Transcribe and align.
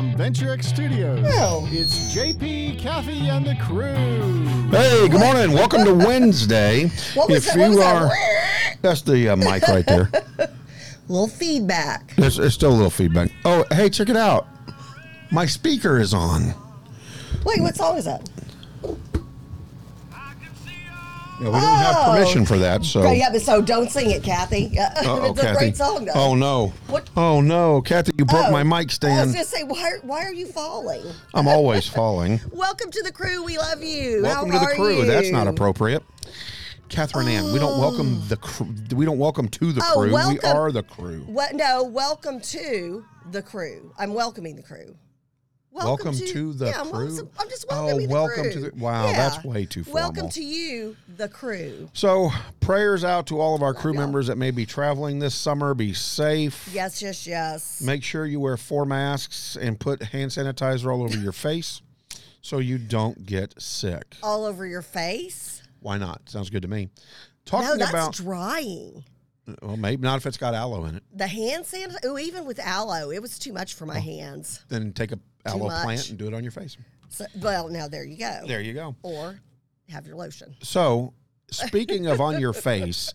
Live 0.00 0.16
from 0.16 0.18
Venturex 0.18 0.64
Studios. 0.64 1.26
Oh. 1.34 1.68
It's 1.70 2.14
JP, 2.14 2.78
Kathy, 2.78 3.28
and 3.28 3.44
the 3.44 3.54
crew. 3.56 4.46
Hey, 4.70 5.06
good 5.10 5.20
morning. 5.20 5.52
Welcome 5.52 5.84
to 5.84 5.92
Wednesday. 5.92 6.90
What 7.14 7.28
was 7.28 7.46
if 7.46 7.52
that? 7.52 7.58
What 7.58 7.70
you 7.70 7.76
was 7.76 7.84
are, 7.84 8.08
that? 8.08 8.76
that's 8.80 9.02
the 9.02 9.28
uh, 9.28 9.36
mic 9.36 9.62
right 9.68 9.84
there. 9.86 10.10
little 11.08 11.28
feedback. 11.28 12.16
There's, 12.16 12.38
there's 12.38 12.54
still 12.54 12.70
a 12.70 12.72
little 12.72 12.88
feedback. 12.88 13.30
Oh, 13.44 13.66
hey, 13.72 13.90
check 13.90 14.08
it 14.08 14.16
out. 14.16 14.48
My 15.30 15.44
speaker 15.44 16.00
is 16.00 16.14
on. 16.14 16.54
Wait, 17.44 17.60
what 17.60 17.76
song 17.76 17.98
is 17.98 18.06
that? 18.06 18.26
Yeah, 21.40 21.46
we 21.46 21.52
don't 21.52 21.62
have 21.62 21.96
Oh. 21.98 22.12
permission 22.12 22.44
for 22.44 22.58
that, 22.58 22.84
so. 22.84 23.02
Oh, 23.02 23.12
yeah, 23.12 23.30
but 23.32 23.40
so 23.40 23.62
don't 23.62 23.90
sing 23.90 24.10
it, 24.10 24.22
Kathy. 24.22 24.78
Uh-oh, 24.78 25.30
it's 25.30 25.42
a 25.42 25.54
great 25.54 25.74
song, 25.74 26.04
though. 26.04 26.12
Oh 26.14 26.34
no. 26.34 26.72
What? 26.88 27.08
Oh 27.16 27.40
no, 27.40 27.80
Kathy, 27.80 28.12
you 28.18 28.26
broke 28.26 28.48
Oh, 28.48 28.50
my 28.50 28.62
mic 28.62 28.90
stand. 28.90 29.14
I 29.14 29.24
was 29.24 29.30
stand. 29.30 29.48
going 29.58 29.68
to 29.68 29.76
say, 29.78 29.82
why, 29.82 29.98
why 30.02 30.24
are 30.26 30.34
you 30.34 30.46
falling? 30.46 31.02
I'm 31.32 31.48
always 31.48 31.86
falling. 31.88 32.42
Welcome 32.52 32.90
to 32.90 33.02
the 33.02 33.10
crew. 33.10 33.42
We 33.42 33.56
love 33.56 33.82
you. 33.82 34.22
welcome 34.22 34.50
How 34.50 34.58
to 34.58 34.64
the 34.66 34.72
are 34.72 34.74
crew. 34.74 35.06
That's 35.06 35.30
not 35.30 35.46
appropriate. 35.48 36.02
Catherine 36.90 37.28
Ann, 37.28 37.52
we 37.52 37.58
don't 37.58 37.78
welcome 37.80 38.18
oh. 38.20 38.24
the 38.28 38.36
crew. 38.36 38.74
We 38.94 39.06
don't 39.06 39.18
welcome 39.18 39.48
to 39.48 39.72
the 39.72 39.80
Oh, 39.82 39.94
crew. 39.94 40.06
We 40.08 40.12
welcome- 40.12 40.56
are 40.56 40.70
the 40.72 40.82
crew. 40.82 41.20
What? 41.26 41.54
No, 41.54 41.84
welcome 41.84 42.40
to 42.40 43.04
the 43.30 43.42
crew. 43.42 43.94
I'm 43.98 44.12
welcoming 44.12 44.56
the 44.56 44.62
crew. 44.62 44.94
Welcome 45.72 46.14
to 46.14 46.52
the 46.52 46.66
yeah, 46.66 46.82
crew? 46.82 46.90
welcome- 47.06 47.30
I'm 47.38 47.48
just 47.48 47.64
Oh, 47.70 47.98
the 47.98 48.08
welcome 48.08 48.42
crew. 48.42 48.52
to 48.52 48.60
the- 48.60 48.72
wow, 48.76 49.06
that's 49.12 49.44
way 49.44 49.64
too 49.66 49.84
formal. 49.84 50.02
Welcome 50.02 50.28
to 50.30 50.42
you, 50.42 50.96
the 51.16 51.28
crew. 51.28 51.88
So, 51.94 52.30
prayers 52.60 53.04
out 53.04 53.26
to 53.28 53.40
all 53.40 53.54
of 53.54 53.62
our 53.62 53.72
crew 53.72 53.94
members 53.94 54.26
that 54.26 54.36
may 54.36 54.50
be 54.50 54.66
traveling 54.66 55.20
this 55.20 55.34
summer. 55.34 55.72
Be 55.74 55.94
safe. 55.94 56.68
Yes, 56.72 57.00
yes, 57.00 57.26
yes. 57.26 57.80
Make 57.80 58.02
sure 58.02 58.26
you 58.26 58.40
wear 58.40 58.56
four 58.56 58.84
masks 58.84 59.56
and 59.60 59.78
put 59.78 60.02
hand 60.02 60.32
sanitizer 60.32 60.92
all 60.92 61.02
over 61.02 61.16
your 61.16 61.32
face 61.32 61.80
so 62.42 62.58
you 62.58 62.76
don't 62.76 63.24
get 63.24 63.60
sick. 63.62 64.16
All 64.22 64.44
over 64.44 64.66
your 64.66 64.82
face. 64.82 65.62
Why 65.80 65.98
not? 65.98 66.28
Sounds 66.28 66.50
good 66.50 66.62
to 66.62 66.68
me. 66.68 66.90
No, 67.52 67.58
Talking 67.58 67.78
that's 67.78 67.90
about, 67.90 68.12
drying. 68.14 69.04
Well, 69.62 69.76
maybe 69.76 70.02
not 70.02 70.18
if 70.18 70.26
it's 70.26 70.36
got 70.36 70.54
aloe 70.54 70.84
in 70.84 70.96
it. 70.96 71.02
The 71.12 71.26
hand 71.26 71.64
sanitizer. 71.64 71.96
Oh, 72.04 72.18
even 72.18 72.44
with 72.44 72.58
aloe, 72.58 73.10
it 73.10 73.20
was 73.20 73.38
too 73.38 73.52
much 73.52 73.74
for 73.74 73.86
my 73.86 73.98
oh. 73.98 74.00
hands. 74.00 74.64
Then 74.68 74.92
take 74.92 75.12
a 75.12 75.18
aloe 75.44 75.68
plant 75.68 76.10
and 76.10 76.18
do 76.18 76.26
it 76.26 76.34
on 76.34 76.42
your 76.42 76.52
face. 76.52 76.76
So, 77.08 77.26
well, 77.40 77.68
now 77.68 77.88
there 77.88 78.04
you 78.04 78.16
go. 78.16 78.40
There 78.46 78.60
you 78.60 78.72
go. 78.72 78.94
Or 79.02 79.40
have 79.88 80.06
your 80.06 80.16
lotion. 80.16 80.54
So, 80.62 81.14
speaking 81.50 82.06
of 82.06 82.20
on 82.20 82.40
your 82.40 82.52
face, 82.52 83.12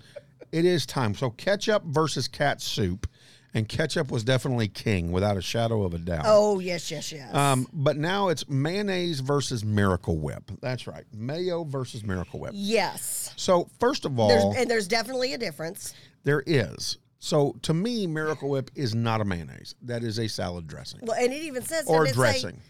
it 0.52 0.66
is 0.66 0.86
time. 0.86 1.16
So, 1.16 1.30
ketchup 1.30 1.84
versus 1.86 2.28
catsup, 2.28 3.08
and 3.56 3.68
ketchup 3.68 4.12
was 4.12 4.24
definitely 4.24 4.68
king 4.68 5.12
without 5.12 5.38
a 5.38 5.42
shadow 5.42 5.84
of 5.84 5.94
a 5.94 5.98
doubt. 5.98 6.26
Oh 6.28 6.60
yes, 6.60 6.92
yes, 6.92 7.12
yes. 7.12 7.34
Um, 7.34 7.68
but 7.74 7.98
now 7.98 8.28
it's 8.28 8.48
mayonnaise 8.48 9.22
versus 9.22 9.66
Miracle 9.66 10.18
Whip. 10.20 10.52
That's 10.62 10.86
right, 10.86 11.06
mayo 11.14 11.64
versus 11.64 12.04
Miracle 12.04 12.40
Whip. 12.42 12.52
yes. 12.54 13.34
So 13.38 13.70
first 13.80 14.06
of 14.06 14.16
There's, 14.16 14.44
all, 14.44 14.54
and 14.56 14.70
there's 14.70 14.88
definitely 14.88 15.34
a 15.34 15.38
difference. 15.38 15.94
there 16.24 16.44
is. 16.46 16.98
So 17.20 17.56
to 17.64 17.74
me, 17.74 18.06
Miracle 18.06 18.50
Whip 18.50 18.70
is 18.76 18.94
not 18.94 19.20
a 19.22 19.26
mayonnaise. 19.26 19.74
That 19.82 20.04
is 20.04 20.20
a 20.20 20.28
salad 20.28 20.68
dressing 20.68 21.00
Well, 21.04 21.18
and 21.20 21.34
it 21.34 21.42
even 21.42 21.64
says 21.64 21.88
or 21.88 22.06
doesn't 22.06 22.14
say- 22.14 22.20
dressing. 22.22 22.62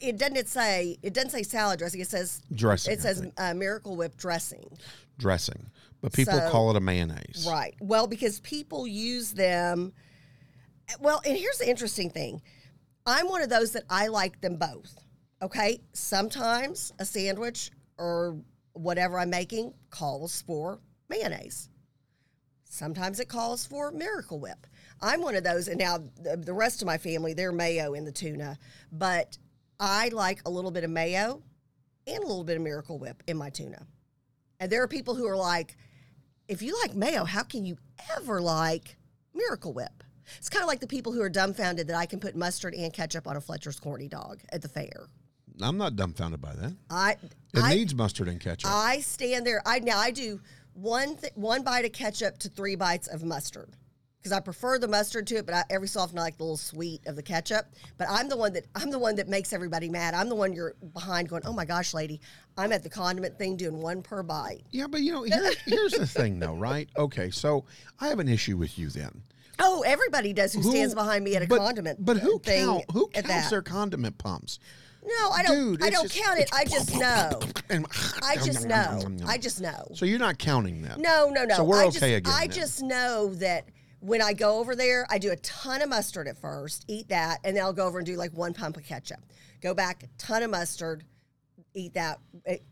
it 0.00 0.18
doesn't 0.18 0.36
it 0.36 0.48
say 0.48 0.98
it 1.02 1.14
doesn't 1.14 1.30
say 1.30 1.42
salad 1.42 1.78
dressing. 1.78 2.00
It 2.02 2.08
says 2.08 2.42
Dressing, 2.52 2.92
It 2.92 3.00
says 3.00 3.22
uh, 3.38 3.54
Miracle 3.54 3.96
Whip 3.96 4.16
dressing. 4.16 4.76
dressing, 5.18 5.66
but 6.02 6.12
people 6.12 6.34
So- 6.34 6.50
call 6.50 6.70
it 6.70 6.76
a 6.76 6.80
mayonnaise. 6.80 7.46
Right. 7.48 7.74
Well, 7.80 8.06
because 8.08 8.40
people 8.40 8.86
use 8.86 9.32
them. 9.32 9.92
Well, 11.00 11.20
and 11.24 11.36
here's 11.36 11.58
the 11.58 11.68
interesting 11.68 12.10
thing. 12.10 12.42
I'm 13.06 13.28
one 13.28 13.42
of 13.42 13.50
those 13.50 13.72
that 13.72 13.84
I 13.90 14.08
like 14.08 14.40
them 14.40 14.56
both. 14.56 14.96
Okay. 15.42 15.80
Sometimes 15.92 16.92
a 16.98 17.04
sandwich 17.04 17.70
or 17.98 18.36
whatever 18.72 19.18
I'm 19.18 19.30
making 19.30 19.74
calls 19.90 20.42
for 20.42 20.80
mayonnaise. 21.08 21.68
Sometimes 22.64 23.20
it 23.20 23.28
calls 23.28 23.64
for 23.64 23.92
Miracle 23.92 24.40
Whip. 24.40 24.66
I'm 25.00 25.20
one 25.20 25.36
of 25.36 25.44
those, 25.44 25.68
and 25.68 25.78
now 25.78 25.98
the, 26.18 26.52
rest 26.52 26.82
of 26.82 26.86
my 26.86 26.98
family, 26.98 27.32
they're 27.34 27.52
mayo 27.52 27.94
in 27.94 28.04
the 28.04 28.10
tuna, 28.10 28.58
but 28.90 29.38
I 29.78 30.08
like 30.08 30.40
a 30.44 30.50
little 30.50 30.70
bit 30.70 30.82
of 30.82 30.90
mayo 30.90 31.42
and 32.06 32.18
a 32.18 32.26
little 32.26 32.42
bit 32.42 32.56
of 32.56 32.62
Miracle 32.62 32.98
Whip 32.98 33.22
in 33.28 33.36
my 33.36 33.50
tuna. 33.50 33.86
And 34.58 34.72
there 34.72 34.82
are 34.82 34.88
people 34.88 35.14
who 35.14 35.26
are 35.28 35.36
like, 35.36 35.76
if 36.48 36.62
you 36.62 36.76
like 36.82 36.94
mayo, 36.94 37.24
how 37.24 37.42
can 37.44 37.64
you 37.64 37.76
ever 38.16 38.40
like 38.40 38.96
Miracle 39.34 39.72
Whip? 39.72 40.02
It's 40.38 40.48
kind 40.48 40.62
of 40.62 40.68
like 40.68 40.80
the 40.80 40.86
people 40.86 41.12
who 41.12 41.20
are 41.22 41.28
dumbfounded 41.28 41.88
that 41.88 41.96
I 41.96 42.06
can 42.06 42.20
put 42.20 42.36
mustard 42.36 42.74
and 42.74 42.92
ketchup 42.92 43.26
on 43.26 43.36
a 43.36 43.40
Fletcher's 43.40 43.78
corny 43.80 44.08
dog 44.08 44.40
at 44.52 44.62
the 44.62 44.68
fair. 44.68 45.08
I'm 45.60 45.78
not 45.78 45.94
dumbfounded 45.96 46.40
by 46.40 46.54
that. 46.54 46.74
I 46.90 47.12
It 47.52 47.62
I, 47.62 47.74
needs 47.74 47.94
mustard 47.94 48.28
and 48.28 48.40
ketchup. 48.40 48.70
I 48.72 49.00
stand 49.00 49.46
there. 49.46 49.62
I 49.64 49.78
now 49.78 49.98
I 49.98 50.10
do 50.10 50.40
one 50.72 51.16
th- 51.16 51.32
one 51.36 51.62
bite 51.62 51.84
of 51.84 51.92
ketchup 51.92 52.38
to 52.38 52.48
three 52.48 52.74
bites 52.74 53.06
of 53.06 53.22
mustard 53.22 53.76
because 54.18 54.32
I 54.32 54.40
prefer 54.40 54.78
the 54.80 54.88
mustard 54.88 55.28
to 55.28 55.36
it. 55.36 55.46
But 55.46 55.54
I, 55.54 55.64
every 55.70 55.86
so 55.86 56.00
often 56.00 56.18
I 56.18 56.22
like 56.22 56.38
the 56.38 56.42
little 56.42 56.56
sweet 56.56 57.06
of 57.06 57.14
the 57.14 57.22
ketchup. 57.22 57.66
But 57.98 58.08
I'm 58.10 58.28
the 58.28 58.36
one 58.36 58.52
that 58.54 58.64
I'm 58.74 58.90
the 58.90 58.98
one 58.98 59.14
that 59.14 59.28
makes 59.28 59.52
everybody 59.52 59.88
mad. 59.88 60.14
I'm 60.14 60.28
the 60.28 60.34
one 60.34 60.52
you're 60.52 60.74
behind 60.92 61.28
going, 61.28 61.42
oh 61.46 61.52
my 61.52 61.64
gosh, 61.64 61.94
lady, 61.94 62.20
I'm 62.58 62.72
at 62.72 62.82
the 62.82 62.90
condiment 62.90 63.38
thing 63.38 63.56
doing 63.56 63.80
one 63.80 64.02
per 64.02 64.24
bite. 64.24 64.64
yeah, 64.72 64.88
but 64.88 65.02
you 65.02 65.12
know, 65.12 65.22
here, 65.22 65.52
here's 65.66 65.92
the 65.92 66.06
thing, 66.06 66.40
though, 66.40 66.54
right? 66.54 66.88
Okay, 66.96 67.30
so 67.30 67.64
I 68.00 68.08
have 68.08 68.18
an 68.18 68.28
issue 68.28 68.56
with 68.56 68.76
you 68.76 68.88
then. 68.88 69.22
Oh, 69.58 69.82
everybody 69.86 70.32
does 70.32 70.52
who, 70.52 70.62
stands 70.62 70.94
behind 70.94 71.24
me 71.24 71.36
at 71.36 71.42
a 71.42 71.46
but, 71.46 71.58
condiment. 71.58 72.04
But 72.04 72.18
who 72.18 72.38
thing 72.38 72.64
count? 72.64 72.84
Who 72.92 73.08
counts 73.08 73.28
that. 73.28 73.50
their 73.50 73.62
condiment 73.62 74.18
pumps? 74.18 74.58
No, 75.04 75.30
I 75.30 75.42
don't. 75.42 75.56
Dude, 75.56 75.82
I 75.82 75.90
don't 75.90 76.04
just- 76.04 76.14
count 76.14 76.38
it. 76.38 76.50
I 76.52 76.64
just 76.64 76.94
know. 76.98 77.40
I 78.22 78.36
just 78.44 78.66
know. 78.66 79.00
I 79.26 79.38
just 79.38 79.60
know. 79.60 79.86
So 79.94 80.06
you're 80.06 80.18
not 80.18 80.38
counting 80.38 80.82
that? 80.82 80.98
No, 80.98 81.28
no, 81.30 81.44
no. 81.44 81.56
So 81.56 81.64
we're 81.64 81.82
I 81.82 81.86
okay 81.86 81.92
just, 81.92 82.02
again 82.02 82.32
I 82.34 82.46
just 82.46 82.82
know 82.82 83.34
that 83.34 83.68
when 84.00 84.22
I 84.22 84.32
go 84.32 84.58
over 84.58 84.74
there, 84.74 85.06
I 85.10 85.18
do 85.18 85.30
a 85.30 85.36
ton 85.36 85.82
of 85.82 85.88
mustard 85.88 86.28
at 86.28 86.38
first, 86.38 86.84
eat 86.88 87.08
that, 87.08 87.40
and 87.44 87.56
then 87.56 87.64
I'll 87.64 87.72
go 87.72 87.86
over 87.86 87.98
and 87.98 88.06
do 88.06 88.16
like 88.16 88.32
one 88.32 88.52
pump 88.54 88.76
of 88.76 88.84
ketchup. 88.84 89.20
Go 89.62 89.72
back, 89.74 90.04
ton 90.18 90.42
of 90.42 90.50
mustard, 90.50 91.04
eat 91.74 91.94
that. 91.94 92.18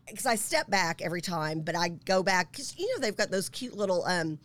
Because 0.07 0.25
I 0.25 0.35
step 0.35 0.69
back 0.69 1.01
every 1.01 1.21
time, 1.21 1.61
but 1.61 1.75
I 1.75 1.89
go 1.89 2.23
back 2.23 2.51
because 2.51 2.77
you 2.77 2.87
know 2.93 3.01
they've 3.01 3.17
got 3.17 3.31
those 3.31 3.49
cute 3.49 3.75
little, 3.75 4.03
um, 4.05 4.39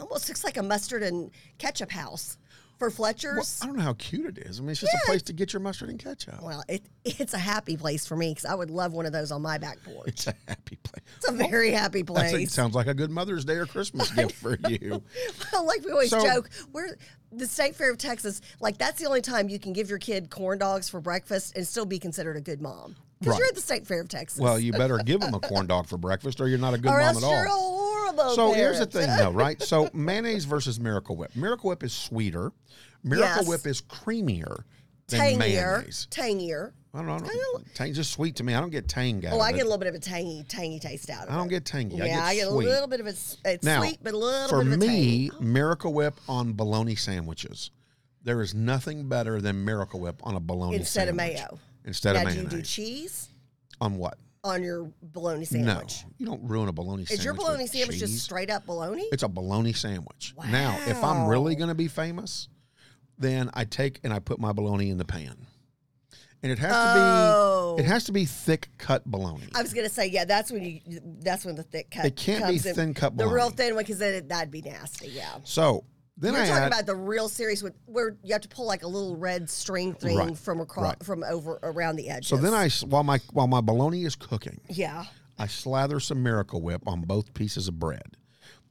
almost 0.00 0.28
looks 0.28 0.44
like 0.44 0.56
a 0.56 0.62
mustard 0.62 1.02
and 1.02 1.30
ketchup 1.58 1.90
house 1.90 2.38
for 2.78 2.88
Well, 2.88 2.94
Fletcher's. 2.96 3.60
I 3.62 3.66
don't 3.66 3.76
know 3.76 3.82
how 3.82 3.94
cute 3.94 4.26
it 4.26 4.38
is. 4.46 4.58
I 4.58 4.62
mean, 4.62 4.70
it's 4.72 4.80
just 4.80 4.92
a 4.94 5.06
place 5.06 5.22
to 5.22 5.32
get 5.32 5.52
your 5.54 5.60
mustard 5.60 5.88
and 5.88 5.98
ketchup. 5.98 6.42
Well, 6.42 6.62
it, 6.68 6.82
it's 7.04 7.32
a 7.32 7.38
happy 7.38 7.76
place 7.76 8.06
for 8.06 8.16
me 8.16 8.30
because 8.30 8.44
I 8.44 8.54
would 8.54 8.70
love 8.70 8.92
one 8.92 9.06
of 9.06 9.12
those 9.12 9.32
on 9.32 9.40
my 9.40 9.56
back 9.56 9.78
porch. 9.84 10.08
It's 10.08 10.26
a 10.26 10.34
happy 10.46 10.76
place. 10.82 11.02
It's 11.16 11.28
a 11.28 11.32
very 11.32 11.70
happy 11.70 12.02
place. 12.02 12.52
sounds 12.52 12.74
like 12.74 12.86
a 12.86 12.92
good 12.94 13.10
Mother's 13.10 13.44
Day 13.46 13.54
or 13.54 13.64
Christmas 13.66 14.10
gift 14.14 14.32
for 14.34 14.58
you. 14.68 15.02
Well, 15.52 15.64
like 15.66 15.84
we 15.84 15.90
always 15.92 16.10
So- 16.10 16.22
joke, 16.22 16.50
we're 16.72 16.96
the 17.32 17.46
State 17.46 17.74
Fair 17.76 17.90
of 17.90 17.98
Texas. 17.98 18.40
Like 18.60 18.76
that's 18.76 19.00
the 19.00 19.06
only 19.06 19.22
time 19.22 19.48
you 19.48 19.58
can 19.58 19.72
give 19.72 19.88
your 19.88 19.98
kid 19.98 20.28
corn 20.28 20.58
dogs 20.58 20.88
for 20.88 21.00
breakfast 21.00 21.56
and 21.56 21.66
still 21.66 21.86
be 21.86 21.98
considered 21.98 22.36
a 22.36 22.40
good 22.42 22.60
mom 22.60 22.96
because 23.18 23.32
Right. 23.32 23.38
you're 23.38 23.48
at 23.48 23.54
the 23.54 23.60
State 23.60 23.86
Fair 23.86 24.00
of 24.00 24.08
Texas. 24.08 24.38
Well, 24.40 24.58
you 24.58 24.72
better 24.72 24.98
give 24.98 25.20
them 25.20 25.34
a 25.34 25.40
corn 25.48 25.66
dog 25.66 25.86
for 25.86 25.96
breakfast, 25.96 26.40
or 26.40 26.48
you're 26.48 26.58
not 26.58 26.74
a 26.74 26.78
good 26.78 26.90
or 26.92 27.00
mom 27.00 27.16
at 27.16 27.22
you're 27.22 27.44
a 27.46 27.50
all. 27.50 27.78
horrible. 27.78 28.34
So 28.34 28.52
here's 28.52 28.78
the 28.78 28.86
thing, 28.86 29.08
though, 29.16 29.30
right? 29.30 29.60
So 29.62 29.88
mayonnaise 29.94 30.44
versus 30.44 30.78
Miracle 30.80 31.16
Whip. 31.16 31.34
Miracle 31.36 31.68
Whip 31.70 31.82
is 31.82 31.92
sweeter. 31.92 32.52
Miracle 33.02 33.36
Yes. 33.42 33.48
Whip 33.48 33.66
is 33.66 33.82
creamier 33.82 34.64
than 35.08 35.20
tangier, 35.20 35.38
mayonnaise. 35.38 36.06
tangier. 36.10 36.72
I 36.92 36.98
don't 36.98 37.06
know. 37.08 37.14
I 37.14 37.18
don't, 37.52 37.74
tang's 37.74 37.96
just 37.96 38.10
sweet 38.12 38.36
to 38.36 38.42
me. 38.44 38.54
I 38.54 38.60
don't 38.60 38.70
get 38.70 38.88
tang 38.88 39.24
out 39.26 39.34
Oh, 39.34 39.40
I 39.40 39.52
get 39.52 39.60
a 39.60 39.64
little 39.64 39.76
bit 39.78 39.88
of 39.88 39.94
a 39.94 39.98
tangy, 39.98 40.44
tangy 40.48 40.78
taste 40.78 41.10
out 41.10 41.24
of 41.24 41.28
it. 41.28 41.32
I 41.32 41.36
don't 41.36 41.48
get 41.48 41.66
tangy. 41.66 41.96
Yeah, 41.96 42.04
I 42.04 42.08
get 42.08 42.18
I 42.22 42.34
get 42.36 42.46
a 42.48 42.50
little 42.50 42.88
bit 42.88 43.00
of 43.00 43.06
a. 43.06 43.10
It's 43.10 43.62
Now, 43.62 43.80
sweet, 43.82 43.98
but 44.02 44.14
a 44.14 44.16
little 44.16 44.48
for 44.48 44.64
bit 44.64 44.72
of 44.72 44.78
me, 44.78 45.28
tang. 45.30 45.52
Miracle 45.52 45.92
Whip 45.92 46.14
on 46.26 46.54
bologna 46.54 46.96
sandwiches. 46.96 47.70
There 48.24 48.40
is 48.40 48.54
nothing 48.54 49.08
better 49.08 49.42
than 49.42 49.64
Miracle 49.64 50.00
Whip 50.00 50.16
on 50.24 50.36
a 50.36 50.40
bologna 50.40 50.72
sandwich. 50.72 50.80
Instead 50.80 51.08
of 51.08 51.14
mayo. 51.16 51.58
Instead 51.86 52.14
Now, 52.14 52.22
of 52.22 52.32
do 52.34 52.40
you 52.40 52.46
do 52.48 52.62
cheese 52.62 53.28
on 53.80 53.96
what? 53.96 54.18
on 54.44 54.62
your 54.62 54.88
bologna 55.02 55.44
sandwich? 55.44 56.04
No, 56.04 56.10
you 56.18 56.26
don't 56.26 56.42
ruin 56.48 56.68
a 56.68 56.72
bologna 56.72 57.04
sandwich. 57.04 57.18
Is 57.18 57.24
your 57.24 57.34
bologna 57.34 57.66
sandwich 57.66 57.98
just 57.98 58.18
straight 58.22 58.48
up 58.48 58.64
bologna? 58.66 59.02
It's 59.12 59.24
a 59.24 59.28
bologna 59.28 59.72
sandwich. 59.72 60.34
Wow. 60.36 60.44
Now, 60.50 60.78
if 60.86 61.02
I'm 61.02 61.26
really 61.26 61.56
going 61.56 61.68
to 61.68 61.74
be 61.74 61.88
famous, 61.88 62.48
then 63.18 63.50
I 63.54 63.64
take 63.64 63.98
and 64.04 64.12
I 64.12 64.20
put 64.20 64.38
my 64.38 64.52
bologna 64.52 64.90
in 64.90 64.98
the 64.98 65.04
pan, 65.04 65.36
and 66.42 66.52
it 66.52 66.58
has 66.58 66.70
to 66.70 66.76
Oh. 66.76 67.74
be 67.76 67.82
it 67.82 67.86
has 67.86 68.04
to 68.04 68.12
be 68.12 68.24
thick 68.24 68.68
cut 68.78 69.04
bologna. 69.04 69.48
I 69.54 69.62
was 69.62 69.72
gonna 69.74 69.88
say, 69.88 70.06
yeah, 70.06 70.24
that's 70.24 70.52
when 70.52 70.62
you. 70.62 70.80
That's 71.22 71.44
when 71.44 71.56
the 71.56 71.62
thick 71.62 71.90
cut. 71.90 72.04
It 72.04 72.14
can't 72.16 72.46
be 72.46 72.56
in. 72.56 72.74
thin 72.74 72.94
cut 72.94 73.16
The 73.16 73.26
real 73.26 73.50
thin 73.50 73.74
one, 73.74 73.84
because 73.84 73.98
then 73.98 74.14
it, 74.14 74.28
that'd 74.28 74.50
be 74.50 74.62
nasty. 74.62 75.08
Yeah. 75.08 75.38
so 75.44 75.84
then 76.16 76.32
You're 76.34 76.42
I 76.42 76.46
talking 76.46 76.66
about 76.66 76.86
the 76.86 76.96
real 76.96 77.28
series 77.28 77.62
with 77.62 77.74
where 77.86 78.16
you 78.22 78.32
have 78.32 78.42
to 78.42 78.48
pull 78.48 78.66
like 78.66 78.82
a 78.82 78.88
little 78.88 79.16
red 79.16 79.50
string 79.50 79.92
thing 79.94 80.16
Right, 80.16 80.36
from 80.38 80.60
across 80.60 80.84
right. 80.94 81.02
from 81.04 81.22
over 81.24 81.58
around 81.62 81.96
the 81.96 82.08
edges. 82.08 82.28
so 82.28 82.36
then 82.36 82.54
I 82.54 82.68
while 82.86 83.02
my 83.04 83.20
while 83.32 83.46
my 83.46 83.60
bologna 83.60 84.04
is 84.04 84.16
cooking, 84.16 84.60
yeah. 84.68 85.04
I 85.38 85.46
slather 85.46 86.00
some 86.00 86.22
Miracle 86.22 86.62
Whip 86.62 86.82
on 86.86 87.02
both 87.02 87.34
pieces 87.34 87.68
of 87.68 87.78
bread. 87.78 88.16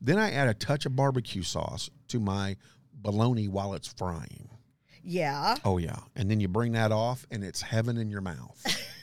Then 0.02 0.18
I 0.18 0.32
add 0.32 0.48
a 0.48 0.54
touch 0.56 0.86
of 0.88 0.96
barbecue 0.96 1.44
sauce 1.44 1.90
to 2.08 2.20
my 2.20 2.58
bologna 2.94 3.48
while 3.48 3.74
it's 3.74 3.88
frying. 3.88 4.50
Yeah. 5.04 5.58
Oh 5.64 5.78
yeah, 5.78 6.00
and 6.16 6.30
then 6.32 6.40
you 6.40 6.48
bring 6.48 6.72
that 6.72 6.92
off, 6.92 7.28
and 7.30 7.44
it's 7.44 7.62
heaven 7.62 7.98
in 7.98 8.10
your 8.10 8.22
mouth. 8.22 8.60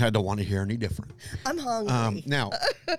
I 0.00 0.10
don't 0.10 0.24
want 0.24 0.38
to 0.40 0.44
hear 0.44 0.62
any 0.62 0.76
different. 0.76 1.12
I'm 1.44 1.58
hungry. 1.58 1.92
Um, 1.92 2.22
now, 2.26 2.50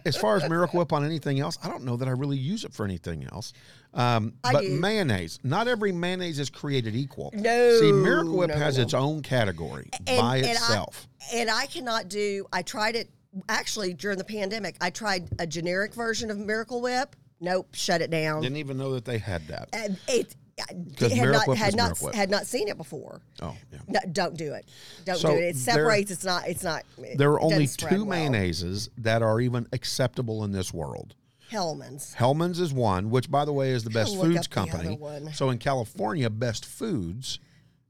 as 0.06 0.16
far 0.16 0.38
as 0.38 0.48
Miracle 0.50 0.80
Whip 0.80 0.94
on 0.94 1.04
anything 1.06 1.40
else, 1.40 1.58
I 1.64 1.70
don't 1.70 1.84
know 1.84 1.98
that 1.98 2.08
I 2.08 2.12
really 2.12 2.38
use 2.38 2.64
it 2.64 2.74
for 2.74 2.86
anything 2.86 3.26
else. 3.32 3.54
Um, 3.94 4.34
I 4.44 4.54
but 4.54 4.62
do. 4.62 4.80
mayonnaise, 4.80 5.40
not 5.44 5.68
every 5.68 5.92
mayonnaise 5.92 6.40
is 6.40 6.50
created 6.50 6.96
equal. 6.96 7.32
No, 7.34 7.80
See, 7.80 7.92
Miracle 7.92 8.38
Whip 8.38 8.50
no, 8.50 8.56
has 8.58 8.78
no. 8.78 8.84
its 8.84 8.94
own 8.94 9.22
category 9.22 9.90
And- 10.06 10.18
by 10.20 10.38
and 10.38 10.48
I- 10.48 10.52
itself. 10.52 11.08
and 11.34 11.50
I 11.50 11.66
cannot 11.66 12.10
do. 12.10 12.46
I 12.54 12.62
tried 12.62 12.96
it 12.96 13.10
actually 13.50 13.94
during 13.94 14.18
the 14.18 14.24
pandemic. 14.24 14.76
I 14.82 14.90
tried 14.90 15.30
a 15.40 15.48
generic 15.48 15.94
version 15.94 16.32
of 16.32 16.38
Miracle 16.38 16.82
Whip. 16.82 17.16
Nope, 17.40 17.68
shut 17.74 18.02
it 18.02 18.10
down. 18.10 18.42
Didn't 18.42 18.58
even 18.58 18.78
know 18.78 18.94
that 18.94 19.06
they 19.06 19.18
had 19.20 19.48
that. 19.48 19.70
And 19.74 19.98
it 20.08 20.36
had 20.58 21.32
not 21.32 21.58
had 21.58 21.76
not 21.76 22.16
had 22.16 22.30
not 22.30 22.46
seen 22.46 22.68
it 22.68 22.78
before. 22.78 23.22
Oh, 23.42 23.56
yeah. 23.72 23.80
No, 23.88 24.00
don't 24.12 24.36
do 24.36 24.54
it. 24.54 24.66
Don't 25.06 25.18
So 25.18 25.30
do 25.30 25.36
it. 25.36 25.40
It 25.40 25.54
there- 25.56 25.76
separates. 25.76 26.12
It's 26.12 26.24
not. 26.24 26.48
It's 26.48 26.64
not. 26.64 26.84
it 26.98 27.18
There 27.18 27.32
are 27.32 27.42
only 27.42 27.68
two 27.68 28.06
well. 28.06 28.18
mayonnaises 28.18 28.90
that 28.98 29.22
are 29.22 29.40
even 29.40 29.68
acceptable 29.72 30.44
in 30.44 30.52
this 30.52 30.74
world. 30.74 31.16
Hellmann's. 31.50 32.14
Hellmann's 32.14 32.60
is 32.60 32.74
one, 32.74 33.10
which, 33.10 33.32
by 33.32 33.46
the 33.46 33.54
way, 33.54 33.72
is 33.72 33.84
the 33.84 33.90
Best 33.90 34.18
Foods 34.20 34.48
company. 34.48 35.00
So 35.34 35.50
in 35.50 35.58
California, 35.60 36.30
Best 36.30 36.66
Foods 36.66 37.40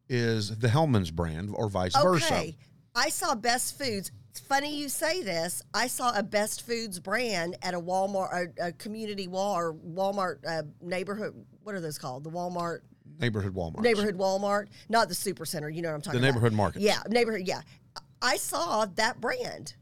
is 0.10 0.60
the 0.60 0.70
Hellmann's 0.70 1.12
brand, 1.12 1.50
or 1.54 1.68
vice 1.70 1.96
versa. 1.96 2.26
Okay. 2.34 2.58
I 2.96 3.10
saw 3.10 3.36
Best 3.36 3.78
Foods. 3.78 4.12
It's 4.30 4.40
funny 4.40 4.78
you 4.80 4.90
say 4.90 5.24
this. 5.24 5.64
I 5.74 5.88
saw 5.88 6.16
a 6.16 6.22
Best 6.22 6.66
Foods 6.68 7.00
brand 7.00 7.58
at 7.64 7.74
a 7.74 7.80
Walmart, 7.80 8.54
a, 8.60 8.68
a 8.68 8.72
community 8.74 9.28
wall 9.28 9.56
or 9.56 9.74
Walmart 9.74 10.38
uh, 10.48 10.64
neighborhood. 10.82 11.34
What 11.68 11.76
are 11.76 11.82
those 11.82 11.98
called? 11.98 12.24
The 12.24 12.30
Walmart 12.30 12.80
Neighborhood 13.20 13.54
Walmart. 13.54 13.82
neighborhood 13.82 14.18
Walmart, 14.18 14.68
not 14.88 15.10
the 15.10 15.14
super 15.14 15.46
center. 15.46 15.70
You 15.70 15.82
know 15.82 15.90
what 15.90 15.96
I'm 15.96 16.02
talking 16.02 16.22
about? 16.22 16.22
The 16.22 16.30
about? 16.30 16.36
neighborhood 16.36 16.54
markets. 16.54 16.86
Yeah, 16.86 17.00
neighborhood. 17.10 17.46
Yeah, 17.46 17.60
I 18.22 18.38
saw 18.38 18.86
that 18.96 19.20
brand. 19.20 19.76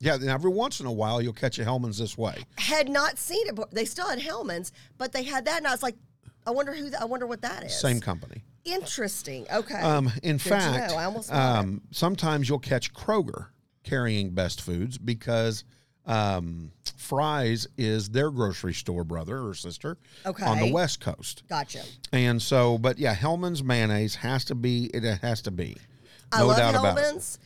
Yeah, 0.00 0.16
and 0.16 0.28
every 0.28 0.50
once 0.50 0.80
in 0.80 0.86
a 0.86 0.92
while 0.92 1.22
you'll 1.22 1.32
catch 1.32 1.58
a 1.58 1.64
Hellmann's 1.64 1.96
this 1.96 2.18
way. 2.18 2.44
Had 2.58 2.90
not 2.90 3.16
seen 3.16 3.46
it. 3.46 3.54
but 3.54 3.70
They 3.70 3.86
still 3.86 4.06
had 4.06 4.18
Hellmann's, 4.20 4.70
but 4.98 5.12
they 5.12 5.22
had 5.22 5.46
that, 5.46 5.56
and 5.56 5.66
I 5.66 5.70
was 5.70 5.82
like, 5.82 5.96
I 6.46 6.50
wonder 6.50 6.74
who. 6.74 6.90
I 7.00 7.06
wonder 7.06 7.26
what 7.26 7.40
that 7.40 7.64
is. 7.64 7.80
Same 7.80 8.00
company. 8.00 8.44
Interesting. 8.66 9.46
Okay. 9.50 9.80
Um, 9.80 10.12
in 10.22 10.36
Good 10.36 10.42
fact, 10.42 10.90
know. 10.92 10.98
I 10.98 11.04
almost 11.04 11.32
um, 11.32 11.80
sometimes 11.90 12.50
you'll 12.50 12.58
catch 12.58 12.92
Kroger 12.92 13.46
carrying 13.82 14.34
Best 14.34 14.60
Foods 14.60 14.98
because 14.98 15.64
um, 16.04 16.72
Fry's 17.00 17.66
is 17.78 18.10
their 18.10 18.30
grocery 18.30 18.74
store 18.74 19.04
brother 19.04 19.40
or 19.40 19.54
sister 19.54 19.96
okay. 20.26 20.44
on 20.44 20.58
the 20.60 20.70
West 20.70 21.00
Coast. 21.00 21.42
gotcha. 21.48 21.82
And 22.12 22.40
so, 22.40 22.76
but 22.78 22.98
yeah, 22.98 23.14
Hellmann's 23.14 23.64
mayonnaise 23.64 24.14
has 24.16 24.44
to 24.46 24.54
be. 24.54 24.90
It 24.92 25.02
has 25.02 25.40
to 25.42 25.50
be. 25.50 25.76
I 26.30 26.40
No 26.40 26.48
love 26.48 26.58
doubt 26.58 26.74
about 26.74 26.98
it. 26.98 27.04
Hellmann's. 27.04 27.38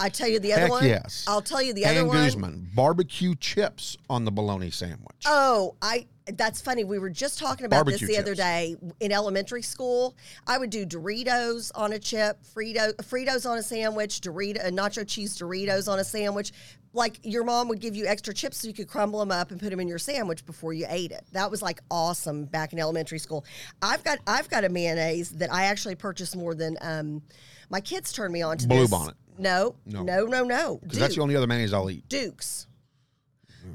I 0.00 0.08
tell 0.08 0.26
you 0.26 0.40
the 0.40 0.52
other 0.54 0.62
Heck 0.62 0.70
one. 0.70 0.84
yes. 0.86 1.24
I'll 1.28 1.42
tell 1.42 1.62
you 1.62 1.74
the 1.74 1.84
other 1.84 2.00
and 2.00 2.08
one. 2.08 2.16
Guzman 2.16 2.70
barbecue 2.74 3.34
chips 3.36 3.96
on 4.08 4.24
the 4.24 4.32
bologna 4.32 4.70
sandwich. 4.70 5.22
Oh, 5.26 5.76
I 5.80 6.06
that's 6.26 6.60
funny. 6.60 6.84
We 6.84 6.98
were 6.98 7.10
just 7.10 7.38
talking 7.38 7.66
about 7.66 7.84
Barbecue 7.84 8.06
this 8.06 8.16
the 8.16 8.22
other 8.22 8.34
day 8.34 8.76
in 9.00 9.12
elementary 9.12 9.62
school. 9.62 10.16
I 10.46 10.58
would 10.58 10.70
do 10.70 10.86
Doritos 10.86 11.72
on 11.74 11.92
a 11.92 11.98
chip, 11.98 12.38
Frito, 12.54 12.94
Fritos 12.96 13.48
on 13.48 13.58
a 13.58 13.62
sandwich, 13.62 14.20
Dorito, 14.20 14.64
uh, 14.64 14.70
nacho 14.70 15.06
cheese 15.06 15.38
Doritos 15.38 15.90
on 15.90 15.98
a 15.98 16.04
sandwich. 16.04 16.52
Like 16.94 17.18
your 17.22 17.42
mom 17.42 17.68
would 17.68 17.80
give 17.80 17.96
you 17.96 18.06
extra 18.06 18.34
chips 18.34 18.58
so 18.58 18.68
you 18.68 18.74
could 18.74 18.88
crumble 18.88 19.20
them 19.20 19.32
up 19.32 19.50
and 19.50 19.58
put 19.58 19.70
them 19.70 19.80
in 19.80 19.88
your 19.88 19.98
sandwich 19.98 20.44
before 20.44 20.72
you 20.74 20.86
ate 20.88 21.10
it. 21.10 21.24
That 21.32 21.50
was 21.50 21.62
like 21.62 21.80
awesome 21.90 22.44
back 22.44 22.72
in 22.72 22.78
elementary 22.78 23.18
school. 23.18 23.44
I've 23.80 24.04
got 24.04 24.18
I've 24.26 24.48
got 24.48 24.64
a 24.64 24.68
mayonnaise 24.68 25.30
that 25.32 25.52
I 25.52 25.64
actually 25.64 25.94
purchased 25.94 26.36
more 26.36 26.54
than 26.54 26.76
um, 26.82 27.22
my 27.70 27.80
kids 27.80 28.12
turned 28.12 28.32
me 28.32 28.42
on 28.42 28.58
to. 28.58 28.68
Blue 28.68 28.80
this. 28.80 28.90
Bonnet. 28.90 29.14
No, 29.38 29.76
no, 29.86 30.02
no, 30.02 30.26
no, 30.26 30.44
no. 30.44 30.78
Because 30.82 30.98
that's 30.98 31.14
the 31.14 31.22
only 31.22 31.34
other 31.34 31.46
mayonnaise 31.46 31.72
I'll 31.72 31.90
eat. 31.90 32.06
Duke's. 32.08 32.66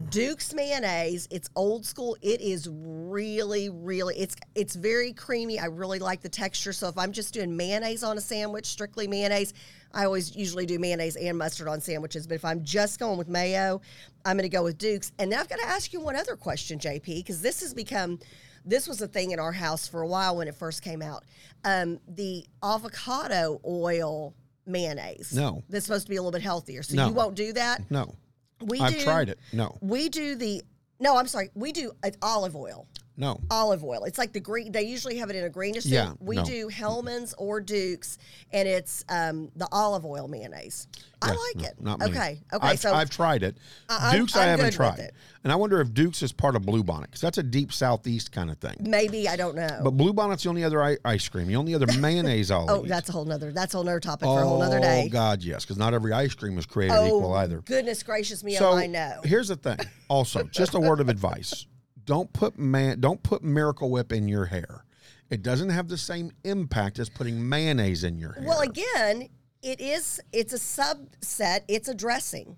Duke's 0.10 0.54
mayonnaise. 0.54 1.28
It's 1.32 1.50
old 1.56 1.86
school. 1.86 2.16
It 2.22 2.40
is 2.40 2.70
really, 2.72 3.70
really. 3.70 4.16
It's 4.18 4.36
it's 4.56 4.76
very 4.76 5.12
creamy. 5.12 5.60
I 5.60 5.66
really 5.66 6.00
like 6.00 6.22
the 6.22 6.30
texture. 6.30 6.72
So 6.72 6.88
if 6.88 6.98
I'm 6.98 7.12
just 7.12 7.34
doing 7.34 7.56
mayonnaise 7.58 8.04
on 8.04 8.18
a 8.18 8.22
sandwich, 8.22 8.68
strictly 8.68 9.08
mayonnaise, 9.08 9.54
I 9.94 10.06
always 10.06 10.36
usually 10.36 10.66
do 10.66 10.80
mayonnaise 10.80 11.16
and 11.18 11.38
mustard 11.38 11.68
on 11.68 11.82
sandwiches. 11.82 12.26
But 12.26 12.36
if 12.36 12.46
I'm 12.46 12.64
just 12.64 13.00
going 13.00 13.18
with 13.18 13.28
mayo, 13.28 13.82
I'm 14.24 14.38
going 14.38 14.50
to 14.50 14.56
go 14.56 14.64
with 14.64 14.78
Duke's. 14.78 15.12
And 15.20 15.30
now 15.30 15.42
I've 15.42 15.50
got 15.50 15.60
to 15.60 15.68
ask 15.68 15.92
you 15.92 16.00
one 16.00 16.16
other 16.16 16.36
question, 16.36 16.80
JP, 16.80 17.06
because 17.06 17.42
this 17.42 17.62
has 17.62 17.74
become. 17.74 18.20
This 18.66 18.86
was 18.88 19.02
a 19.02 19.08
thing 19.08 19.32
in 19.32 19.40
our 19.40 19.54
house 19.54 19.88
for 19.88 20.02
a 20.02 20.08
while 20.08 20.36
when 20.38 20.48
it 20.50 20.56
first 20.56 20.82
came 20.82 21.02
out. 21.02 21.24
Um, 21.64 22.00
the 22.08 22.46
avocado 22.62 23.62
oil 23.66 24.34
mayonnaise. 24.66 25.34
No. 25.34 25.64
That's 25.70 25.86
supposed 25.86 26.06
to 26.06 26.10
be 26.10 26.18
a 26.18 26.22
little 26.22 26.34
bit 26.34 26.42
healthier. 26.42 26.84
So 26.84 26.96
No. 26.96 27.08
you 27.08 27.14
won't 27.14 27.36
do 27.36 27.54
that? 27.54 27.90
No, 27.90 28.14
We 28.62 28.80
I've 28.80 28.94
do, 28.94 29.02
tried 29.02 29.30
it. 29.30 29.40
No, 29.54 29.78
We 29.82 30.10
do 30.10 30.36
the 30.36 30.64
no. 31.00 31.18
I'm 31.18 31.28
sorry. 31.28 31.50
We 31.54 31.72
do 31.72 31.92
uh, 32.04 32.12
olive 32.22 32.56
oil. 32.56 32.88
No. 33.20 33.40
Olive 33.50 33.84
oil. 33.84 34.04
It's 34.04 34.20
like 34.20 34.32
the 34.32 34.40
green. 34.40 34.72
They 34.72 34.84
usually 34.84 35.18
have 35.18 35.32
it 35.32 35.36
in 35.36 35.44
a 35.44 35.50
greenish. 35.50 35.84
thing. 35.86 35.94
Yeah, 35.94 36.14
We 36.20 36.36
no. 36.36 36.46
do 36.46 36.68
Hellmann's 36.68 37.34
or 37.40 37.60
Duke's, 37.60 38.20
and 38.54 38.68
it's 38.68 39.04
um, 39.10 39.52
the 39.56 39.68
olive 39.72 40.06
oil 40.06 40.28
mayonnaise. 40.28 40.88
I 41.20 41.30
like 41.30 41.56
no, 41.56 41.64
it. 41.64 41.82
Not 41.82 42.02
okay. 42.04 42.44
Okay. 42.54 42.68
I've, 42.68 42.80
so 42.80 42.94
I've 42.94 43.10
tried 43.10 43.42
it. 43.42 43.58
I- 43.90 44.10
I'm- 44.10 44.20
Duke's 44.20 44.36
I 44.36 44.44
I'm 44.44 44.50
haven't 44.60 44.74
tried, 44.74 45.00
it. 45.00 45.16
and 45.44 45.52
I 45.52 45.56
wonder 45.56 45.82
if 45.82 45.92
Duke's 45.96 46.22
is 46.22 46.32
part 46.32 46.56
of 46.56 46.64
Blue 46.64 46.84
Bonnet 46.84 47.08
because 47.10 47.22
that's 47.22 47.40
a 47.40 47.44
deep 47.44 47.74
southeast 47.74 48.32
kind 48.32 48.52
of 48.52 48.60
thing. 48.60 48.76
maybe 48.82 49.28
I 49.28 49.36
don't 49.36 49.56
know. 49.56 49.80
But 49.84 49.92
Blue 49.92 50.14
Bonnet's 50.14 50.44
the 50.44 50.50
only 50.50 50.64
other 50.64 50.84
I- 50.84 50.98
ice 51.04 51.28
cream, 51.28 51.48
the 51.48 51.56
only 51.56 51.74
other 51.74 51.88
mayonnaise 52.00 52.52
I'll 52.52 52.70
oh, 52.70 52.86
eat. 52.86 52.90
that's 52.90 53.10
a 53.10 53.14
whole 53.14 53.26
nother. 53.26 53.52
That's 53.52 53.74
a 53.74 53.78
whole 53.78 53.84
nother 53.86 54.00
topic 54.00 54.28
for 54.28 54.42
a 54.42 54.46
whole 54.46 54.60
nother 54.60 54.80
day. 54.80 55.06
Oh. 55.08 55.10
God, 55.10 55.42
yes, 55.42 55.66
because 55.66 55.78
not 55.80 55.96
every 55.96 56.14
ice 56.14 56.36
cream 56.36 56.56
is 56.60 56.68
created 56.68 56.96
oh 56.96 57.08
equal 57.08 57.34
either. 57.34 57.62
goodness 57.62 58.04
gracious 58.04 58.44
me! 58.44 58.54
So 58.54 58.70
oh, 58.74 58.78
I 58.78 58.86
know. 58.86 59.22
here's 59.24 59.48
the 59.48 59.56
thing. 59.56 59.80
Also, 60.10 60.44
just 60.44 60.76
a 60.76 60.80
word 60.80 61.00
of 61.00 61.10
advice: 61.10 61.66
don't 62.08 62.34
put 62.34 62.58
man, 62.58 63.00
don't 63.00 63.22
put 63.22 63.44
Miracle 63.44 63.92
Whip 63.92 64.12
in 64.12 64.28
your 64.28 64.46
hair. 64.46 64.84
It 65.30 65.44
doesn't 65.44 65.70
have 65.70 65.90
the 65.90 65.98
same 65.98 66.32
impact 66.46 66.98
as 66.98 67.10
putting 67.10 67.48
mayonnaise 67.48 68.04
in 68.04 68.18
your 68.18 68.32
hair. 68.32 68.46
Well, 68.48 68.62
again, 68.62 69.30
it 69.62 69.82
is. 69.82 70.20
It's 70.32 70.54
a 70.54 70.58
subset. 70.58 71.62
It's 71.68 71.90
a 71.90 71.94
dressing. 71.94 72.56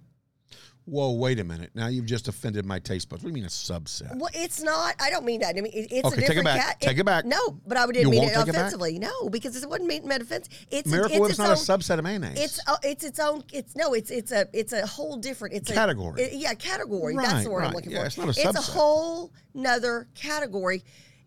Whoa, 0.90 1.12
wait 1.12 1.40
a 1.40 1.44
minute. 1.44 1.70
Now 1.76 1.88
you've 1.88 2.06
just 2.08 2.28
offended 2.28 2.66
my 2.66 2.80
taste 2.80 3.10
buds. 3.10 3.24
What 3.24 3.28
do 3.28 3.32
you 3.32 3.36
mean 3.36 3.46
a 3.46 3.48
subset? 3.48 4.16
Well, 4.18 4.30
it's 4.34 4.62
not. 4.62 4.96
I 5.00 5.10
don't 5.10 5.24
mean 5.26 5.42
that. 5.42 5.56
I 5.58 5.62
mean, 5.62 5.72
it, 5.74 5.92
it's 5.92 6.06
Okay, 6.08 6.08
a 6.08 6.10
take 6.10 6.18
it 6.18 6.28
different 6.28 6.46
back. 6.46 6.62
cat. 6.66 6.82
Take 6.82 6.98
it 6.98 7.06
back. 7.06 7.26
No, 7.26 7.60
but 7.68 7.78
I 7.78 7.86
didn't 7.86 8.02
You 8.02 8.10
mean 8.10 8.24
it 8.24 8.34
take 8.34 8.48
it 8.48 8.50
offensively. 8.50 8.98
No, 8.98 9.30
because 9.30 9.56
it 9.56 9.70
wasn't 9.70 9.88
meant 9.88 10.06
meant 10.06 10.24
offense. 10.24 10.50
It's 10.72 10.90
Miracle 10.90 11.12
it's 11.18 11.22
Whip's 11.22 11.38
not 11.38 11.50
a 11.50 11.54
subset 11.54 12.00
of 12.00 12.04
mayonnaise. 12.04 12.40
It's 12.40 12.60
uh, 12.68 12.78
it's 12.84 13.04
its 13.04 13.20
own. 13.20 13.44
It's 13.54 13.76
no. 13.76 13.94
It's 13.94 14.10
it's 14.10 14.32
a 14.32 14.48
it's 14.54 14.74
a 14.74 14.86
whole 14.88 15.18
different. 15.18 15.54
It's 15.56 15.72
Category. 15.72 16.22
A, 16.22 16.26
it- 16.26 16.34
yeah, 16.34 16.54
category. 16.56 17.16
That's 17.16 17.44
the 17.44 17.52
word 17.52 17.66
I'm 17.66 17.74
looking 17.74 17.92
Yeah, 17.92 18.00
for. 18.02 18.06
it's 18.08 18.18
not 18.18 18.30
a 18.30 18.32
subset. 18.32 18.50
It's 18.50 18.70
a 18.70 18.72
whole 18.72 19.32
nother 19.54 20.08
category. 20.16 20.84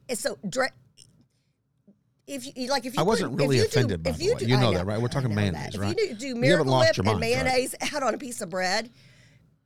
And 0.08 0.18
so, 0.18 0.36
dre- 0.48 0.68
if 2.26 2.56
you 2.56 2.68
like, 2.68 2.86
if 2.86 2.94
you 2.94 3.00
I 3.00 3.02
wasn't 3.02 3.32
put, 3.32 3.40
really 3.40 3.56
if 3.58 3.62
you 3.62 3.68
offended, 3.68 4.02
do, 4.02 4.10
by 4.10 4.10
if 4.10 4.18
the 4.18 4.24
you 4.24 4.36
do, 4.36 4.46
You 4.46 4.56
I 4.56 4.60
know 4.60 4.72
that, 4.74 4.86
right? 4.86 5.00
We're 5.00 5.08
talking 5.08 5.34
mayonnaise, 5.34 5.72
that. 5.72 5.78
right? 5.80 5.94
If 5.98 6.08
you 6.10 6.14
do, 6.14 6.14
do 6.14 6.26
You 6.26 6.34
haven't 6.34 6.40
Miracle 6.40 6.72
lost 6.72 6.88
Whip 6.90 6.96
your 7.06 7.12
and 7.14 7.20
right? 7.22 7.30
mayonnaise 7.44 7.74
out 7.94 8.02
on 8.02 8.14
a 8.14 8.18
piece 8.18 8.40
of 8.40 8.48
bread, 8.50 8.90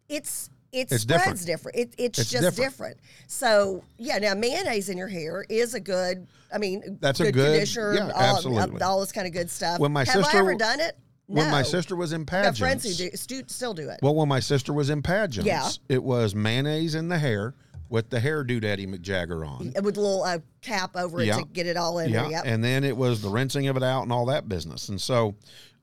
it's 0.09 0.51
it 0.73 0.93
It's 0.93 1.03
spreads 1.03 1.45
different. 1.45 1.47
different. 1.47 1.79
It, 1.79 1.95
it's, 1.97 2.19
It's 2.19 2.31
just 2.31 2.43
different. 2.43 2.71
different. 2.73 2.97
So 3.29 3.83
yeah, 3.99 4.19
now 4.19 4.35
mayonnaise 4.35 4.89
in 4.89 4.99
your 4.99 5.09
hair 5.09 5.45
is 5.49 5.75
a 5.75 5.81
good. 5.81 6.27
I 6.53 6.59
mean, 6.59 6.99
That's 7.01 7.21
a 7.21 7.25
good, 7.25 7.35
good- 7.35 7.51
conditioner. 7.53 7.95
yeah, 7.95 8.11
all, 8.11 8.37
absolutely. 8.37 8.83
all 8.83 9.01
this 9.01 9.13
kind 9.13 9.27
of 9.27 9.33
good 9.33 9.51
stuff. 9.51 9.79
When 9.81 9.93
my 9.93 10.01
have 10.05 10.09
sister- 10.15 10.37
I 10.37 10.41
ever 10.41 10.55
done 10.55 10.81
it? 10.81 10.97
No. 11.29 11.43
When 11.43 11.51
my 11.51 11.63
sister 11.63 11.97
was 11.97 12.13
in 12.13 12.21
I've 12.23 12.57
friends 12.57 12.85
who 12.85 12.91
pageants, 12.91 13.27
do 13.27 13.41
stu- 13.43 13.49
still 13.49 13.75
do 13.75 13.89
it. 13.89 13.99
well, 14.03 14.15
when 14.15 14.29
my 14.29 14.39
sister 14.39 14.73
was 14.73 14.91
in 14.91 15.03
pageants, 15.03 15.47
Yeah. 15.47 15.69
it 15.89 16.03
was 16.03 16.35
mayonnaise 16.37 16.95
in 16.95 17.09
the 17.09 17.19
hair 17.19 17.55
with 17.89 18.11
the 18.11 18.19
hairdo 18.21 18.61
Daddy 18.61 18.87
McJagger 18.87 19.45
on. 19.49 19.73
with 19.83 19.97
a 19.97 20.01
little 20.01 20.23
uh, 20.23 20.39
cap 20.63 20.97
over 20.97 21.21
it 21.21 21.27
Yeah. 21.27 21.39
to 21.39 21.45
get 21.53 21.67
it 21.67 21.77
all 21.77 21.99
in 21.99 22.11
Yeah. 22.13 22.29
Yep. 22.29 22.43
and 22.47 22.63
then 22.63 22.85
it 22.85 22.97
was 22.97 23.23
the 23.23 23.29
rinsing 23.29 23.67
of 23.67 23.77
it 23.77 23.83
out 23.83 24.03
and 24.03 24.13
all 24.13 24.27
that 24.27 24.49
business. 24.49 24.89
And 24.89 25.01
so, 25.01 25.35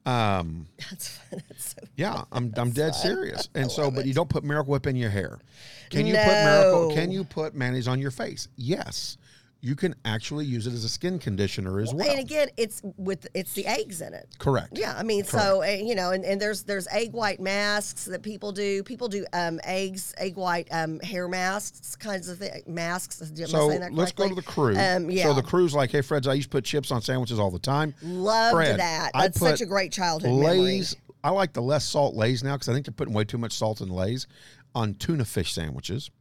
um, 0.06 0.68
That's, 0.90 1.20
that's 1.32 1.76
so 1.76 1.88
yeah, 1.96 2.24
I'm 2.32 2.54
I'm 2.58 2.72
dead 2.72 2.94
serious. 2.96 3.50
And 3.56 3.72
so, 3.72 3.90
but 3.90 4.06
you 4.06 4.14
don't 4.14 4.30
put 4.30 4.44
Miracle 4.44 4.72
Whip 4.72 4.88
in 4.88 4.96
your 4.96 5.10
hair. 5.10 5.40
Can 5.90 6.06
you 6.06 6.16
put 6.16 6.26
Miracle? 6.26 6.94
Can 6.94 7.12
you 7.12 7.24
put 7.24 7.54
mayonnaise 7.56 7.88
on 7.88 8.00
your 8.00 8.12
face? 8.12 8.48
Yes, 8.58 9.18
you 9.64 9.78
can 9.78 9.96
actually 10.04 10.46
use 10.46 10.68
it 10.68 10.74
as 10.74 10.84
a 10.84 10.90
skin 10.90 11.18
conditioner 11.18 11.80
as 11.80 11.94
well. 11.94 12.06
And 12.06 12.20
again, 12.20 12.50
it's 12.58 12.82
with 12.98 13.26
it's 13.34 13.54
the 13.54 13.66
eggs 13.66 14.02
in 14.02 14.14
it. 14.14 14.28
Correct. 14.38 14.78
Yeah, 14.78 14.94
I 14.98 15.04
mean, 15.04 15.24
so 15.24 15.64
uh, 15.64 15.68
you 15.68 15.96
know, 15.96 16.12
and, 16.12 16.26
and 16.26 16.40
there's 16.40 16.64
there's 16.64 16.86
egg 16.88 17.14
white 17.14 17.40
masks 17.40 18.04
that 18.06 18.24
people 18.24 18.52
do. 18.52 18.84
People 18.84 19.08
do 19.08 19.26
um, 19.32 19.62
eggs, 19.64 20.14
egg 20.18 20.36
white 20.36 20.68
um, 20.70 21.00
hair 21.00 21.30
masks, 21.30 21.96
kinds 21.96 22.28
of 22.28 22.40
thi- 22.40 22.64
masks. 22.68 23.22
Am 23.22 23.48
So 23.48 23.68
let's 23.92 24.12
go 24.12 24.28
to 24.28 24.36
the 24.36 24.42
crew. 24.42 24.78
Um, 24.78 25.10
yeah, 25.10 25.24
So 25.24 25.34
the 25.34 25.42
crew's 25.42 25.74
like, 25.74 25.92
hey, 25.92 26.00
Freds, 26.00 26.28
I 26.28 26.34
used 26.34 26.52
to 26.52 26.58
put 26.58 26.66
chips 26.66 26.92
on 26.92 27.02
sandwiches 27.02 27.40
all 27.40 27.50
the 27.50 27.58
time. 27.58 27.96
loved 28.04 28.56
Fred, 28.56 28.80
that. 28.82 29.12
I 29.14 29.22
That's 29.22 29.40
such 29.40 29.62
a 29.62 29.66
great 29.66 29.94
childhood 29.94 30.32
Lay's. 30.32 30.98
memory. 30.98 31.18
I 31.24 31.30
like 31.30 31.54
the 31.54 31.62
less 31.62 31.86
salt 31.86 32.16
Lay's 32.16 32.44
now 32.44 32.56
because 32.56 32.68
I 32.68 32.74
think 32.74 32.86
they're 32.86 32.94
putting 32.94 33.14
way 33.14 33.24
too 33.24 33.38
much 33.38 33.54
salt 33.54 33.80
in 33.80 33.88
Lay's 33.88 34.28
on 34.76 34.96
tuna 34.96 35.24
fish 35.24 35.54
sandwiches. 35.54 36.12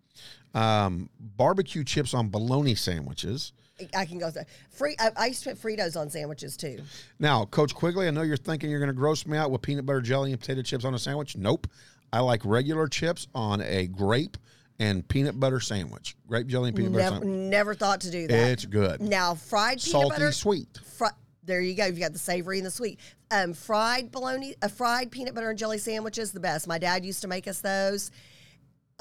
Um, 0.54 1.09
barbecue 1.18 1.85
chips 1.85 2.14
on 2.14 2.28
bologna 2.28 2.75
sandwiches. 2.75 3.52
I 3.97 4.04
can 4.04 4.18
go 4.18 4.30
through. 4.30 4.42
Free. 4.71 4.97
I, 5.00 5.11
I 5.16 5.26
used 5.26 5.42
to 5.44 5.50
put 5.50 5.59
Fritos 5.61 5.99
on 5.99 6.11
sandwiches 6.11 6.56
too. 6.56 6.80
Now, 7.18 7.44
Coach 7.47 7.75
Quigley, 7.75 8.06
I 8.06 8.11
know 8.11 8.23
you're 8.23 8.37
thinking 8.37 8.71
you're 8.71 8.78
going 8.78 8.88
to 8.88 8.94
gross 8.94 9.26
me 9.26 9.37
out 9.37 9.50
with 9.50 9.62
peanut 9.62 9.87
butter 9.87 10.00
jelly 10.00 10.30
and 10.30 10.40
potato 10.40 10.62
chips 10.62 10.85
on 10.85 10.94
a 10.94 10.99
sandwich. 10.99 11.37
Nope. 11.37 11.66
I 12.12 12.21
like 12.21 12.42
regular 12.44 12.87
chips 12.87 13.26
on 13.35 13.62
a 13.62 13.87
grape 13.87 14.37
and 14.78 15.06
peanut 15.09 15.40
butter 15.40 15.59
sandwich. 15.59 16.16
Grape 16.26 16.47
jelly 16.47 16.68
and 16.68 16.76
peanut 16.76 16.92
butter 16.92 17.04
Never, 17.04 17.16
sandwich. 17.16 17.50
never 17.50 17.75
thought 17.75 18.00
to 18.02 18.11
do 18.11 18.26
that. 18.28 18.50
It's 18.50 18.66
good. 18.66 19.00
Now 19.00 19.35
fried 19.35 19.78
peanut 19.78 19.80
Salty, 19.82 20.09
butter, 20.11 20.32
sweet. 20.32 20.78
Fri- 20.97 21.09
there 21.42 21.61
you 21.61 21.75
go. 21.75 21.87
You've 21.87 21.99
got 21.99 22.12
the 22.12 22.18
savory 22.18 22.59
and 22.59 22.66
the 22.66 22.71
sweet. 22.71 23.00
Um, 23.30 23.54
fried 23.54 24.12
bologna, 24.12 24.54
uh, 24.62 24.68
fried 24.68 25.11
peanut 25.11 25.35
butter 25.35 25.50
and 25.50 25.59
jelly 25.59 25.78
sandwiches, 25.78 26.32
the 26.32 26.40
best. 26.40 26.68
My 26.68 26.78
dad 26.78 27.04
used 27.04 27.23
to 27.23 27.28
make 27.28 27.49
us 27.49 27.61
those. 27.61 28.11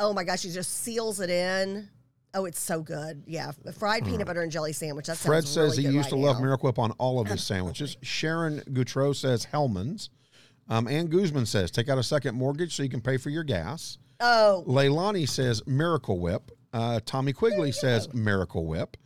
Oh 0.02 0.14
my 0.14 0.24
gosh, 0.24 0.42
he 0.42 0.50
just 0.50 0.82
seals 0.82 1.20
it 1.20 1.30
in. 1.30 1.88
Oh, 2.34 2.46
it's 2.46 2.60
so 2.60 2.82
good. 2.82 3.24
Yeah, 3.28 3.52
fried 3.78 4.04
peanut 4.04 4.26
butter 4.26 4.42
and 4.42 4.52
jelly 4.52 4.74
sandwich. 4.74 5.06
That 5.06 5.18
Fred 5.18 5.46
says 5.48 5.78
really 5.78 5.90
he 5.90 5.96
used 5.96 6.12
right 6.12 6.20
to 6.20 6.26
love. 6.26 6.42
Miracle 6.42 6.68
Whip 6.68 6.80
on 6.80 6.92
all 6.92 7.20
of 7.20 7.28
his 7.28 7.44
sandwiches. 7.44 7.98
Sharon 8.02 8.62
Goutreau 8.72 9.16
says 9.16 9.46
Hellmann's. 9.46 10.10
Um, 10.68 10.88
Ann 10.88 11.08
Guzman 11.08 11.46
says 11.46 11.70
take 11.70 11.88
out 11.88 12.00
a 12.00 12.04
second 12.04 12.36
mortgage 12.36 12.76
so 12.76 12.82
you 12.82 12.90
can 12.90 13.02
pay 13.02 13.18
for 13.18 13.30
your 13.30 13.44
gas. 13.44 14.00
Oh, 14.20 14.64
Leilani 14.68 15.30
says 15.30 15.62
Miracle 15.68 16.20
Whip. 16.20 16.52
Uh, 16.74 17.00
Tommy 17.06 17.34
Quigley 17.34 17.72
says 17.72 18.12
Miracle 18.14 18.66
Whip. 18.66 18.98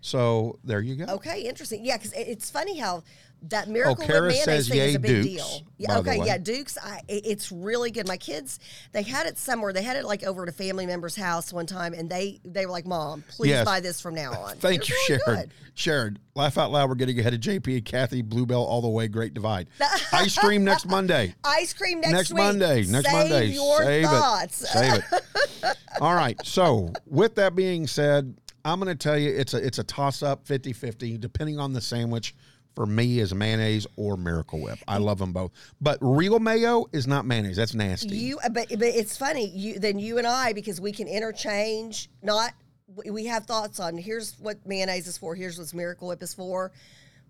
So 0.00 0.58
there 0.64 0.80
you 0.80 0.94
go. 0.94 1.12
okay, 1.14 1.42
interesting. 1.42 1.84
Yeah, 1.84 1.96
because 1.96 2.12
it's 2.12 2.50
funny 2.50 2.78
how 2.78 3.02
that 3.42 3.68
miracle 3.68 4.04
oh, 4.04 4.06
Karis 4.06 4.28
mayonnaise 4.28 4.44
says 4.44 4.68
thing 4.68 4.80
is 4.80 4.94
a 4.96 4.98
big 4.98 5.22
Duke's, 5.22 5.26
deal. 5.26 5.62
Yeah, 5.76 5.98
okay, 5.98 6.20
yeah, 6.24 6.38
Duke's. 6.38 6.76
I, 6.76 7.02
it's 7.08 7.52
really 7.52 7.90
good. 7.90 8.08
My 8.08 8.16
kids, 8.16 8.58
they 8.92 9.02
had 9.02 9.26
it 9.26 9.38
somewhere. 9.38 9.72
They 9.72 9.82
had 9.82 9.96
it 9.96 10.04
like 10.04 10.24
over 10.24 10.42
at 10.42 10.48
a 10.48 10.52
family 10.52 10.86
member's 10.86 11.14
house 11.14 11.52
one 11.52 11.66
time, 11.66 11.94
and 11.94 12.10
they 12.10 12.40
they 12.44 12.66
were 12.66 12.72
like, 12.72 12.86
"Mom, 12.86 13.22
please 13.28 13.50
Yes. 13.50 13.64
buy 13.64 13.80
this 13.80 14.00
from 14.00 14.14
now 14.14 14.32
on." 14.32 14.56
Thank 14.56 14.88
you, 14.88 14.96
really 15.08 15.20
Sharon. 15.24 15.40
good. 15.42 15.54
Sharon, 15.74 16.18
laugh 16.34 16.58
out 16.58 16.72
loud. 16.72 16.88
We're 16.88 16.96
getting 16.96 17.18
ahead 17.20 17.34
of 17.34 17.40
JP 17.40 17.76
and 17.76 17.84
Kathy. 17.84 18.22
Blue 18.22 18.44
Bell 18.44 18.64
all 18.64 18.82
the 18.82 18.88
way. 18.88 19.06
Great 19.06 19.34
divide. 19.34 19.68
Ice 20.12 20.36
cream 20.36 20.64
next 20.64 20.86
Monday. 20.86 21.34
Ice 21.44 21.72
cream 21.72 22.00
next, 22.00 22.12
next 22.12 22.30
week. 22.30 22.38
Monday. 22.38 22.84
Next 22.86 23.06
Save 23.06 23.12
Monday. 23.12 23.46
Your 23.46 23.82
Save 23.84 24.04
thoughts. 24.06 24.62
it. 24.62 24.66
Save 24.66 25.02
it. 25.12 25.76
All 26.00 26.14
right. 26.14 26.38
So, 26.44 26.92
with 27.06 27.36
that 27.36 27.54
being 27.54 27.86
said, 27.86 28.36
I'm 28.64 28.80
going 28.80 28.94
to 28.94 29.00
tell 29.00 29.16
you 29.16 29.30
it's 29.30 29.54
a 29.54 29.64
it's 29.64 29.78
a 29.78 29.84
toss 29.84 30.22
up 30.22 30.44
50-50 30.46 31.20
depending 31.20 31.58
on 31.58 31.72
the 31.72 31.80
sandwich. 31.80 32.34
For 32.78 32.86
me, 32.86 33.18
is 33.18 33.34
mayonnaise 33.34 33.88
or 33.96 34.16
Miracle 34.16 34.60
Whip. 34.60 34.78
I 34.86 34.98
love 34.98 35.18
them 35.18 35.32
both, 35.32 35.50
but 35.80 35.98
real 36.00 36.38
mayo 36.38 36.86
is 36.92 37.08
not 37.08 37.26
mayonnaise. 37.26 37.56
That's 37.56 37.74
nasty. 37.74 38.16
You, 38.16 38.38
uh, 38.38 38.50
but 38.50 38.68
but 38.68 38.82
it's 38.82 39.16
funny. 39.16 39.48
You 39.48 39.80
then 39.80 39.98
you 39.98 40.18
and 40.18 40.24
I 40.28 40.52
because 40.52 40.80
we 40.80 40.92
can 40.92 41.08
interchange. 41.08 42.08
Not 42.22 42.52
we- 42.94 43.10
we 43.10 43.26
have 43.26 43.46
thoughts 43.46 43.80
on 43.80 43.98
here's 43.98 44.38
what 44.38 44.64
mayonnaise 44.64 45.08
is 45.08 45.18
for. 45.18 45.34
Here's 45.34 45.58
what 45.58 45.74
Miracle 45.74 46.06
Whip 46.06 46.22
is 46.22 46.32
for. 46.32 46.70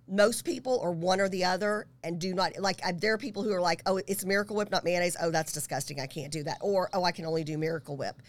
Most 0.06 0.44
people 0.44 0.80
are 0.80 0.92
one 0.92 1.18
or 1.18 1.30
the 1.30 1.46
other 1.46 1.86
and 2.04 2.18
do 2.18 2.34
not 2.34 2.58
like. 2.58 2.84
I, 2.84 2.92
there 2.92 3.14
are 3.14 3.18
people 3.18 3.42
who 3.42 3.54
are 3.54 3.60
like, 3.62 3.80
oh, 3.86 4.02
it's 4.06 4.26
Miracle 4.26 4.54
Whip, 4.54 4.70
not 4.70 4.84
mayonnaise. 4.84 5.16
Oh, 5.18 5.30
that's 5.30 5.54
disgusting. 5.54 5.98
I 5.98 6.06
can't 6.06 6.30
do 6.30 6.42
that. 6.42 6.58
Or 6.60 6.90
oh, 6.92 7.04
I 7.04 7.12
can 7.12 7.24
only 7.24 7.42
do 7.42 7.56
Miracle 7.56 7.96
Whip. 7.96 8.20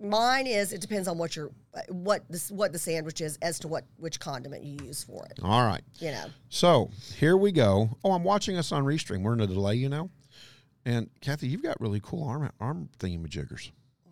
Mine 0.00 0.46
is 0.46 0.72
it 0.72 0.80
depends 0.80 1.08
on 1.08 1.18
what 1.18 1.36
your 1.36 1.50
what 1.88 2.22
this 2.30 2.50
what 2.50 2.72
the 2.72 2.78
sandwich 2.78 3.20
is 3.20 3.38
as 3.42 3.58
to 3.60 3.68
what 3.68 3.84
which 3.98 4.18
condiment 4.18 4.64
you 4.64 4.78
use 4.84 5.04
for 5.04 5.26
it. 5.26 5.38
All 5.42 5.66
right. 5.66 5.82
You 5.98 6.12
know. 6.12 6.26
So 6.48 6.90
here 7.16 7.36
we 7.36 7.52
go. 7.52 7.96
Oh, 8.02 8.12
I'm 8.12 8.24
watching 8.24 8.56
us 8.56 8.72
on 8.72 8.84
Restream. 8.84 9.22
We're 9.22 9.34
in 9.34 9.40
a 9.40 9.46
delay, 9.46 9.74
you 9.74 9.88
know. 9.88 10.10
And 10.86 11.10
Kathy, 11.20 11.48
you've 11.48 11.62
got 11.62 11.80
really 11.80 12.00
cool 12.02 12.26
arm 12.26 12.50
arm 12.60 12.88
thingamajiggers. 12.98 13.70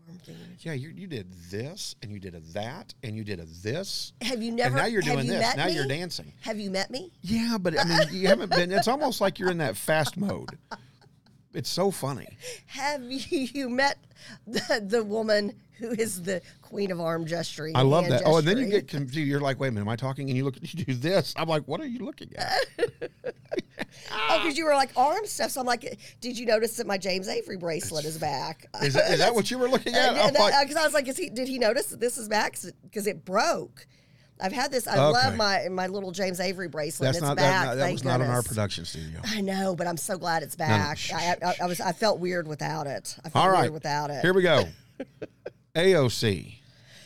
Arm 0.08 0.18
thingamajiggers. 0.18 0.64
Yeah, 0.64 0.74
you, 0.74 0.90
you 0.90 1.06
did 1.06 1.32
this, 1.50 1.96
and 2.02 2.12
you 2.12 2.20
did 2.20 2.34
a 2.34 2.40
that, 2.52 2.92
and 3.02 3.16
you 3.16 3.24
did 3.24 3.40
a 3.40 3.46
this. 3.46 4.12
Have 4.20 4.42
you 4.42 4.52
never? 4.52 4.76
and 4.76 4.84
now 4.84 4.86
you're 4.86 5.02
doing 5.02 5.24
you 5.24 5.32
this. 5.32 5.56
Now 5.56 5.66
me? 5.66 5.74
you're 5.74 5.86
dancing. 5.86 6.32
Have 6.42 6.60
you 6.60 6.70
met 6.70 6.90
me? 6.90 7.10
Yeah, 7.22 7.56
but 7.58 7.78
I 7.78 7.84
mean, 7.84 7.98
you 8.10 8.28
haven't 8.28 8.50
been. 8.50 8.70
It's 8.70 8.88
almost 8.88 9.20
like 9.22 9.38
you're 9.38 9.50
in 9.50 9.58
that 9.58 9.76
fast 9.76 10.16
mode. 10.18 10.58
It's 11.54 11.70
so 11.70 11.90
funny. 11.90 12.36
Have 12.66 13.02
you 13.10 13.68
met 13.68 13.98
the, 14.46 14.84
the 14.86 15.02
woman 15.02 15.54
who 15.78 15.90
is 15.90 16.22
the 16.22 16.42
queen 16.60 16.90
of 16.90 17.00
arm 17.00 17.26
gesturing? 17.26 17.76
I 17.76 17.82
love 17.82 18.08
that. 18.08 18.22
Oh, 18.26 18.38
and 18.38 18.46
then 18.46 18.58
you 18.58 18.66
get 18.66 18.88
confused. 18.88 19.28
You're 19.28 19.40
like, 19.40 19.58
wait 19.58 19.68
a 19.68 19.70
minute, 19.70 19.86
am 19.86 19.88
I 19.88 19.96
talking? 19.96 20.28
And 20.28 20.36
you 20.36 20.44
look, 20.44 20.56
you 20.60 20.84
do 20.84 20.94
this. 20.94 21.32
I'm 21.36 21.48
like, 21.48 21.64
what 21.64 21.80
are 21.80 21.86
you 21.86 22.04
looking 22.04 22.32
at? 22.36 22.66
Oh, 24.12 24.38
because 24.42 24.56
you 24.58 24.64
were 24.64 24.74
like 24.74 24.90
arm 24.96 25.24
stuff. 25.26 25.50
So 25.50 25.60
I'm 25.60 25.66
like, 25.66 25.98
did 26.20 26.38
you 26.38 26.46
notice 26.46 26.76
that 26.76 26.86
my 26.86 26.98
James 26.98 27.28
Avery 27.28 27.56
bracelet 27.56 28.04
is 28.04 28.18
back? 28.18 28.66
Is 28.82 28.94
that, 28.94 29.10
is 29.10 29.18
that 29.18 29.34
what 29.34 29.50
you 29.50 29.58
were 29.58 29.68
looking 29.68 29.94
at? 29.96 30.32
Because 30.32 30.38
like, 30.38 30.76
I 30.76 30.84
was 30.84 30.94
like, 30.94 31.08
is 31.08 31.16
he? 31.16 31.30
Did 31.30 31.48
he 31.48 31.58
notice 31.58 31.86
that 31.86 32.00
this 32.00 32.18
is 32.18 32.28
back? 32.28 32.56
Because 32.82 33.06
it 33.06 33.24
broke. 33.24 33.86
I've 34.40 34.52
had 34.52 34.70
this. 34.70 34.86
I 34.86 34.92
Okay. 34.92 35.00
love 35.26 35.36
my 35.36 35.68
my 35.68 35.86
little 35.88 36.12
James 36.12 36.40
Avery 36.40 36.68
bracelet. 36.68 37.06
that's 37.08 37.18
it's 37.18 37.26
not 37.26 37.36
back. 37.36 37.66
that. 37.66 37.74
That 37.76 37.82
thank 37.82 37.94
was 37.96 38.04
not 38.04 38.20
in 38.20 38.28
our 38.28 38.42
production 38.42 38.84
studio. 38.84 39.20
I 39.24 39.40
know, 39.40 39.74
but 39.74 39.86
I'm 39.86 39.96
so 39.96 40.16
glad 40.18 40.42
it's 40.42 40.58
no, 40.58 40.66
back. 40.66 40.98
shh, 40.98 41.12
I, 41.12 41.36
I, 41.42 41.54
I 41.62 41.66
was 41.66 41.80
I 41.80 41.92
felt 41.92 42.20
weird 42.20 42.46
without 42.46 42.86
it. 42.86 43.16
I 43.24 43.28
felt 43.30 43.44
All 43.44 43.50
right, 43.50 43.62
weird 43.62 43.72
without 43.74 44.10
it. 44.10 44.20
Here 44.22 44.32
we 44.34 44.42
go. 44.42 44.64
AOC, 45.74 46.54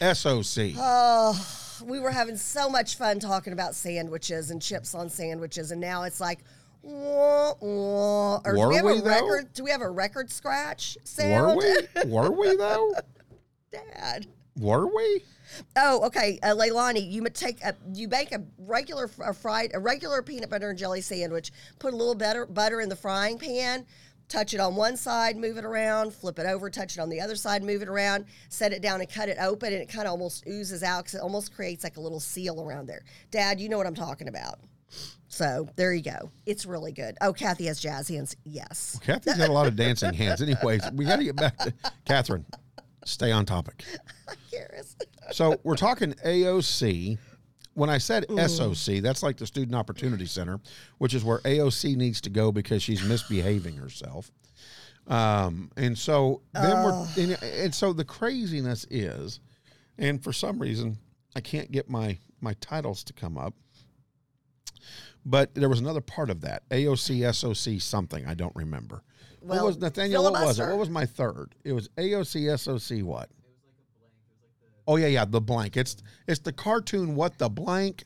SOC. 0.00 0.74
Oh, 0.78 1.46
we 1.84 2.00
were 2.00 2.10
having 2.10 2.36
so 2.36 2.68
much 2.68 2.96
fun 2.96 3.18
talking 3.20 3.52
about 3.52 3.74
sandwiches 3.74 4.50
and 4.50 4.60
chips 4.62 4.94
on 4.94 5.08
sandwiches, 5.10 5.70
and 5.70 5.80
now 5.80 6.04
it's 6.04 6.20
like, 6.20 6.40
wah, 6.82 7.54
wah. 7.60 8.40
or 8.44 8.54
do 8.56 8.68
we 8.68 8.76
have 8.76 8.84
we, 8.84 8.92
a 8.98 9.02
though? 9.02 9.08
record? 9.08 9.52
Do 9.52 9.64
we 9.64 9.70
have 9.70 9.82
a 9.82 9.90
record 9.90 10.30
scratch 10.30 10.96
sound? 11.04 11.56
Were 11.56 11.88
we? 12.04 12.10
Were 12.10 12.30
we 12.30 12.56
though? 12.56 12.94
Dad. 13.72 14.26
Were 14.58 14.86
we? 14.86 15.22
Oh, 15.76 16.06
okay, 16.06 16.38
uh, 16.42 16.54
Leilani, 16.54 17.10
you 17.10 17.22
take 17.30 17.62
a 17.62 17.74
you 17.92 18.08
make 18.08 18.32
a 18.32 18.42
regular 18.58 19.10
a 19.24 19.34
fried 19.34 19.70
a 19.74 19.78
regular 19.78 20.22
peanut 20.22 20.50
butter 20.50 20.70
and 20.70 20.78
jelly 20.78 21.00
sandwich. 21.00 21.52
Put 21.78 21.94
a 21.94 21.96
little 21.96 22.14
butter 22.14 22.46
butter 22.46 22.80
in 22.80 22.88
the 22.88 22.96
frying 22.96 23.38
pan. 23.38 23.86
Touch 24.28 24.54
it 24.54 24.60
on 24.60 24.76
one 24.76 24.96
side, 24.96 25.36
move 25.36 25.58
it 25.58 25.64
around, 25.64 26.14
flip 26.14 26.38
it 26.38 26.46
over, 26.46 26.70
touch 26.70 26.96
it 26.96 27.00
on 27.00 27.10
the 27.10 27.20
other 27.20 27.36
side, 27.36 27.62
move 27.62 27.82
it 27.82 27.88
around, 27.88 28.24
set 28.48 28.72
it 28.72 28.80
down 28.80 29.00
and 29.00 29.10
cut 29.10 29.28
it 29.28 29.36
open, 29.38 29.74
and 29.74 29.82
it 29.82 29.90
kind 29.90 30.06
of 30.06 30.12
almost 30.12 30.46
oozes 30.48 30.82
out 30.82 31.04
because 31.04 31.16
it 31.16 31.20
almost 31.20 31.54
creates 31.54 31.84
like 31.84 31.98
a 31.98 32.00
little 32.00 32.20
seal 32.20 32.62
around 32.62 32.86
there. 32.86 33.02
Dad, 33.30 33.60
you 33.60 33.68
know 33.68 33.76
what 33.76 33.86
I'm 33.86 33.94
talking 33.94 34.28
about. 34.28 34.58
So 35.28 35.68
there 35.76 35.92
you 35.92 36.02
go. 36.02 36.30
It's 36.46 36.66
really 36.66 36.92
good. 36.92 37.16
Oh, 37.20 37.32
Kathy 37.32 37.66
has 37.66 37.80
jazz 37.80 38.08
hands. 38.08 38.36
Yes. 38.44 38.98
Kathy's 39.02 39.36
got 39.36 39.48
a 39.48 39.52
lot 39.52 39.66
of 39.66 39.76
dancing 39.76 40.12
hands. 40.14 40.42
Anyways, 40.42 40.90
we 40.92 41.04
got 41.04 41.16
to 41.16 41.24
get 41.24 41.36
back 41.36 41.56
to 41.58 41.72
Catherine. 42.06 42.44
Stay 43.04 43.32
on 43.32 43.44
topic. 43.46 43.84
Karis. 44.52 44.94
So 45.32 45.60
we're 45.62 45.76
talking 45.76 46.12
AOC. 46.24 47.18
When 47.74 47.88
I 47.88 47.96
said 47.96 48.26
SOC, 48.28 48.96
that's 48.96 49.22
like 49.22 49.38
the 49.38 49.46
Student 49.46 49.74
Opportunity 49.74 50.26
Center, 50.26 50.60
which 50.98 51.14
is 51.14 51.24
where 51.24 51.38
AOC 51.38 51.96
needs 51.96 52.20
to 52.20 52.30
go 52.30 52.52
because 52.52 52.82
she's 52.82 53.02
misbehaving 53.02 53.76
herself. 53.76 54.30
Um, 55.08 55.70
and 55.78 55.96
so 55.96 56.42
then 56.52 56.84
we're, 56.84 57.06
and, 57.16 57.42
and 57.42 57.74
so 57.74 57.94
the 57.94 58.04
craziness 58.04 58.86
is, 58.90 59.40
and 59.98 60.22
for 60.22 60.32
some 60.34 60.58
reason 60.58 60.98
I 61.34 61.40
can't 61.40 61.72
get 61.72 61.88
my 61.88 62.18
my 62.40 62.54
titles 62.60 63.02
to 63.04 63.12
come 63.12 63.38
up. 63.38 63.54
But 65.24 65.54
there 65.54 65.68
was 65.68 65.80
another 65.80 66.00
part 66.00 66.30
of 66.30 66.40
that 66.42 66.68
AOC, 66.70 67.34
SOC, 67.34 67.80
something 67.80 68.26
I 68.26 68.34
don't 68.34 68.54
remember. 68.54 69.02
Well, 69.40 69.58
what 69.58 69.66
was 69.66 69.78
Nathaniel? 69.78 70.24
What 70.24 70.32
was 70.34 70.58
it? 70.58 70.66
What 70.66 70.78
was 70.78 70.90
my 70.90 71.06
third? 71.06 71.54
It 71.64 71.72
was 71.72 71.88
AOC, 71.96 72.58
SOC, 72.58 73.04
what? 73.04 73.30
Oh 74.86 74.96
yeah, 74.96 75.06
yeah, 75.06 75.24
the 75.24 75.40
blank. 75.40 75.76
It's 75.76 75.96
it's 76.26 76.40
the 76.40 76.52
cartoon. 76.52 77.14
What 77.14 77.38
the 77.38 77.48
blank? 77.48 78.04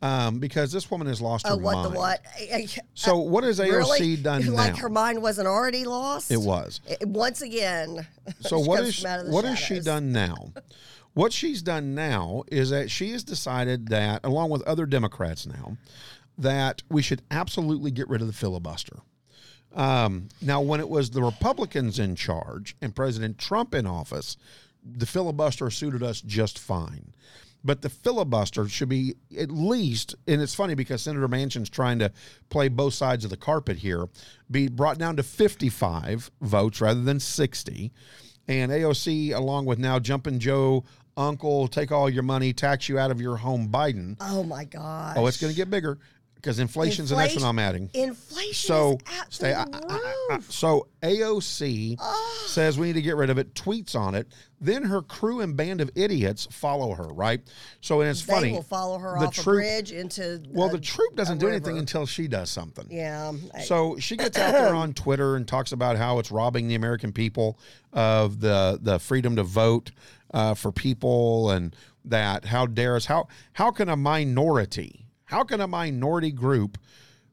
Um, 0.00 0.38
because 0.38 0.70
this 0.70 0.88
woman 0.92 1.08
has 1.08 1.20
lost 1.20 1.44
Oh, 1.48 1.56
her 1.56 1.62
what 1.62 1.72
mind. 1.74 1.94
the 1.94 1.98
what? 1.98 2.20
I- 2.38 2.54
I- 2.54 2.68
So 2.94 3.18
what 3.18 3.42
has 3.42 3.58
AOC 3.58 3.72
Really? 3.98 4.16
done 4.16 4.46
like 4.54 4.74
now? 4.74 4.78
her 4.80 4.88
mind 4.88 5.20
wasn't 5.20 5.48
already 5.48 5.84
lost. 5.84 6.30
It 6.30 6.36
was. 6.40 6.80
I- 6.88 6.98
once 7.04 7.42
again. 7.42 8.06
So 8.40 8.62
she 8.62 8.68
what 8.68 8.76
comes 8.76 8.88
is 8.90 9.00
from 9.00 9.10
out 9.10 9.20
of 9.20 9.26
the 9.26 9.32
what 9.32 9.44
has 9.44 9.58
she 9.58 9.64
shadows. 9.74 9.84
done 9.86 10.12
now? 10.12 10.52
What 11.14 11.32
she's 11.32 11.62
done 11.62 11.96
now 11.96 12.44
is 12.52 12.70
that 12.70 12.92
she 12.92 13.10
has 13.10 13.24
decided 13.24 13.88
that, 13.88 14.24
along 14.24 14.50
with 14.50 14.62
other 14.62 14.86
Democrats 14.86 15.46
now, 15.46 15.76
that 16.36 16.82
we 16.88 17.02
should 17.02 17.22
absolutely 17.32 17.90
get 17.90 18.08
rid 18.08 18.20
of 18.20 18.28
the 18.28 18.32
filibuster. 18.32 18.98
Um, 19.74 20.28
now, 20.40 20.60
when 20.60 20.78
it 20.78 20.88
was 20.88 21.10
the 21.10 21.22
Republicans 21.22 21.98
in 21.98 22.14
charge 22.14 22.76
and 22.80 22.94
President 22.94 23.36
Trump 23.38 23.74
in 23.74 23.86
office, 23.86 24.36
the 24.84 25.06
filibuster 25.06 25.70
suited 25.70 26.02
us 26.02 26.20
just 26.20 26.58
fine. 26.58 27.14
But 27.64 27.82
the 27.82 27.90
filibuster 27.90 28.68
should 28.68 28.88
be 28.88 29.16
at 29.36 29.50
least, 29.50 30.14
and 30.28 30.40
it's 30.40 30.54
funny 30.54 30.74
because 30.74 31.02
Senator 31.02 31.28
Manchin's 31.28 31.68
trying 31.68 31.98
to 31.98 32.12
play 32.50 32.68
both 32.68 32.94
sides 32.94 33.24
of 33.24 33.30
the 33.30 33.36
carpet 33.36 33.78
here, 33.78 34.08
be 34.50 34.68
brought 34.68 34.98
down 34.98 35.16
to 35.16 35.22
55 35.22 36.30
votes 36.40 36.80
rather 36.80 37.02
than 37.02 37.18
60. 37.18 37.92
And 38.46 38.70
AOC, 38.70 39.34
along 39.34 39.66
with 39.66 39.78
now 39.78 39.98
Jumpin' 39.98 40.38
Joe, 40.38 40.84
Uncle, 41.16 41.66
take 41.66 41.90
all 41.90 42.08
your 42.08 42.22
money, 42.22 42.52
tax 42.52 42.88
you 42.88 42.96
out 42.96 43.10
of 43.10 43.20
your 43.20 43.36
home, 43.36 43.68
Biden. 43.68 44.16
Oh 44.20 44.44
my 44.44 44.64
God. 44.64 45.16
Oh, 45.18 45.26
it's 45.26 45.40
going 45.40 45.52
to 45.52 45.56
get 45.56 45.68
bigger. 45.68 45.98
Because 46.40 46.58
inflation's 46.60 47.10
the 47.10 47.16
next 47.16 47.34
one 47.36 47.44
I'm 47.44 47.58
adding. 47.58 47.90
Inflation 47.94 48.54
So 48.68 48.98
stay. 49.28 49.50
the 49.50 49.58
I- 49.58 49.62
I- 49.62 50.36
I- 50.36 50.40
so 50.48 50.86
AOC 51.02 51.98
says 52.46 52.78
we 52.78 52.86
need 52.88 52.92
to 52.94 53.02
get 53.02 53.16
rid 53.16 53.28
of 53.30 53.38
it. 53.38 53.54
Tweets 53.54 53.94
on 53.96 54.14
it. 54.14 54.28
Then 54.60 54.84
her 54.84 55.02
crew 55.02 55.40
and 55.40 55.56
band 55.56 55.80
of 55.80 55.90
idiots 55.94 56.48
follow 56.50 56.94
her. 56.94 57.04
Right. 57.08 57.40
So 57.80 58.00
and 58.00 58.10
it's 58.10 58.22
they 58.22 58.32
funny. 58.32 58.52
will 58.52 58.62
follow 58.62 58.98
her 58.98 59.18
the 59.18 59.26
off 59.26 59.38
a 59.38 59.42
troop- 59.42 59.56
bridge 59.62 59.92
into. 59.92 60.42
Well, 60.50 60.68
a- 60.68 60.72
the 60.72 60.80
troop 60.80 61.14
doesn't 61.16 61.36
a 61.38 61.40
do 61.40 61.48
anything 61.48 61.78
until 61.78 62.06
she 62.06 62.28
does 62.28 62.50
something. 62.50 62.86
Yeah. 62.90 63.32
So 63.64 63.96
she 63.98 64.16
gets 64.16 64.38
out 64.38 64.52
there 64.52 64.74
on 64.74 64.94
Twitter 64.94 65.36
and 65.36 65.46
talks 65.46 65.72
about 65.72 65.96
how 65.96 66.18
it's 66.18 66.30
robbing 66.30 66.68
the 66.68 66.74
American 66.76 67.12
people 67.12 67.58
of 67.92 68.40
the 68.40 68.78
the 68.82 68.98
freedom 68.98 69.36
to 69.36 69.42
vote 69.44 69.90
uh, 70.34 70.54
for 70.54 70.70
people, 70.72 71.50
and 71.50 71.74
that 72.04 72.44
how 72.46 72.66
dare 72.66 72.96
us 72.96 73.06
how 73.06 73.28
how 73.54 73.70
can 73.70 73.88
a 73.88 73.96
minority 73.96 75.06
how 75.28 75.44
can 75.44 75.60
a 75.60 75.68
minority 75.68 76.32
group 76.32 76.78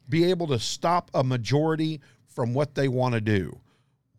be 0.09 0.25
able 0.25 0.47
to 0.47 0.59
stop 0.59 1.09
a 1.13 1.23
majority 1.23 2.01
from 2.27 2.53
what 2.53 2.75
they 2.75 2.89
want 2.89 3.15
to 3.15 3.21
do? 3.21 3.57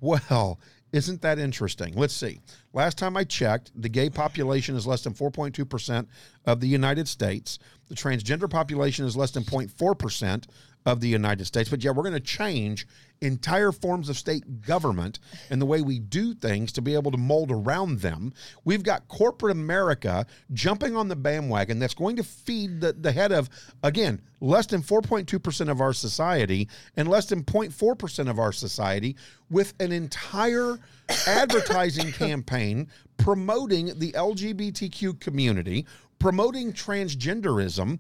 Well, 0.00 0.58
isn't 0.92 1.20
that 1.20 1.38
interesting? 1.38 1.92
Let's 1.94 2.14
see. 2.14 2.40
Last 2.72 2.96
time 2.96 3.18
I 3.18 3.24
checked, 3.24 3.70
the 3.74 3.90
gay 3.90 4.08
population 4.08 4.76
is 4.76 4.86
less 4.86 5.02
than 5.02 5.12
4.2% 5.12 6.06
of 6.46 6.60
the 6.60 6.66
United 6.66 7.06
States. 7.06 7.58
The 7.88 7.94
transgender 7.94 8.48
population 8.48 9.04
is 9.04 9.14
less 9.14 9.32
than 9.32 9.44
0.4% 9.44 10.44
of 10.86 11.00
the 11.00 11.08
United 11.08 11.44
States. 11.44 11.68
But 11.68 11.82
yeah, 11.84 11.90
we're 11.90 12.04
going 12.04 12.14
to 12.14 12.20
change 12.20 12.86
entire 13.20 13.72
forms 13.72 14.08
of 14.08 14.16
state 14.16 14.62
government 14.62 15.18
and 15.50 15.60
the 15.60 15.66
way 15.66 15.82
we 15.82 15.98
do 15.98 16.32
things 16.32 16.70
to 16.72 16.82
be 16.82 16.94
able 16.94 17.10
to 17.10 17.18
mold 17.18 17.50
around 17.50 18.00
them. 18.00 18.32
We've 18.64 18.82
got 18.82 19.08
corporate 19.08 19.52
America 19.52 20.26
jumping 20.52 20.96
on 20.96 21.08
the 21.08 21.16
bandwagon 21.16 21.78
that's 21.78 21.94
going 21.94 22.16
to 22.16 22.22
feed 22.22 22.80
the, 22.80 22.92
the 22.92 23.12
head 23.12 23.32
of, 23.32 23.50
again, 23.82 24.20
less 24.40 24.66
than 24.66 24.82
4.2% 24.82 25.70
of 25.70 25.80
our 25.80 25.92
society 25.92 26.68
and 26.96 27.08
less 27.08 27.26
than 27.26 27.42
0.4% 27.42 28.30
of 28.30 28.38
our 28.38 28.52
society 28.52 29.16
with 29.50 29.74
an 29.80 29.92
entire 29.92 30.78
advertising 31.26 32.12
campaign 32.12 32.88
promoting 33.16 33.98
the 33.98 34.12
LGBTQ 34.12 35.18
community, 35.20 35.86
promoting 36.18 36.72
transgenderism, 36.72 37.98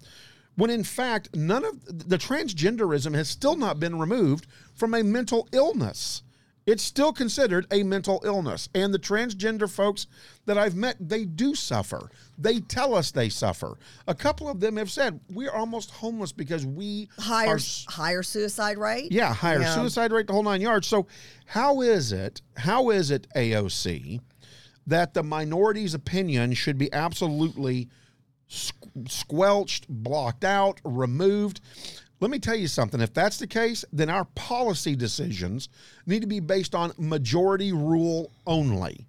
when 0.56 0.70
in 0.70 0.84
fact, 0.84 1.34
none 1.34 1.64
of 1.64 2.08
the 2.08 2.18
transgenderism 2.18 3.14
has 3.14 3.28
still 3.28 3.56
not 3.56 3.78
been 3.78 3.98
removed 3.98 4.46
from 4.74 4.94
a 4.94 5.02
mental 5.04 5.48
illness. 5.52 6.22
It's 6.66 6.82
still 6.82 7.12
considered 7.12 7.64
a 7.70 7.84
mental 7.84 8.20
illness. 8.24 8.68
And 8.74 8.92
the 8.92 8.98
transgender 8.98 9.70
folks 9.70 10.08
that 10.46 10.58
I've 10.58 10.74
met, 10.74 10.96
they 10.98 11.24
do 11.24 11.54
suffer. 11.54 12.10
They 12.36 12.58
tell 12.58 12.92
us 12.92 13.12
they 13.12 13.28
suffer. 13.28 13.78
A 14.08 14.14
couple 14.16 14.48
of 14.48 14.58
them 14.58 14.76
have 14.76 14.90
said, 14.90 15.20
We're 15.32 15.52
almost 15.52 15.92
homeless 15.92 16.32
because 16.32 16.66
we 16.66 17.08
higher 17.20 17.54
are 17.54 17.58
higher 17.88 18.24
suicide 18.24 18.78
rate. 18.78 19.12
yeah, 19.12 19.32
higher 19.32 19.60
Yeah. 19.60 19.74
suicide 19.76 20.10
rate, 20.10 20.26
the 20.26 20.32
whole 20.32 20.42
nine 20.42 20.60
yards. 20.60 20.88
So, 20.88 21.06
how 21.44 21.82
is 21.82 22.10
it? 22.10 22.42
How 22.56 22.90
is 22.90 23.12
it 23.12 23.28
AOC 23.36 24.20
that 24.88 25.14
the 25.14 25.22
minority's 25.22 25.94
opinion 25.94 26.54
should 26.54 26.78
be 26.78 26.92
absolutely 26.92 27.88
squelched, 28.48 29.88
blocked 29.88 30.44
out, 30.44 30.80
removed? 30.84 31.60
Let 32.20 32.30
me 32.30 32.38
tell 32.38 32.56
you 32.56 32.68
something. 32.68 33.00
If 33.00 33.12
that's 33.12 33.38
the 33.38 33.46
case, 33.46 33.84
then 33.92 34.08
our 34.08 34.24
policy 34.34 34.96
decisions 34.96 35.68
need 36.06 36.20
to 36.22 36.26
be 36.26 36.40
based 36.40 36.74
on 36.74 36.92
majority 36.98 37.72
rule 37.72 38.32
only. 38.46 39.06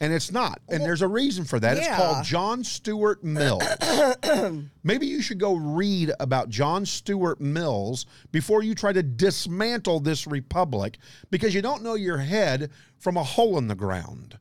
And 0.00 0.12
it's 0.12 0.32
not. 0.32 0.60
And 0.68 0.82
there's 0.82 1.02
a 1.02 1.06
reason 1.06 1.44
for 1.44 1.60
that. 1.60 1.76
It's 1.76 1.86
called 1.86 2.24
John 2.24 2.64
Stuart 2.64 3.22
Mill. 3.22 3.60
Maybe 4.82 5.06
you 5.06 5.22
should 5.22 5.38
go 5.38 5.54
read 5.54 6.10
about 6.18 6.48
John 6.48 6.84
Stuart 6.84 7.40
Mills 7.40 8.06
before 8.32 8.64
you 8.64 8.74
try 8.74 8.92
to 8.92 9.02
dismantle 9.04 10.00
this 10.00 10.26
republic 10.26 10.98
because 11.30 11.54
you 11.54 11.62
don't 11.62 11.84
know 11.84 11.94
your 11.94 12.18
head 12.18 12.72
from 12.98 13.16
a 13.16 13.22
hole 13.22 13.58
in 13.58 13.68
the 13.68 13.76
ground. 13.76 14.38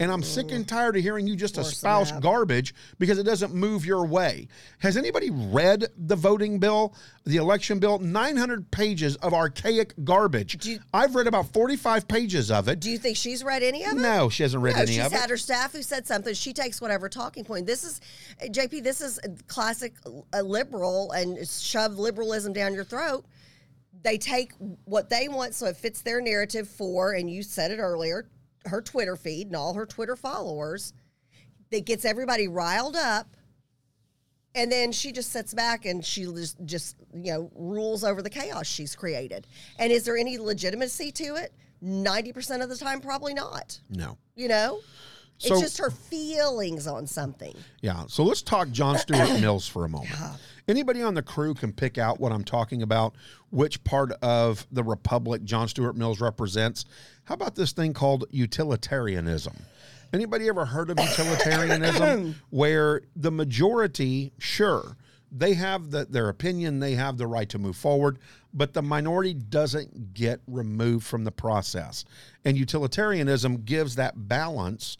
And 0.00 0.10
I'm 0.10 0.24
sick 0.24 0.50
and 0.50 0.66
tired 0.66 0.96
of 0.96 1.02
hearing 1.02 1.28
you 1.28 1.36
just 1.36 1.56
espouse 1.56 2.10
garbage 2.10 2.74
because 2.98 3.16
it 3.18 3.22
doesn't 3.22 3.54
move 3.54 3.86
your 3.86 4.04
way. 4.04 4.48
Has 4.80 4.96
anybody 4.96 5.30
read 5.30 5.86
the 5.96 6.16
voting 6.16 6.58
bill, 6.58 6.94
the 7.24 7.36
election 7.36 7.78
bill? 7.78 8.00
900 8.00 8.72
pages 8.72 9.14
of 9.16 9.32
archaic 9.32 9.94
garbage. 10.02 10.66
you- 10.66 10.80
I've 10.92 11.14
read 11.14 11.28
about 11.28 11.52
45 11.52 12.08
pages 12.08 12.50
of 12.50 12.66
it. 12.68 12.80
Do 12.80 12.90
you 12.90 12.98
think 12.98 13.16
she's 13.16 13.44
read 13.44 13.62
any 13.62 13.84
of 13.84 13.92
it? 13.92 14.00
No, 14.00 14.28
she 14.28 14.42
hasn't 14.42 14.64
read 14.64 14.74
No, 14.74 14.82
any 14.82 14.98
of 14.98 15.12
it. 15.12 15.16
had 15.16 15.30
her 15.30 15.36
staff 15.36 15.72
who 15.72 15.82
said 15.82 16.08
something. 16.08 16.34
She 16.34 16.52
takes 16.52 16.80
whatever 16.80 17.08
talking 17.08 17.44
point. 17.44 17.64
This 17.66 17.84
is, 17.84 18.00
JP, 18.50 18.82
this 18.82 19.00
is 19.00 19.20
classic 19.46 19.94
uh, 20.34 20.40
liberal 20.40 21.12
and 21.12 21.48
shove 21.48 21.98
liberalism 22.00 22.52
down 22.52 22.74
your 22.74 22.84
throat. 22.84 23.24
They 24.02 24.18
take 24.18 24.52
what 24.86 25.08
they 25.08 25.28
want 25.28 25.54
so 25.54 25.66
it 25.66 25.76
fits 25.76 26.02
their 26.02 26.20
narrative 26.20 26.68
for, 26.68 27.12
and 27.12 27.30
you 27.30 27.44
said 27.44 27.70
it 27.70 27.78
earlier, 27.78 28.26
her 28.66 28.80
Twitter 28.82 29.16
feed 29.16 29.48
and 29.48 29.56
all 29.56 29.74
her 29.74 29.86
Twitter 29.86 30.16
followers. 30.16 30.92
That 31.70 31.86
gets 31.86 32.04
everybody 32.04 32.46
riled 32.48 32.94
up. 32.96 33.36
And 34.54 34.70
then 34.70 34.92
she 34.92 35.10
just 35.10 35.32
sits 35.32 35.52
back 35.52 35.84
and 35.84 36.04
she 36.04 36.24
just, 36.26 36.56
just, 36.64 36.96
you 37.12 37.32
know, 37.32 37.50
rules 37.56 38.04
over 38.04 38.22
the 38.22 38.30
chaos 38.30 38.66
she's 38.66 38.94
created. 38.94 39.46
And 39.78 39.90
is 39.90 40.04
there 40.04 40.16
any 40.16 40.38
legitimacy 40.38 41.10
to 41.12 41.34
it? 41.34 41.52
90% 41.82 42.62
of 42.62 42.68
the 42.68 42.76
time, 42.76 43.00
probably 43.00 43.34
not. 43.34 43.80
no. 43.90 44.16
You 44.36 44.48
know? 44.48 44.80
So- 45.38 45.54
it's 45.54 45.62
just 45.62 45.78
her 45.78 45.90
feelings 45.90 46.86
on 46.86 47.08
something. 47.08 47.56
Yeah. 47.82 48.04
So 48.06 48.22
let's 48.22 48.40
talk 48.42 48.70
John 48.70 48.96
Stuart 48.98 49.40
Mills 49.40 49.66
for 49.66 49.84
a 49.84 49.88
moment. 49.88 50.12
Anybody 50.66 51.02
on 51.02 51.14
the 51.14 51.22
crew 51.22 51.52
can 51.54 51.72
pick 51.72 51.98
out 51.98 52.18
what 52.18 52.32
I'm 52.32 52.44
talking 52.44 52.82
about, 52.82 53.14
which 53.50 53.84
part 53.84 54.12
of 54.22 54.66
the 54.72 54.82
republic 54.82 55.44
John 55.44 55.68
Stuart 55.68 55.96
Mills 55.96 56.20
represents. 56.20 56.86
How 57.24 57.34
about 57.34 57.54
this 57.54 57.72
thing 57.72 57.92
called 57.92 58.24
utilitarianism? 58.30 59.56
Anybody 60.12 60.48
ever 60.48 60.64
heard 60.64 60.90
of 60.90 60.98
utilitarianism 60.98 62.36
where 62.50 63.02
the 63.14 63.30
majority, 63.30 64.32
sure, 64.38 64.96
they 65.30 65.54
have 65.54 65.90
the, 65.90 66.04
their 66.04 66.28
opinion, 66.28 66.78
they 66.78 66.94
have 66.94 67.18
the 67.18 67.26
right 67.26 67.48
to 67.48 67.58
move 67.58 67.76
forward, 67.76 68.18
but 68.54 68.72
the 68.72 68.82
minority 68.82 69.34
doesn't 69.34 70.14
get 70.14 70.40
removed 70.46 71.04
from 71.04 71.24
the 71.24 71.32
process. 71.32 72.04
And 72.44 72.56
utilitarianism 72.56 73.64
gives 73.64 73.96
that 73.96 74.28
balance 74.28 74.96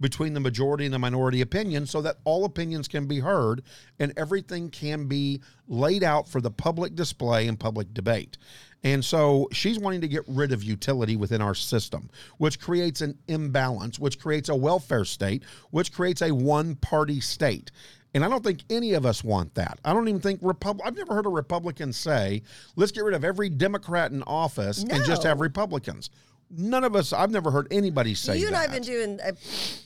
between 0.00 0.34
the 0.34 0.40
majority 0.40 0.84
and 0.84 0.94
the 0.94 0.98
minority 0.98 1.40
opinion 1.40 1.86
so 1.86 2.00
that 2.02 2.16
all 2.24 2.44
opinions 2.44 2.88
can 2.88 3.06
be 3.06 3.18
heard 3.18 3.62
and 3.98 4.12
everything 4.16 4.70
can 4.70 5.06
be 5.06 5.40
laid 5.66 6.02
out 6.02 6.28
for 6.28 6.40
the 6.40 6.50
public 6.50 6.94
display 6.94 7.48
and 7.48 7.58
public 7.58 7.92
debate. 7.94 8.38
And 8.84 9.04
so 9.04 9.48
she's 9.52 9.78
wanting 9.78 10.00
to 10.02 10.08
get 10.08 10.22
rid 10.28 10.52
of 10.52 10.62
utility 10.62 11.16
within 11.16 11.42
our 11.42 11.54
system, 11.54 12.10
which 12.38 12.60
creates 12.60 13.00
an 13.00 13.18
imbalance, 13.26 13.98
which 13.98 14.20
creates 14.20 14.48
a 14.48 14.54
welfare 14.54 15.04
state, 15.04 15.42
which 15.70 15.92
creates 15.92 16.22
a 16.22 16.32
one 16.32 16.76
party 16.76 17.20
state. 17.20 17.72
And 18.14 18.24
I 18.24 18.28
don't 18.28 18.42
think 18.42 18.62
any 18.70 18.94
of 18.94 19.04
us 19.04 19.22
want 19.22 19.54
that. 19.56 19.78
I 19.84 19.92
don't 19.92 20.08
even 20.08 20.20
think 20.20 20.40
Repub- 20.42 20.80
I've 20.84 20.96
never 20.96 21.14
heard 21.14 21.26
a 21.26 21.30
Republican 21.30 21.92
say, 21.92 22.42
let's 22.76 22.92
get 22.92 23.04
rid 23.04 23.14
of 23.14 23.24
every 23.24 23.48
Democrat 23.50 24.12
in 24.12 24.22
office 24.22 24.82
and 24.82 25.04
just 25.04 25.24
have 25.24 25.40
Republicans. 25.40 26.10
None 26.50 26.84
of 26.84 26.96
us, 26.96 27.12
I've 27.12 27.30
never 27.30 27.50
heard 27.50 27.68
anybody 27.70 28.14
say 28.14 28.38
you 28.38 28.46
and 28.46 28.54
that. 28.54 28.58
I 28.58 28.62
have 28.62 28.72
been 28.72 28.82
doing 28.82 29.20
uh, 29.20 29.32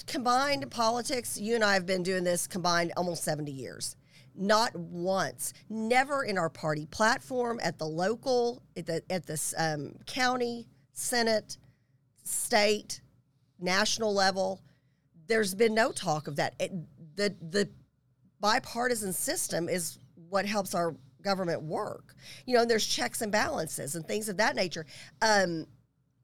combined 0.07 0.70
politics. 0.70 1.38
You 1.38 1.57
and 1.57 1.64
I 1.64 1.75
have 1.75 1.87
been 1.87 2.03
doing 2.03 2.25
this 2.25 2.46
combined 2.46 2.92
almost 2.96 3.25
70 3.25 3.51
years. 3.51 3.96
Not 4.35 4.75
once, 4.77 5.53
never 5.68 6.25
in 6.25 6.38
our 6.38 6.48
party 6.48 6.87
platform, 6.87 7.61
at 7.62 7.79
the 7.79 7.85
local, 7.85 8.62
at 8.77 8.87
the, 8.87 9.03
at 9.11 9.27
the 9.27 9.55
um, 9.59 9.94
county, 10.07 10.68
Senate, 10.92 11.59
state, 12.22 13.01
national 13.59 14.14
level. 14.14 14.62
There's 15.27 15.55
been 15.55 15.75
no 15.75 15.92
talk 15.92 16.29
of 16.29 16.37
that. 16.37 16.55
It, 16.59 16.72
the 17.16 17.35
the 17.51 17.68
bipartisan 18.40 19.12
system 19.12 19.68
is 19.68 19.98
what 20.29 20.46
helps 20.46 20.75
our 20.75 20.96
government 21.22 21.62
work. 21.62 22.14
You 22.46 22.57
know, 22.57 22.62
and 22.62 22.70
there's 22.70 22.87
checks 22.87 23.22
and 23.22 23.31
balances 23.31 23.94
and 23.94 24.07
things 24.07 24.29
of 24.29 24.37
that 24.38 24.57
nature. 24.57 24.87
Um, 25.20 25.66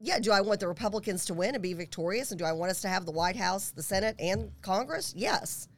yeah, 0.00 0.18
do 0.18 0.30
I 0.32 0.40
want 0.40 0.60
the 0.60 0.68
Republicans 0.68 1.24
to 1.26 1.34
win 1.34 1.54
and 1.54 1.62
be 1.62 1.74
victorious? 1.74 2.30
And 2.30 2.38
do 2.38 2.44
I 2.44 2.52
want 2.52 2.70
us 2.70 2.80
to 2.82 2.88
have 2.88 3.04
the 3.04 3.12
White 3.12 3.36
House, 3.36 3.70
the 3.70 3.82
Senate, 3.82 4.16
and 4.18 4.50
Congress? 4.62 5.12
Yes. 5.16 5.68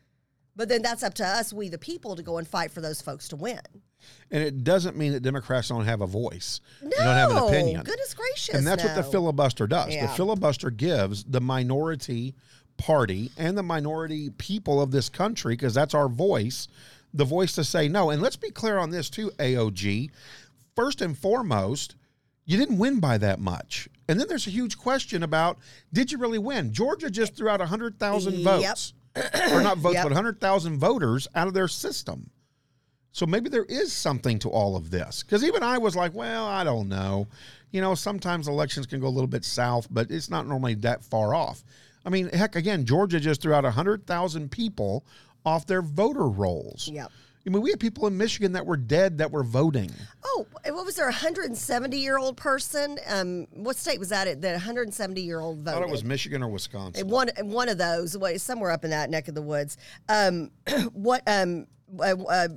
But 0.56 0.68
then 0.68 0.83
that's 0.83 1.02
up 1.02 1.14
to 1.14 1.26
us, 1.26 1.52
we 1.52 1.68
the 1.68 1.78
people, 1.78 2.16
to 2.16 2.22
go 2.22 2.38
and 2.38 2.46
fight 2.46 2.70
for 2.70 2.80
those 2.80 3.00
folks 3.00 3.28
to 3.28 3.37
win. 3.37 3.61
And 4.30 4.42
it 4.42 4.64
doesn't 4.64 4.96
mean 4.96 5.12
that 5.12 5.22
Democrats 5.22 5.68
don't 5.68 5.85
have 5.85 6.00
a 6.00 6.06
voice. 6.06 6.61
No, 6.83 6.90
they 6.90 6.96
don't 6.96 7.14
have 7.14 7.30
an 7.30 7.38
opinion. 7.38 7.83
goodness 7.83 8.14
gracious. 8.14 8.54
and 8.54 8.66
that's 8.66 8.85
what 8.85 8.94
the 8.94 9.02
filibuster 9.02 9.66
does. 9.66 9.94
The 9.94 10.09
filibuster 10.09 10.70
gives 10.70 11.24
the 11.24 11.40
minority 11.40 12.35
party 12.76 13.30
and 13.37 13.56
the 13.56 13.62
minority 13.62 14.30
people 14.30 14.80
of 14.80 14.90
this 14.90 15.09
country, 15.09 15.54
because 15.54 15.74
that's 15.74 15.94
our 15.94 16.09
voice, 16.09 16.68
the 17.12 17.24
voice 17.24 17.54
to 17.54 17.64
say 17.64 17.88
no. 17.88 18.11
And 18.11 18.22
let's 18.22 18.37
be 18.37 18.50
clear 18.50 18.78
on 18.78 18.90
this 18.90 19.11
too, 19.11 19.30
AOG. 19.38 20.11
First 20.74 21.02
and 21.02 21.16
foremost, 21.16 21.96
you 22.46 22.56
didn't 22.56 22.78
win 22.78 23.00
by 23.00 23.18
that 23.18 23.38
much. 23.38 23.88
And 24.11 24.18
then 24.18 24.27
there's 24.27 24.49
a 24.49 24.51
huge 24.51 24.77
question 24.77 25.23
about 25.23 25.59
did 25.92 26.11
you 26.11 26.18
really 26.18 26.38
win? 26.38 26.73
Georgia 26.73 27.09
just 27.11 27.37
threw 27.37 27.49
out 27.49 27.61
100,000 27.61 28.35
Yep. 28.35 28.42
votes. 28.44 28.92
or 29.53 29.61
not 29.62 29.79
votes, 29.79 29.94
Yep. 29.94 30.05
but 30.05 30.12
100,000 30.12 30.79
voters 30.79 31.27
out 31.35 31.46
of 31.49 31.55
their 31.55 31.68
system. 31.68 32.31
So 33.12 33.25
maybe 33.27 33.49
there 33.49 33.64
is 33.64 33.92
something 33.92 34.38
to 34.40 34.49
all 34.51 34.75
of 34.77 34.90
this. 34.90 35.23
Because 35.23 35.42
even 35.44 35.62
I 35.62 35.79
was 35.79 35.94
like, 35.96 36.12
well, 36.14 36.44
I 36.46 36.62
don't 36.64 36.88
know. 36.88 37.27
You 37.73 37.81
know, 37.81 37.94
sometimes 37.94 38.46
elections 38.49 38.87
can 38.87 39.01
go 39.01 39.07
a 39.07 39.11
little 39.11 39.27
bit 39.29 39.44
south, 39.44 39.87
but 39.90 40.11
it's 40.11 40.29
not 40.31 40.46
normally 40.46 40.75
that 40.75 41.05
far 41.05 41.35
off. 41.35 41.64
I 42.05 42.11
mean, 42.11 42.29
heck, 42.31 42.55
again, 42.57 42.85
Georgia 42.85 43.18
just 43.20 43.42
threw 43.42 43.53
out 43.55 43.64
100,000 43.64 44.51
people 44.51 45.05
off 45.44 45.66
their 45.66 45.83
voter 45.83 46.29
rolls. 46.29 46.88
Yep. 46.92 47.11
I 47.46 47.50
mean, 47.50 47.62
we 47.62 47.70
had 47.70 47.81
people 47.81 48.07
in 48.07 48.16
Michigan 48.18 48.53
that 48.53 48.66
were 48.66 48.76
dead 48.76 49.18
that 49.18 49.31
were 49.31 49.42
voting. 49.42 49.90
Oh, 50.24 50.46
what 50.64 50.85
was 50.85 50.96
there? 50.96 51.07
A 51.07 51.12
170 51.12 51.96
year 51.96 52.18
old 52.18 52.37
person? 52.37 52.98
Um, 53.09 53.46
what 53.53 53.76
state 53.76 53.98
was 53.98 54.11
that? 54.11 54.29
At 54.29 54.42
that 54.42 54.53
170 54.53 55.20
year 55.22 55.40
old 55.40 55.61
I 55.61 55.72
voted. 55.72 55.81
thought 55.81 55.88
it 55.88 55.92
was 55.92 56.05
Michigan 56.05 56.42
or 56.42 56.50
Wisconsin. 56.50 57.09
one 57.09 57.31
one 57.42 57.68
of 57.68 57.79
those, 57.79 58.16
somewhere 58.42 58.70
up 58.70 58.85
in 58.85 58.90
that 58.90 59.09
neck 59.09 59.29
of 59.29 59.35
the 59.35 59.42
woods. 59.42 59.79
Um, 60.09 60.50
what 60.92 61.22
um, 61.26 61.66
uh, 61.98 62.14
uh, 62.29 62.48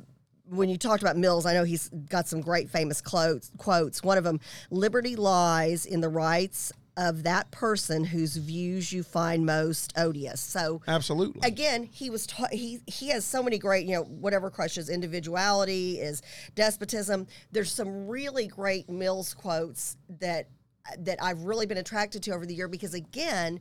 when 0.50 0.70
you 0.70 0.78
talked 0.78 1.02
about 1.02 1.16
Mills, 1.16 1.46
I 1.46 1.54
know 1.54 1.64
he's 1.64 1.90
got 2.10 2.28
some 2.28 2.42
great 2.42 2.70
famous 2.70 3.02
quotes. 3.02 3.52
Quotes. 3.58 4.04
One 4.04 4.18
of 4.18 4.26
them: 4.26 4.42
"Liberty 4.70 5.16
lies 5.16 5.86
in 5.86 6.02
the 6.02 6.10
rights 6.10 6.74
of 6.96 7.24
that 7.24 7.52
person 7.52 8.06
whose 8.06 8.38
views 8.38 8.92
you 8.92 9.04
find 9.04 9.46
most 9.46 9.94
odious." 9.98 10.42
So 10.42 10.82
Absolutely. 10.88 11.42
again, 11.48 11.84
he 11.84 12.10
was 12.10 12.28
ta- 12.28 12.48
he 12.52 12.80
he 12.88 13.10
has 13.10 13.26
so 13.26 13.42
many 13.44 13.58
great 13.58 13.86
you 13.86 13.96
know 13.96 14.04
whatever 14.04 14.50
crushes 14.50 14.90
individuality 14.90 16.00
is 16.00 16.22
despotism. 16.56 17.28
There's 17.52 17.72
some 17.72 18.08
really 18.08 18.48
great 18.48 18.90
Mills 18.90 19.34
quotes 19.34 19.98
that 20.20 20.48
that 21.00 21.22
I've 21.22 21.44
really 21.44 21.66
been 21.66 21.78
attracted 21.78 22.24
to 22.24 22.32
over 22.32 22.46
the 22.46 22.56
year 22.56 22.68
because 22.68 22.94
again. 22.94 23.60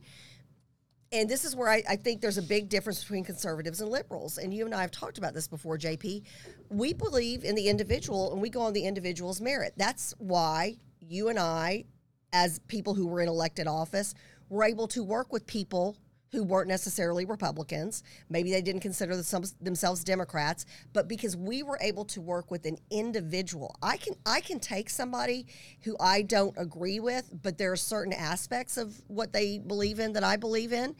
And 1.11 1.29
this 1.29 1.45
is 1.45 1.55
where 1.55 1.69
I, 1.69 1.83
I 1.87 1.95
think 1.95 2.21
there's 2.21 2.39
a 2.39 2.43
big 2.43 2.69
difference 2.69 3.01
between 3.01 3.23
conservatives 3.23 3.81
and 3.81 3.91
liberals. 3.91 4.39
And 4.39 4.51
you 4.51 4.65
and 4.65 4.73
I 4.73 4.81
have 4.81 4.89
talked 4.89 5.19
about 5.19 5.35
this 5.35 5.47
before, 5.47 5.77
JP. 5.77 6.23
We 6.71 6.93
believe 6.93 7.43
in 7.43 7.53
the 7.53 7.69
individual 7.69 8.33
and 8.33 8.41
we 8.41 8.49
go 8.49 8.61
on 8.61 8.73
the 8.73 8.85
individual's 8.85 9.39
merit. 9.39 9.73
That's 9.77 10.15
why 10.17 10.77
you 10.99 11.29
and 11.29 11.37
I, 11.37 11.85
as 12.33 12.59
people 12.67 12.95
who 12.95 13.07
were 13.07 13.21
in 13.21 13.29
elected 13.29 13.67
office, 13.67 14.13
were 14.49 14.63
able 14.63 14.87
to 14.89 15.03
work 15.03 15.31
with 15.31 15.47
people 15.47 15.95
who 16.33 16.43
weren't 16.43 16.67
necessarily 16.67 17.25
Republicans. 17.25 18.01
Maybe 18.27 18.49
they 18.49 18.63
didn't 18.63 18.81
consider 18.81 19.15
themselves, 19.15 20.03
Democrats, 20.03 20.65
but 20.91 21.07
because 21.07 21.37
we 21.37 21.61
were 21.61 21.77
able 21.79 22.05
to 22.05 22.21
work 22.21 22.49
with 22.49 22.65
an 22.65 22.79
individual, 22.89 23.75
I 23.83 23.97
can 23.97 24.15
I 24.25 24.41
can 24.41 24.59
take 24.59 24.89
somebody 24.89 25.45
who 25.81 25.95
I 25.99 26.23
don't 26.23 26.55
agree 26.57 26.99
with, 26.99 27.29
but 27.43 27.59
there 27.59 27.71
are 27.71 27.77
certain 27.77 28.13
aspects 28.13 28.77
of 28.77 28.99
what 29.07 29.31
they 29.31 29.59
believe 29.59 29.99
in 29.99 30.13
that 30.13 30.23
I 30.23 30.35
believe 30.35 30.73
in, 30.73 30.95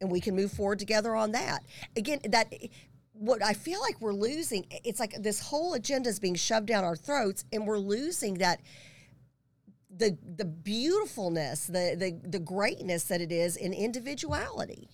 and 0.00 0.10
we 0.10 0.20
can 0.20 0.34
move 0.34 0.50
forward 0.50 0.78
together 0.78 1.14
on 1.14 1.32
that. 1.32 1.64
Again, 1.94 2.20
that 2.30 2.50
what 3.12 3.44
I 3.44 3.52
feel 3.52 3.80
like 3.82 4.00
we're 4.00 4.14
losing, 4.14 4.64
it's 4.84 4.98
like 4.98 5.22
this 5.22 5.38
whole 5.38 5.74
agenda 5.74 6.08
is 6.08 6.18
being 6.18 6.34
shoved 6.34 6.66
down 6.66 6.82
our 6.82 6.96
throats, 6.96 7.44
and 7.52 7.66
we're 7.66 7.78
losing 7.78 8.34
that 8.34 8.62
the 9.94 10.16
the 10.36 10.44
beautifulness, 10.44 11.66
the 11.66 11.94
the 11.98 12.28
the 12.28 12.38
greatness 12.38 13.04
that 13.04 13.20
it 13.20 13.30
is 13.32 13.56
in 13.56 13.72
individuality. 13.72 14.88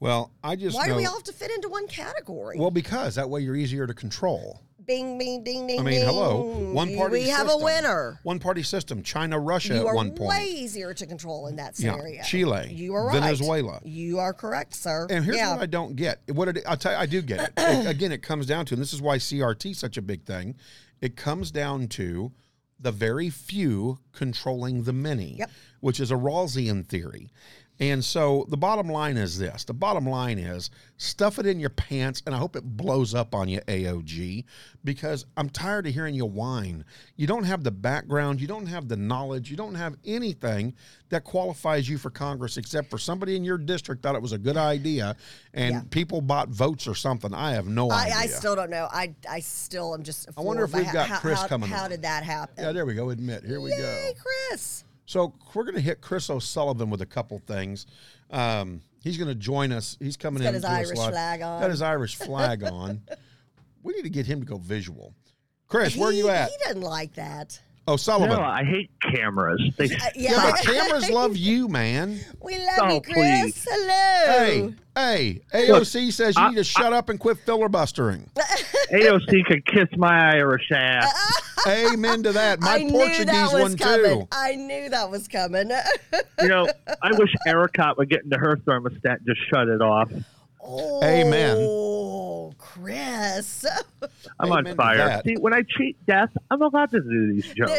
well, 0.00 0.30
I 0.42 0.56
just 0.56 0.76
Why 0.76 0.86
know, 0.86 0.94
do 0.94 0.98
we 0.98 1.06
all 1.06 1.14
have 1.14 1.22
to 1.24 1.32
fit 1.32 1.50
into 1.50 1.68
one 1.68 1.86
category? 1.86 2.58
well 2.58 2.70
because 2.70 3.14
that 3.16 3.28
way 3.28 3.40
you're 3.40 3.56
easier 3.56 3.86
to 3.86 3.94
control. 3.94 4.60
Bing, 4.86 5.18
bing, 5.18 5.42
ding, 5.42 5.66
ding. 5.66 5.80
I 5.80 5.82
mean, 5.82 6.00
hello, 6.06 6.42
one 6.72 6.94
party. 6.96 7.14
We 7.14 7.28
have 7.30 7.50
a 7.50 7.56
winner. 7.56 8.20
One 8.22 8.38
party 8.38 8.62
system. 8.62 9.02
China, 9.02 9.36
Russia 9.36 9.74
You 9.74 9.80
at 9.80 9.86
are 9.86 9.94
one 9.96 10.10
point. 10.12 10.28
way 10.30 10.44
easier 10.46 10.94
to 10.94 11.06
control 11.06 11.48
in 11.48 11.56
that 11.56 11.76
Yeah, 11.76 11.90
scenario. 11.94 12.22
Chile, 12.22 12.68
You 12.72 12.94
are 12.94 13.06
right. 13.08 13.20
Venezuela. 13.20 13.80
You 13.82 14.20
are 14.20 14.32
correct, 14.32 14.74
sir. 14.76 15.08
And 15.10 15.24
here's 15.24 15.38
yeah. 15.38 15.50
what 15.54 15.60
I 15.60 15.66
don't 15.66 15.96
get. 15.96 16.20
What 16.32 16.46
it, 16.48 16.62
I'll 16.68 16.76
tell 16.76 16.92
you, 16.92 16.98
I 16.98 17.06
do 17.06 17.20
get 17.20 17.40
it. 17.40 17.52
It- 17.56 17.86
Again, 17.88 18.12
it 18.12 18.22
comes 18.22 18.46
down 18.46 18.64
to, 18.66 18.74
and 18.74 18.80
this 18.80 18.92
is 18.92 19.02
why 19.02 19.16
CRT 19.18 19.72
is 19.72 19.78
such 19.78 19.96
a 19.96 20.02
big 20.02 20.22
thing. 20.24 20.54
It 21.00 21.16
comes 21.16 21.50
down 21.50 21.88
to 21.88 22.30
the 22.78 22.92
very 22.92 23.30
few 23.30 23.98
controlling 24.12 24.82
the 24.84 24.92
many, 24.92 25.36
Yep. 25.38 25.50
which 25.80 26.00
is 26.00 26.10
a 26.10 26.14
Rawlsian 26.14 26.86
theory. 26.86 27.30
And 27.78 28.02
so 28.02 28.46
the 28.48 28.56
bottom 28.56 28.88
line 28.88 29.16
is 29.18 29.38
this: 29.38 29.64
the 29.64 29.74
bottom 29.74 30.06
line 30.08 30.38
is 30.38 30.70
stuff 30.96 31.38
it 31.38 31.44
in 31.44 31.60
your 31.60 31.68
pants, 31.70 32.22
and 32.24 32.34
I 32.34 32.38
hope 32.38 32.56
it 32.56 32.64
blows 32.64 33.14
up 33.14 33.34
on 33.34 33.48
you, 33.50 33.60
AOG, 33.68 34.44
because 34.82 35.26
I'm 35.36 35.50
tired 35.50 35.86
of 35.86 35.92
hearing 35.92 36.14
you 36.14 36.24
whine. 36.24 36.86
You 37.16 37.26
don't 37.26 37.44
have 37.44 37.64
the 37.64 37.70
background, 37.70 38.40
you 38.40 38.46
don't 38.46 38.64
have 38.66 38.88
the 38.88 38.96
knowledge, 38.96 39.50
you 39.50 39.58
don't 39.58 39.74
have 39.74 39.94
anything 40.06 40.74
that 41.10 41.24
qualifies 41.24 41.86
you 41.86 41.98
for 41.98 42.08
Congress, 42.08 42.56
except 42.56 42.88
for 42.88 42.96
somebody 42.96 43.36
in 43.36 43.44
your 43.44 43.58
district 43.58 44.02
thought 44.02 44.14
it 44.14 44.22
was 44.22 44.32
a 44.32 44.38
good 44.38 44.56
idea, 44.56 45.14
and 45.52 45.74
Yeah. 45.74 45.82
people 45.90 46.22
bought 46.22 46.48
votes 46.48 46.86
or 46.88 46.94
something. 46.94 47.34
I 47.34 47.52
have 47.52 47.66
no 47.66 47.90
I, 47.90 48.04
idea. 48.04 48.14
I 48.16 48.26
still 48.28 48.56
don't 48.56 48.70
know. 48.70 48.88
I 48.90 49.14
I 49.28 49.40
still 49.40 49.92
am 49.92 50.02
just. 50.02 50.30
I 50.36 50.40
wonder 50.40 50.64
if 50.64 50.72
we've 50.72 50.90
got 50.92 51.08
how, 51.08 51.18
Chris 51.18 51.42
how, 51.42 51.46
coming 51.48 51.68
How 51.68 51.84
on. 51.84 51.90
did 51.90 52.02
that 52.02 52.22
happen? 52.24 52.54
yeah, 52.64 52.72
there 52.72 52.86
we 52.86 52.94
go. 52.94 53.10
Admit. 53.10 53.44
Here 53.44 53.60
we 53.60 53.68
go. 53.70 53.76
Yay, 53.76 54.14
Chris. 54.48 54.84
So 55.06 55.34
we're 55.54 55.62
going 55.62 55.76
to 55.76 55.80
hit 55.80 56.00
Chris 56.00 56.28
O'Sullivan 56.30 56.90
with 56.90 57.00
a 57.00 57.06
couple 57.06 57.38
things. 57.38 57.86
Um, 58.30 58.80
he's 59.02 59.16
going 59.16 59.28
to 59.28 59.34
join 59.34 59.72
us. 59.72 59.96
He's 60.00 60.16
coming 60.16 60.42
He's 60.42 60.46
got 60.46 60.48
in. 60.48 60.54
his 60.56 60.64
Irish 60.64 60.98
flag 60.98 61.42
on. 61.42 61.60
Got 61.60 61.70
his 61.70 61.82
Irish 61.82 62.16
flag 62.16 62.62
on. 62.64 63.02
We 63.82 63.92
need 63.92 64.02
to 64.02 64.10
get 64.10 64.26
him 64.26 64.40
to 64.40 64.46
go 64.46 64.56
visual. 64.58 65.14
Chris, 65.68 65.96
where 65.96 66.08
are 66.08 66.12
you 66.12 66.28
at? 66.28 66.50
He 66.50 66.56
doesn't 66.64 66.80
like 66.82 67.14
that. 67.14 67.60
O'Sullivan. 67.88 68.36
No, 68.36 68.42
I 68.44 68.64
hate 68.64 68.90
cameras. 69.00 69.62
They 69.76 69.84
Uh, 69.86 69.88
yeah, 70.16 70.30
yeah, 70.32 70.50
but 70.50 70.60
cameras 70.60 71.08
love 71.10 71.36
you, 71.36 71.68
man. 71.68 72.18
we 72.42 72.56
love 72.58 72.78
Oh, 72.80 72.94
you, 72.94 73.00
Chris. 73.00 73.14
please. 73.14 73.66
Hello. 73.70 74.72
Hey, 74.94 75.40
hey, 75.52 75.68
AOC 75.68 76.10
says 76.12 76.36
you 76.36 76.42
I- 76.42 76.48
need 76.50 76.56
to 76.56 76.64
shut 76.64 76.92
up 76.92 77.08
and 77.10 77.20
quit 77.20 77.38
filibustering. 77.38 78.28
AOC 78.90 79.44
could 79.46 79.64
kiss 79.66 79.88
my 79.96 80.32
Irish 80.36 80.70
ass. 80.72 81.42
Amen 81.66 82.22
to 82.24 82.32
that. 82.32 82.60
My 82.60 82.74
I 82.76 82.82
knew 82.82 82.90
Portuguese 82.92 83.26
that 83.26 83.52
one 83.52 83.76
coming. 83.76 84.20
too. 84.22 84.28
I 84.32 84.54
knew 84.56 84.88
that 84.88 85.10
was 85.10 85.28
coming. 85.28 85.70
You 86.40 86.48
know, 86.48 86.68
I 87.02 87.12
wish 87.12 87.30
Ericott 87.46 87.96
would 87.98 88.08
get 88.08 88.24
into 88.24 88.38
her 88.38 88.56
thermostat 88.56 89.18
and 89.18 89.26
just 89.26 89.40
shut 89.48 89.68
it 89.68 89.82
off. 89.82 90.10
Oh, 90.66 91.02
Amen. 91.04 92.54
Chris. 92.58 93.64
I'm 94.38 94.52
Amen 94.52 94.66
on 94.68 94.76
fire. 94.76 95.22
See, 95.24 95.34
when 95.36 95.54
I 95.54 95.62
cheat 95.62 95.96
death, 96.06 96.30
I'm 96.50 96.60
allowed 96.60 96.90
to 96.90 97.00
do 97.00 97.32
these 97.32 97.52
jokes. 97.54 97.72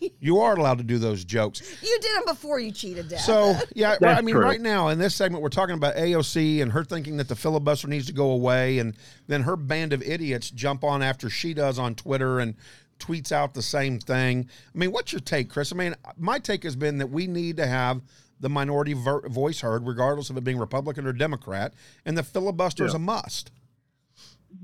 you 0.00 0.10
You 0.20 0.38
are 0.38 0.56
allowed 0.56 0.78
to 0.78 0.84
do 0.84 0.98
those 0.98 1.24
jokes. 1.24 1.60
You 1.82 1.98
did 2.00 2.16
them 2.16 2.24
before 2.26 2.58
you 2.58 2.72
cheated 2.72 3.08
death. 3.08 3.20
So 3.20 3.56
yeah, 3.74 3.90
right, 3.90 4.00
That's 4.00 4.18
I 4.18 4.22
mean, 4.22 4.34
true. 4.34 4.44
right 4.44 4.60
now 4.60 4.88
in 4.88 4.98
this 4.98 5.14
segment, 5.14 5.42
we're 5.42 5.48
talking 5.48 5.74
about 5.74 5.96
AOC 5.96 6.62
and 6.62 6.72
her 6.72 6.84
thinking 6.84 7.16
that 7.18 7.28
the 7.28 7.36
filibuster 7.36 7.88
needs 7.88 8.06
to 8.06 8.12
go 8.12 8.30
away, 8.30 8.78
and 8.78 8.96
then 9.26 9.42
her 9.42 9.56
band 9.56 9.92
of 9.92 10.02
idiots 10.02 10.50
jump 10.50 10.84
on 10.84 11.02
after 11.02 11.28
she 11.28 11.54
does 11.54 11.78
on 11.78 11.94
Twitter 11.94 12.38
and 12.40 12.54
tweets 12.98 13.32
out 13.32 13.54
the 13.54 13.62
same 13.62 13.98
thing. 13.98 14.48
I 14.74 14.78
mean, 14.78 14.92
what's 14.92 15.12
your 15.12 15.20
take, 15.20 15.50
Chris? 15.50 15.72
I 15.72 15.76
mean, 15.76 15.94
my 16.16 16.38
take 16.38 16.64
has 16.64 16.76
been 16.76 16.98
that 16.98 17.08
we 17.08 17.26
need 17.26 17.56
to 17.58 17.66
have 17.66 18.00
the 18.40 18.48
minority 18.48 18.92
ver- 18.92 19.28
voice 19.28 19.60
heard, 19.60 19.86
regardless 19.86 20.30
of 20.30 20.36
it 20.36 20.44
being 20.44 20.58
Republican 20.58 21.06
or 21.06 21.12
Democrat, 21.12 21.74
and 22.04 22.16
the 22.16 22.22
filibuster 22.22 22.84
is 22.84 22.92
Yeah. 22.92 22.96
a 22.96 23.00
must. 23.00 23.50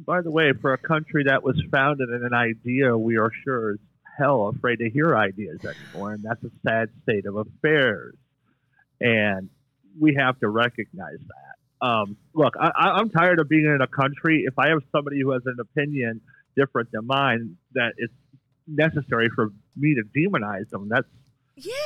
By 0.06 0.22
the 0.22 0.30
way, 0.30 0.52
for 0.52 0.72
a 0.72 0.78
country 0.78 1.24
that 1.24 1.42
was 1.42 1.60
founded 1.70 2.08
in 2.08 2.24
an 2.24 2.32
idea, 2.34 2.96
we 2.96 3.16
are 3.18 3.30
sure 3.44 3.72
as 3.72 3.78
hell 4.16 4.48
afraid 4.48 4.76
to 4.78 4.88
hear 4.88 5.16
ideas 5.16 5.60
anymore, 5.64 6.12
and 6.14 6.22
that's 6.22 6.42
a 6.44 6.50
sad 6.66 6.88
state 7.02 7.26
of 7.26 7.36
affairs. 7.36 8.14
And 9.00 9.50
we 9.98 10.14
have 10.14 10.38
to 10.40 10.48
recognize 10.48 11.18
that. 11.18 11.86
Um, 11.86 12.16
look, 12.32 12.54
I- 12.58 12.70
I'm 12.98 13.10
tired 13.10 13.40
of 13.40 13.48
being 13.48 13.66
in 13.66 13.80
a 13.82 13.86
country. 13.86 14.44
If 14.46 14.58
I 14.58 14.68
have 14.68 14.82
somebody 14.90 15.20
who 15.20 15.32
has 15.32 15.42
an 15.46 15.56
opinion 15.60 16.20
different 16.56 16.90
than 16.92 17.06
mine, 17.06 17.56
that 17.74 17.94
it's 17.98 18.12
necessary 18.66 19.28
for 19.34 19.50
me 19.76 19.94
to 19.96 20.02
demonize 20.16 20.68
them. 20.70 20.88
That's 20.88 21.06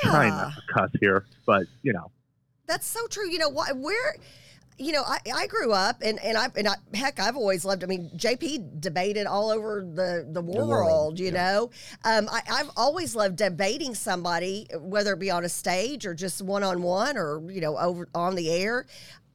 trying 0.02 0.32
yeah, 0.32 0.36
not 0.36 0.54
to 0.54 0.62
cuss 0.72 0.90
here, 1.00 1.24
but 1.46 1.66
you 1.82 1.92
know. 1.92 2.10
that's 2.66 2.86
so 2.86 3.06
true. 3.08 3.30
You 3.30 3.38
know 3.38 3.48
what? 3.48 3.76
Where, 3.76 4.16
you 4.78 4.92
know, 4.92 5.02
I, 5.02 5.18
I 5.34 5.46
grew 5.46 5.72
up 5.72 6.02
and 6.02 6.18
and 6.22 6.36
I 6.36 6.48
and 6.56 6.68
I, 6.68 6.74
heck, 6.94 7.20
I've 7.20 7.36
always 7.36 7.64
loved. 7.64 7.84
I 7.84 7.86
mean, 7.86 8.10
JP 8.16 8.80
debated 8.80 9.26
all 9.26 9.50
over 9.50 9.82
the 9.82 10.26
the 10.30 10.40
world. 10.40 10.68
world, 10.68 11.20
you 11.20 11.26
yeah. 11.26 11.32
know, 11.32 11.70
um, 12.04 12.28
I, 12.30 12.40
I've 12.50 12.70
always 12.76 13.14
loved 13.14 13.36
debating 13.36 13.94
somebody, 13.94 14.68
whether 14.78 15.12
it 15.14 15.18
be 15.18 15.30
on 15.30 15.44
a 15.44 15.48
stage 15.48 16.06
or 16.06 16.14
just 16.14 16.42
one 16.42 16.62
on 16.62 16.82
one 16.82 17.16
or 17.16 17.42
you 17.50 17.60
know 17.60 17.76
over 17.76 18.08
on 18.14 18.34
the 18.34 18.50
air. 18.50 18.86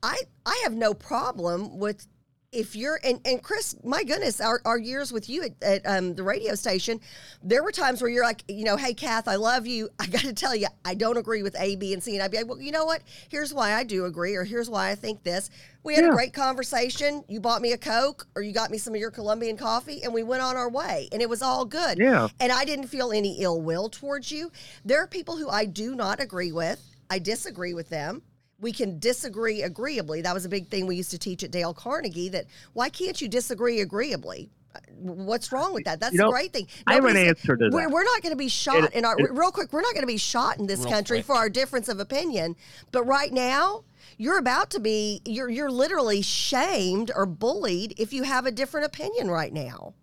I 0.01 0.17
I 0.45 0.61
have 0.63 0.73
no 0.73 0.93
problem 0.93 1.79
with 1.79 2.07
if 2.53 2.75
you're 2.75 2.99
and, 3.03 3.19
and 3.25 3.41
Chris, 3.41 3.75
my 3.83 4.03
goodness, 4.03 4.39
our, 4.39 4.61
our 4.65 4.77
years 4.77 5.11
with 5.11 5.29
you 5.29 5.43
at, 5.43 5.63
at 5.63 5.81
um, 5.85 6.15
the 6.15 6.23
radio 6.23 6.55
station, 6.55 6.99
there 7.41 7.63
were 7.63 7.71
times 7.71 8.01
where 8.01 8.09
you're 8.09 8.23
like, 8.23 8.43
you 8.47 8.63
know, 8.63 8.77
hey 8.77 8.93
Kath, 8.93 9.27
I 9.27 9.35
love 9.35 9.65
you. 9.65 9.89
I 9.99 10.07
got 10.07 10.21
to 10.21 10.33
tell 10.33 10.55
you, 10.55 10.67
I 10.85 10.93
don't 10.93 11.17
agree 11.17 11.43
with 11.43 11.55
A, 11.59 11.75
B, 11.75 11.93
and 11.93 12.03
C, 12.03 12.15
and 12.15 12.23
I'd 12.23 12.31
be 12.31 12.37
like, 12.37 12.47
well, 12.47 12.59
you 12.59 12.71
know 12.71 12.85
what? 12.85 13.01
Here's 13.29 13.53
why 13.53 13.73
I 13.73 13.83
do 13.83 14.05
agree, 14.05 14.35
or 14.35 14.43
here's 14.43 14.69
why 14.69 14.89
I 14.89 14.95
think 14.95 15.23
this. 15.23 15.49
We 15.83 15.95
had 15.95 16.05
a 16.05 16.11
great 16.11 16.33
conversation. 16.33 17.25
You 17.27 17.41
bought 17.41 17.61
me 17.61 17.73
a 17.73 17.77
Coke, 17.77 18.25
or 18.35 18.41
you 18.41 18.53
got 18.53 18.71
me 18.71 18.77
some 18.77 18.93
of 18.93 19.01
your 19.01 19.11
Colombian 19.11 19.57
coffee, 19.57 20.01
and 20.03 20.13
we 20.13 20.23
went 20.23 20.41
on 20.41 20.55
our 20.55 20.69
way, 20.69 21.09
and 21.11 21.21
it 21.21 21.29
was 21.29 21.41
all 21.41 21.65
good. 21.65 21.97
Yeah. 21.97 22.29
And 22.39 22.53
I 22.53 22.63
didn't 22.63 22.87
feel 22.87 23.11
any 23.11 23.41
ill 23.41 23.61
will 23.61 23.89
towards 23.89 24.31
you. 24.31 24.49
There 24.85 25.03
are 25.03 25.07
people 25.07 25.35
who 25.35 25.49
I 25.49 25.65
do 25.65 25.93
not 25.93 26.21
agree 26.21 26.53
with. 26.53 26.81
I 27.09 27.19
disagree 27.19 27.73
with 27.73 27.89
them. 27.89 28.21
We 28.63 28.71
can 28.71 28.97
disagree 28.97 29.61
agreeably. 29.61 30.21
That 30.21 30.33
was 30.33 30.45
a 30.45 30.49
big 30.49 30.69
thing 30.69 30.87
we 30.87 30.95
used 30.95 31.11
to 31.11 31.19
teach 31.19 31.43
at 31.43 31.51
Dale 31.51 31.73
Carnegie 31.73 32.29
that 32.29 32.45
why 32.73 32.89
can't 32.89 33.21
you 33.21 33.27
disagree 33.27 33.81
agreeably? 33.81 34.49
What's 34.97 35.51
wrong 35.51 35.73
with 35.73 35.83
that? 35.83 35.99
That's 35.99 36.13
You 36.13 36.17
the 36.19 36.23
know, 36.23 36.31
great 36.31 36.51
thing. 36.53 36.67
I 36.87 36.95
have 36.95 37.05
an 37.05 37.15
answer 37.17 37.55
to 37.55 37.69
We're, 37.71 37.81
that. 37.83 37.91
we're 37.91 38.03
not 38.05 38.23
going 38.23 38.31
to 38.31 38.37
be 38.37 38.47
shot 38.47 38.85
It- 38.85 38.93
in 38.93 39.05
our 39.05 39.19
it- 39.19 39.31
real 39.31 39.51
quick. 39.51 39.71
We're 39.71 39.81
not 39.81 39.93
going 39.93 40.01
to 40.01 40.07
be 40.07 40.17
shot 40.17 40.57
in 40.57 40.65
this 40.65 40.83
country 40.85 41.17
quick. 41.17 41.25
for 41.25 41.35
our 41.35 41.49
difference 41.49 41.89
of 41.89 41.99
opinion. 41.99 42.55
But 42.91 43.03
right 43.03 43.31
now, 43.31 43.83
you're 44.17 44.39
about 44.39 44.71
to 44.71 44.79
be. 44.79 45.21
You're 45.25 45.49
you're 45.49 45.69
literally 45.71 46.21
shamed 46.23 47.11
or 47.15 47.25
bullied 47.27 47.93
if 47.99 48.13
you 48.13 48.23
have 48.23 48.45
a 48.47 48.51
different 48.51 48.85
opinion 48.87 49.29
right 49.29 49.53
now. 49.53 49.93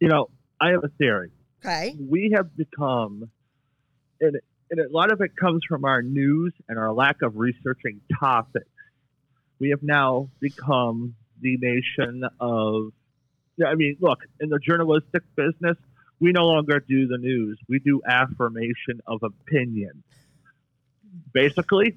You 0.00 0.08
know, 0.08 0.30
I 0.60 0.70
have 0.70 0.82
a 0.82 0.88
theory. 0.98 1.30
Okay. 1.64 1.94
we 2.00 2.32
have 2.34 2.56
become, 2.56 3.30
and, 4.20 4.36
and 4.70 4.80
a 4.80 4.88
lot 4.88 5.12
of 5.12 5.20
it 5.20 5.36
comes 5.36 5.62
from 5.68 5.84
our 5.84 6.02
news 6.02 6.52
and 6.68 6.78
our 6.78 6.92
lack 6.92 7.22
of 7.22 7.36
researching 7.36 8.00
topics. 8.18 8.66
We 9.58 9.70
have 9.70 9.82
now 9.82 10.28
become 10.40 11.14
the 11.40 11.56
nation 11.60 12.24
of, 12.38 12.92
I 13.64 13.74
mean, 13.74 13.96
look, 14.00 14.20
in 14.38 14.48
the 14.48 14.58
journalistic 14.58 15.22
business, 15.36 15.76
we 16.20 16.32
no 16.32 16.46
longer 16.46 16.80
do 16.80 17.08
the 17.08 17.18
news. 17.18 17.58
We 17.68 17.78
do 17.78 18.00
affirmation 18.06 19.00
of 19.06 19.22
opinion. 19.22 20.02
Basically, 21.32 21.96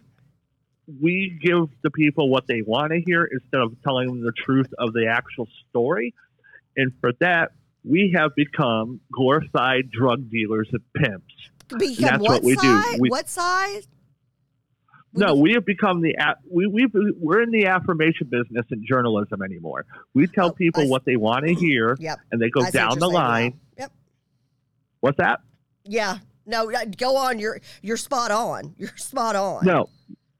we 1.01 1.37
give 1.41 1.69
the 1.83 1.91
people 1.91 2.29
what 2.29 2.47
they 2.47 2.61
want 2.61 2.91
to 2.91 3.01
hear 3.05 3.23
instead 3.25 3.61
of 3.61 3.75
telling 3.83 4.07
them 4.07 4.21
the 4.23 4.31
truth 4.31 4.73
of 4.77 4.93
the 4.93 5.07
actual 5.07 5.47
story. 5.69 6.13
And 6.75 6.91
for 6.99 7.11
that, 7.19 7.51
we 7.83 8.13
have 8.15 8.35
become 8.35 9.01
glorified 9.11 9.91
drug 9.91 10.29
dealers 10.29 10.69
and 10.71 10.81
pimps. 10.93 11.33
Become 11.69 11.95
That's 11.99 12.21
what, 12.21 12.31
what 12.31 12.43
we 12.43 12.55
do. 12.55 12.61
size? 12.61 12.99
We- 12.99 13.09
what 13.09 13.29
size? 13.29 13.87
No, 15.15 15.35
we 15.35 15.53
have 15.53 15.63
become 15.63 16.01
the 16.01 16.15
we 16.49 16.65
we 16.65 16.87
we're 17.19 17.41
in 17.43 17.51
the 17.51 17.67
affirmation 17.67 18.27
business 18.31 18.65
in 18.71 18.83
journalism 18.83 19.43
anymore. 19.43 19.85
We 20.15 20.25
tell 20.25 20.47
Oh, 20.47 20.51
people 20.53 20.83
I- 20.83 20.87
what 20.87 21.05
they 21.05 21.17
want 21.17 21.45
to 21.45 21.53
hear, 21.53 21.95
Yep. 21.99 22.19
and 22.31 22.41
they 22.41 22.49
go 22.49 22.61
I 22.63 22.71
down 22.71 22.97
the 22.97 23.07
line. 23.07 23.59
Yep. 23.77 23.91
What's 25.01 25.17
that? 25.17 25.41
Yeah. 25.83 26.17
No, 26.47 26.71
uh, 26.71 26.85
go 26.97 27.15
on. 27.15 27.37
You're 27.37 27.61
you're 27.83 27.95
spot 27.97 28.31
on. 28.31 28.73
You're 28.77 28.95
spot 28.97 29.35
on. 29.35 29.63
No, 29.65 29.87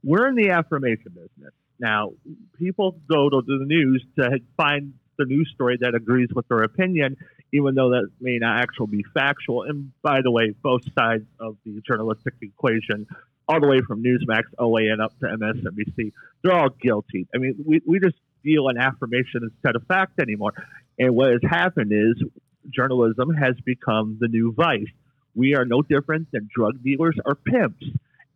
we're 0.04 0.28
in 0.28 0.34
the 0.36 0.50
affirmation 0.50 1.12
business 1.14 1.54
now. 1.80 2.14
People 2.58 3.00
go 3.08 3.30
to 3.30 3.42
the 3.46 3.66
news 3.66 4.04
to 4.18 4.40
find 4.58 4.96
the 5.20 5.26
news 5.26 5.52
story 5.54 5.78
that 5.82 5.94
agrees 5.94 6.30
with 6.34 6.48
their 6.48 6.64
opinion, 6.64 7.16
even 7.54 7.76
though 7.76 7.92
that 7.92 8.10
may 8.20 8.40
not 8.40 8.62
actually 8.62 8.88
be 8.88 9.06
factual. 9.14 9.64
And 9.64 9.92
by 10.02 10.22
the 10.22 10.32
way, 10.32 10.54
both 10.62 10.82
sides 10.98 11.24
of 11.40 11.56
the 11.66 11.82
journalistic 11.88 12.34
equation, 12.42 13.08
all 13.48 13.62
the 13.62 13.68
way 13.68 13.80
from 13.88 14.04
Newsmax, 14.04 14.44
OAN 14.60 15.00
up 15.00 15.18
to 15.20 15.28
MSNBC, 15.28 16.12
they're 16.42 16.52
all 16.52 16.70
guilty. 16.70 17.28
I 17.34 17.38
mean, 17.38 17.64
we, 17.64 17.82
we 17.86 18.00
just 18.00 18.16
deal 18.44 18.68
in 18.70 18.78
affirmation 18.78 19.42
instead 19.44 19.76
of 19.76 19.84
fact 19.84 20.20
anymore. 20.20 20.54
And 20.98 21.16
what 21.16 21.30
has 21.30 21.42
happened 21.48 21.92
is 21.94 22.22
journalism 22.70 23.34
has 23.36 23.56
become 23.64 24.18
the 24.20 24.28
new 24.28 24.52
vice. 24.52 24.92
We 25.36 25.56
are 25.56 25.66
no 25.66 25.84
different 25.84 26.32
than 26.32 26.50
drug 26.54 26.84
dealers 26.84 27.16
or 27.24 27.36
pimps. 27.36 27.86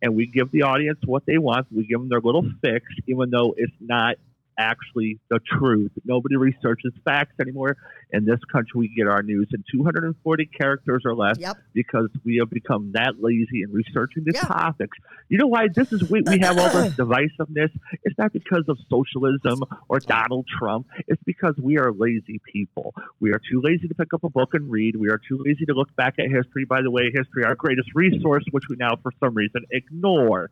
And 0.00 0.14
we 0.14 0.26
give 0.26 0.52
the 0.52 0.62
audience 0.62 1.00
what 1.04 1.26
they 1.26 1.38
want. 1.38 1.66
We 1.72 1.86
give 1.86 1.98
them 1.98 2.08
their 2.08 2.20
little 2.20 2.48
fix, 2.62 2.86
even 3.08 3.30
though 3.30 3.54
it's 3.56 3.74
not 3.80 4.14
actually 4.58 5.18
the 5.30 5.38
truth. 5.58 5.92
Nobody 6.04 6.36
researches 6.36 6.92
facts 7.04 7.34
anymore. 7.40 7.76
In 8.12 8.24
this 8.24 8.40
country, 8.50 8.72
we 8.74 8.88
get 8.88 9.06
our 9.06 9.22
news 9.22 9.48
in 9.54 9.62
240 9.72 10.46
characters 10.46 11.02
or 11.04 11.14
less 11.14 11.38
Yep. 11.38 11.56
because 11.72 12.08
we 12.24 12.36
have 12.38 12.50
become 12.50 12.92
that 12.92 13.14
lazy 13.22 13.62
in 13.62 13.72
researching 13.72 14.24
the 14.24 14.32
Yeah. 14.34 14.42
topics. 14.42 14.98
You 15.28 15.38
know 15.38 15.46
why 15.46 15.68
this 15.74 15.86
is 15.92 16.02
we, 16.10 16.22
we 16.22 16.38
have 16.40 16.58
all 16.58 16.70
this 16.70 16.92
divisiveness? 16.96 17.70
It's 18.02 18.18
not 18.18 18.32
because 18.32 18.64
of 18.68 18.78
socialism 18.90 19.62
or 19.88 20.00
Donald 20.00 20.46
Trump. 20.58 20.86
It's 21.06 21.22
because 21.24 21.54
we 21.62 21.78
are 21.78 21.92
lazy 21.92 22.40
people. 22.52 22.94
We 23.20 23.32
are 23.32 23.40
too 23.50 23.60
lazy 23.62 23.88
to 23.88 23.94
pick 23.94 24.12
up 24.14 24.24
a 24.24 24.30
book 24.30 24.54
and 24.54 24.70
read. 24.70 24.96
We 24.96 25.08
are 25.10 25.18
too 25.28 25.40
lazy 25.44 25.66
to 25.66 25.74
look 25.74 25.94
back 25.96 26.14
at 26.18 26.26
history. 26.30 26.64
By 26.64 26.82
the 26.82 26.90
way, 26.90 27.10
history, 27.14 27.44
our 27.44 27.54
greatest 27.54 27.90
resource, 27.94 28.44
which 28.50 28.64
we 28.68 28.76
now 28.76 28.96
for 29.02 29.12
some 29.20 29.34
reason 29.34 29.64
ignore. 29.70 30.50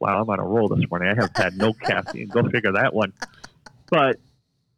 Wow, 0.00 0.20
I'm 0.20 0.30
on 0.30 0.38
a 0.38 0.44
roll 0.44 0.68
this 0.68 0.88
morning. 0.90 1.08
I 1.08 1.20
have 1.20 1.30
had 1.34 1.56
no 1.56 1.72
caffeine. 1.72 2.28
Go 2.28 2.42
figure 2.48 2.72
that 2.72 2.94
one. 2.94 3.12
But 3.90 4.20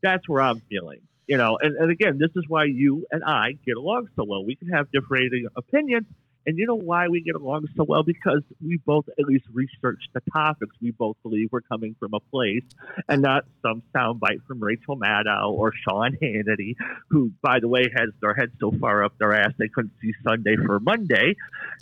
that's 0.03 0.29
where 0.29 0.41
I'm 0.41 0.61
feeling. 0.61 1.01
You 1.27 1.37
know, 1.37 1.59
and, 1.61 1.77
and 1.77 1.91
again, 1.91 2.19
this 2.19 2.31
is 2.35 2.45
why 2.49 2.65
you 2.65 3.07
and 3.11 3.23
I 3.23 3.53
get 3.65 3.77
along 3.77 4.09
so 4.17 4.25
well. 4.25 4.45
We 4.45 4.57
can 4.57 4.69
have 4.69 4.91
differing 4.91 5.47
opinions, 5.57 6.07
and 6.47 6.59
you 6.59 6.67
know 6.67 6.77
why 6.77 7.09
we 7.09 7.21
get 7.21 7.35
along 7.35 7.69
so 7.77 7.85
well? 7.85 8.03
Because 8.03 8.43
we 8.65 8.79
both 8.79 9.09
at 9.19 9.25
least 9.27 9.45
research 9.53 10.03
the 10.13 10.23
topics. 10.33 10.75
We 10.81 10.91
both 10.91 11.17
believe 11.23 11.49
we're 11.53 11.61
coming 11.61 11.95
from 11.99 12.15
a 12.15 12.21
place 12.21 12.65
and 13.09 13.23
not 13.23 13.45
some 13.63 13.83
soundbite 13.95 14.45
from 14.47 14.61
Rachel 14.61 14.97
Maddow 14.97 15.51
or 15.51 15.73
Sean 15.87 16.17
Hannity, 16.23 16.77
who, 17.09 17.31
by 17.43 17.61
the 17.61 17.69
way, 17.69 17.85
has 17.95 18.11
their 18.21 18.35
head 18.35 18.53
so 18.59 18.73
far 18.81 19.05
up 19.05 19.17
their 19.19 19.35
ass 19.35 19.53
they 19.59 19.69
couldn't 19.69 19.93
see 20.01 20.13
Sunday 20.27 20.57
for 20.57 20.81
Monday. 20.81 21.35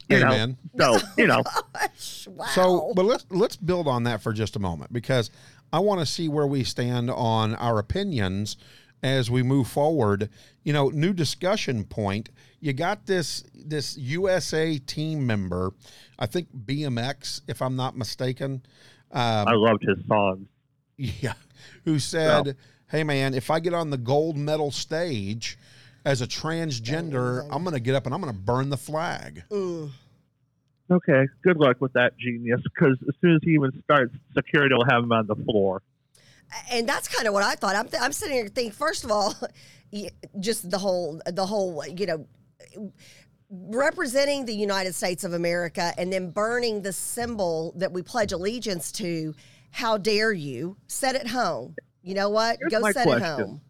You 0.09 0.21
know, 0.21 0.27
Amen. 0.27 0.57
so 0.79 0.99
you 1.17 1.27
know, 1.27 1.43
Gosh, 1.73 2.27
wow. 2.29 2.47
So, 2.47 2.93
but 2.95 3.05
let's 3.05 3.27
let's 3.31 3.57
build 3.57 3.87
on 3.87 4.05
that 4.05 4.23
for 4.23 4.33
just 4.33 4.57
a 4.57 4.59
moment 4.59 4.93
because 4.93 5.31
I 5.73 5.81
want 5.81 6.01
to 6.01 6.07
see 6.07 6.29
where 6.29 6.47
we 6.47 6.65
stand 6.65 7.11
on 7.11 7.55
our 7.57 7.79
opinions 7.79 8.57
as 9.03 9.31
we 9.31 9.43
move 9.43 9.69
forward. 9.69 10.29
You 10.65 10.73
know, 10.73 10.89
new 10.89 11.13
discussion 11.13 11.85
point. 11.85 12.31
You 12.61 12.73
got 12.73 13.07
this 13.07 13.45
this 13.55 13.97
USA 13.97 14.79
team 14.79 15.27
member, 15.27 15.73
I 16.19 16.27
think 16.27 16.49
BMX, 16.67 17.43
if 17.47 17.63
I'm 17.63 17.77
not 17.77 17.97
mistaken. 17.97 18.63
Um, 19.13 19.49
I 19.49 19.55
loved 19.55 19.85
his 19.87 20.05
song. 20.07 20.49
yeah, 20.97 21.35
who 21.85 21.99
said, 21.99 22.57
"Hey 22.89 23.05
man, 23.05 23.35
if 23.35 23.51
I 23.51 23.61
get 23.61 23.75
on 23.75 23.91
the 23.91 23.99
gold 23.99 24.37
medal 24.37 24.71
stage 24.71 25.59
as 26.05 26.21
a 26.21 26.27
transgender, 26.27 27.47
I'm 27.51 27.63
going 27.63 27.75
to 27.75 27.81
get 27.81 27.95
up 27.95 28.07
and 28.07 28.15
I'm 28.15 28.21
going 28.21 28.33
to 28.33 28.39
burn 28.39 28.71
the 28.71 28.77
flag." 28.77 29.45
Mm. 29.51 29.91
Okay, 30.91 31.27
good 31.43 31.59
luck 31.59 31.81
with 31.81 31.93
that 31.93 32.17
genius. 32.17 32.61
Because 32.63 32.97
as 33.07 33.15
soon 33.21 33.35
as 33.37 33.41
he 33.43 33.51
even 33.51 33.71
starts, 33.85 34.15
security 34.35 34.75
will 34.75 34.87
have 34.89 35.03
him 35.03 35.13
on 35.13 35.27
the 35.27 35.37
floor. 35.37 35.83
And 36.71 36.89
that's 36.89 37.09
kind 37.09 37.27
of 37.27 37.35
what 37.35 37.43
I 37.43 37.55
thought. 37.55 37.77
I'm, 37.77 37.89
th- 37.89 38.03
I'm 38.03 38.13
sitting 38.13 38.37
here 38.37 38.49
thinking, 38.49 38.73
first 38.73 39.05
of 39.05 39.11
all, 39.11 39.35
just 40.41 40.71
the 40.71 40.79
whole, 40.79 41.21
the 41.27 41.47
whole, 41.47 41.85
you 41.87 42.07
know, 42.07 42.27
representing 43.51 44.45
the 44.45 44.55
United 44.55 44.95
States 44.95 45.25
of 45.25 45.33
America 45.33 45.93
and 45.97 46.13
then 46.13 46.31
burning 46.31 46.83
the 46.83 46.93
symbol 46.93 47.73
that 47.77 47.93
we 47.93 48.03
pledge 48.03 48.33
allegiance 48.33 48.93
to. 48.93 49.35
How 49.71 49.99
dare 49.99 50.33
you? 50.33 50.77
Set 50.87 51.15
it 51.15 51.29
home. 51.29 51.75
You 52.03 52.15
know 52.15 52.31
what? 52.31 52.59
Here's 52.61 52.83
Go 52.83 52.91
set 52.91 53.07
it 53.07 53.23
home. 53.23 53.61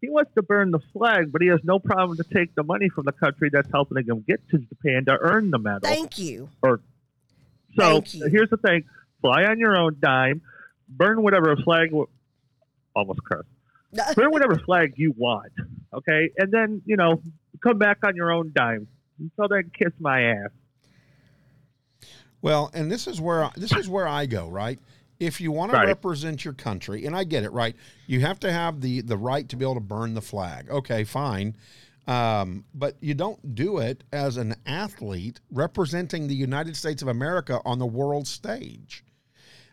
He 0.00 0.10
wants 0.10 0.30
to 0.34 0.42
burn 0.42 0.70
the 0.70 0.78
flag, 0.92 1.32
but 1.32 1.42
he 1.42 1.48
has 1.48 1.60
no 1.64 1.78
problem 1.78 2.16
to 2.18 2.24
take 2.24 2.54
the 2.54 2.62
money 2.62 2.88
from 2.88 3.06
the 3.06 3.12
country 3.12 3.50
that's 3.52 3.68
helping 3.72 4.06
him 4.06 4.24
get 4.26 4.46
to 4.50 4.58
Japan 4.58 5.04
to 5.06 5.18
earn 5.20 5.50
the 5.50 5.58
medal. 5.58 5.80
Thank 5.82 6.18
you. 6.18 6.48
Or 6.62 6.80
so 7.78 8.00
thank 8.00 8.14
you. 8.14 8.28
here's 8.30 8.50
the 8.50 8.58
thing: 8.58 8.84
fly 9.20 9.44
on 9.44 9.58
your 9.58 9.76
own 9.76 9.96
dime, 9.98 10.42
burn 10.88 11.22
whatever 11.22 11.56
flag. 11.56 11.90
Almost 12.94 13.20
cursed. 13.24 13.48
Burn 14.16 14.30
whatever 14.30 14.58
flag 14.58 14.94
you 14.96 15.14
want, 15.16 15.52
okay, 15.94 16.30
and 16.36 16.50
then 16.52 16.82
you 16.84 16.96
know 16.96 17.22
come 17.62 17.78
back 17.78 17.98
on 18.04 18.16
your 18.16 18.32
own 18.32 18.52
dime. 18.54 18.86
So 19.36 19.46
then 19.48 19.70
kiss 19.78 19.92
my 19.98 20.22
ass. 20.22 20.50
Well, 22.42 22.70
and 22.74 22.90
this 22.90 23.06
is 23.06 23.20
where 23.20 23.50
this 23.56 23.72
is 23.72 23.88
where 23.88 24.06
I 24.06 24.26
go, 24.26 24.48
right? 24.48 24.78
If 25.18 25.40
you 25.40 25.50
want 25.50 25.72
to 25.72 25.78
represent 25.78 26.44
your 26.44 26.52
country, 26.52 27.06
and 27.06 27.16
I 27.16 27.24
get 27.24 27.42
it, 27.42 27.52
right? 27.52 27.74
You 28.06 28.20
have 28.20 28.38
to 28.40 28.52
have 28.52 28.80
the 28.80 29.00
the 29.00 29.16
right 29.16 29.48
to 29.48 29.56
be 29.56 29.64
able 29.64 29.74
to 29.74 29.80
burn 29.80 30.14
the 30.14 30.20
flag. 30.20 30.68
Okay, 30.68 31.04
fine. 31.04 31.56
Um, 32.06 32.64
but 32.72 32.96
you 33.00 33.14
don't 33.14 33.54
do 33.54 33.78
it 33.78 34.04
as 34.12 34.36
an 34.36 34.54
athlete 34.64 35.40
representing 35.50 36.28
the 36.28 36.36
United 36.36 36.76
States 36.76 37.02
of 37.02 37.08
America 37.08 37.60
on 37.64 37.78
the 37.78 37.86
world 37.86 38.28
stage. 38.28 39.04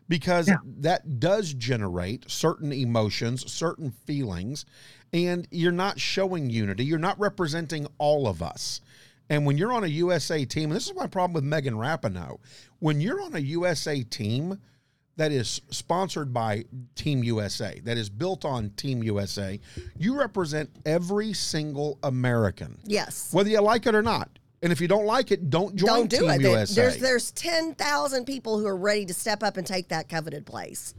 Because 0.10 0.48
Yeah. 0.48 0.58
that 0.66 1.20
does 1.20 1.54
generate 1.54 2.30
certain 2.30 2.72
emotions, 2.72 3.50
certain 3.52 3.92
feelings, 3.92 4.66
and 5.14 5.48
you're 5.52 5.72
not 5.72 6.00
showing 6.00 6.50
unity. 6.50 6.84
You're 6.86 7.00
not 7.00 7.20
representing 7.20 7.88
all 7.98 8.28
of 8.28 8.42
us. 8.42 8.82
And 9.30 9.46
when 9.46 9.58
you're 9.58 9.72
on 9.74 9.84
a 9.84 9.88
USA 9.88 10.44
team, 10.46 10.66
and 10.72 10.76
this 10.76 10.88
is 10.88 10.96
my 10.96 11.08
problem 11.08 11.34
with 11.34 11.44
Megan 11.46 11.76
Rapinoe, 11.76 12.40
when 12.80 13.00
you're 13.00 13.22
on 13.22 13.34
a 13.36 13.40
USA 13.40 14.04
team 14.04 14.60
that 15.16 15.32
is 15.32 15.62
sponsored 15.70 16.34
by 16.34 16.66
Team 16.96 17.24
USA, 17.24 17.80
that 17.84 17.98
is 17.98 18.10
built 18.10 18.44
on 18.44 18.72
Team 18.72 19.04
USA, 19.04 19.60
you 19.98 20.18
represent 20.18 20.70
every 20.86 21.34
single 21.34 22.00
American, 22.04 22.80
Yes. 22.86 23.30
whether 23.32 23.50
you 23.50 23.62
like 23.62 23.86
it 23.86 23.96
or 23.96 24.02
not. 24.02 24.40
And 24.64 24.72
if 24.72 24.80
you 24.80 24.88
don't 24.88 25.06
like 25.06 25.30
it, 25.32 25.50
don't 25.50 25.76
join 25.76 25.88
Don't 25.88 26.10
do 26.10 26.20
Team 26.22 26.30
it. 26.30 26.42
USA. 26.42 26.82
There's 26.82 26.98
there's 26.98 27.32
ten 27.32 27.76
thousand 27.76 28.24
people 28.26 28.58
who 28.58 28.66
are 28.66 28.78
ready 28.78 29.06
to 29.06 29.14
step 29.14 29.44
up 29.44 29.58
and 29.58 29.68
take 29.68 29.90
that 29.90 30.08
coveted 30.08 30.46
place. 30.46 30.96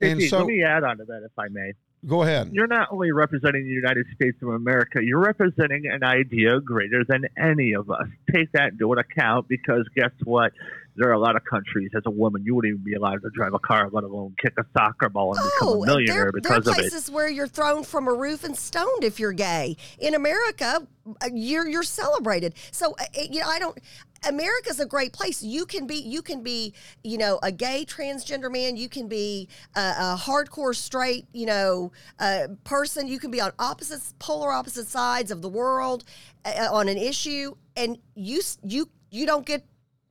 And 0.00 0.18
JP, 0.18 0.28
so- 0.30 0.38
let 0.38 0.46
me 0.46 0.62
add 0.62 0.82
on 0.82 0.96
to 0.96 1.04
that, 1.04 1.22
if 1.24 1.38
I 1.38 1.48
may. 1.50 1.72
Go 2.06 2.22
ahead. 2.22 2.50
You're 2.52 2.66
not 2.68 2.88
only 2.92 3.10
representing 3.10 3.64
the 3.64 3.70
United 3.70 4.06
States 4.14 4.36
of 4.42 4.48
America, 4.50 5.00
you're 5.02 5.18
representing 5.20 5.86
an 5.86 6.04
idea 6.04 6.60
greater 6.60 7.02
than 7.08 7.24
any 7.36 7.72
of 7.74 7.90
us. 7.90 8.06
Take 8.32 8.52
that 8.52 8.72
into 8.72 8.92
account 8.92 9.48
because 9.48 9.88
guess 9.96 10.10
what? 10.24 10.52
There 10.98 11.08
are 11.10 11.12
a 11.12 11.18
lot 11.18 11.36
of 11.36 11.44
countries 11.44 11.90
as 11.94 12.02
a 12.06 12.10
woman 12.10 12.42
you 12.46 12.54
wouldn't 12.54 12.72
even 12.72 12.84
be 12.84 12.94
allowed 12.94 13.20
to 13.22 13.30
drive 13.34 13.52
a 13.54 13.58
car, 13.58 13.90
let 13.92 14.04
alone 14.04 14.34
kick 14.40 14.54
a 14.58 14.64
soccer 14.72 15.08
ball 15.10 15.34
and 15.36 15.44
become 15.44 15.68
Oh, 15.68 15.82
a 15.82 15.86
millionaire 15.86 16.30
there, 16.32 16.40
there 16.42 16.52
are 16.52 16.60
because 16.60 16.66
of 16.68 16.72
it. 16.74 16.90
places 16.90 17.10
where 17.10 17.28
you're 17.28 17.48
thrown 17.48 17.82
from 17.84 18.08
a 18.08 18.14
roof 18.14 18.44
and 18.44 18.56
stoned 18.56 19.04
if 19.04 19.18
you're 19.20 19.32
gay. 19.32 19.76
In 19.98 20.14
America, 20.14 20.86
uh, 21.20 21.28
you're 21.34 21.68
you're 21.68 21.82
celebrated. 21.82 22.54
So 22.70 22.94
uh, 22.98 23.04
you 23.30 23.40
know, 23.40 23.46
I 23.48 23.58
don't. 23.58 23.78
America's 24.26 24.80
a 24.80 24.86
great 24.86 25.12
place. 25.12 25.42
You 25.42 25.66
can 25.66 25.86
be 25.86 25.96
you 25.96 26.22
can 26.22 26.42
be 26.42 26.74
you 27.02 27.18
know 27.18 27.38
a 27.42 27.52
gay 27.52 27.84
transgender 27.86 28.50
man. 28.50 28.76
You 28.76 28.88
can 28.88 29.08
be 29.08 29.48
a, 29.74 29.80
a 29.80 30.16
hardcore 30.18 30.74
straight 30.74 31.26
you 31.32 31.46
know 31.46 31.92
uh, 32.18 32.48
person. 32.64 33.06
You 33.08 33.18
can 33.18 33.30
be 33.30 33.40
on 33.40 33.52
opposites 33.58 34.14
polar 34.18 34.52
opposite 34.52 34.86
sides 34.86 35.30
of 35.30 35.42
the 35.42 35.48
world 35.48 36.04
uh, 36.44 36.68
on 36.70 36.88
an 36.88 36.98
issue, 36.98 37.54
and 37.76 37.98
you 38.14 38.40
you 38.62 38.88
you 39.10 39.26
don't 39.26 39.46
get 39.46 39.64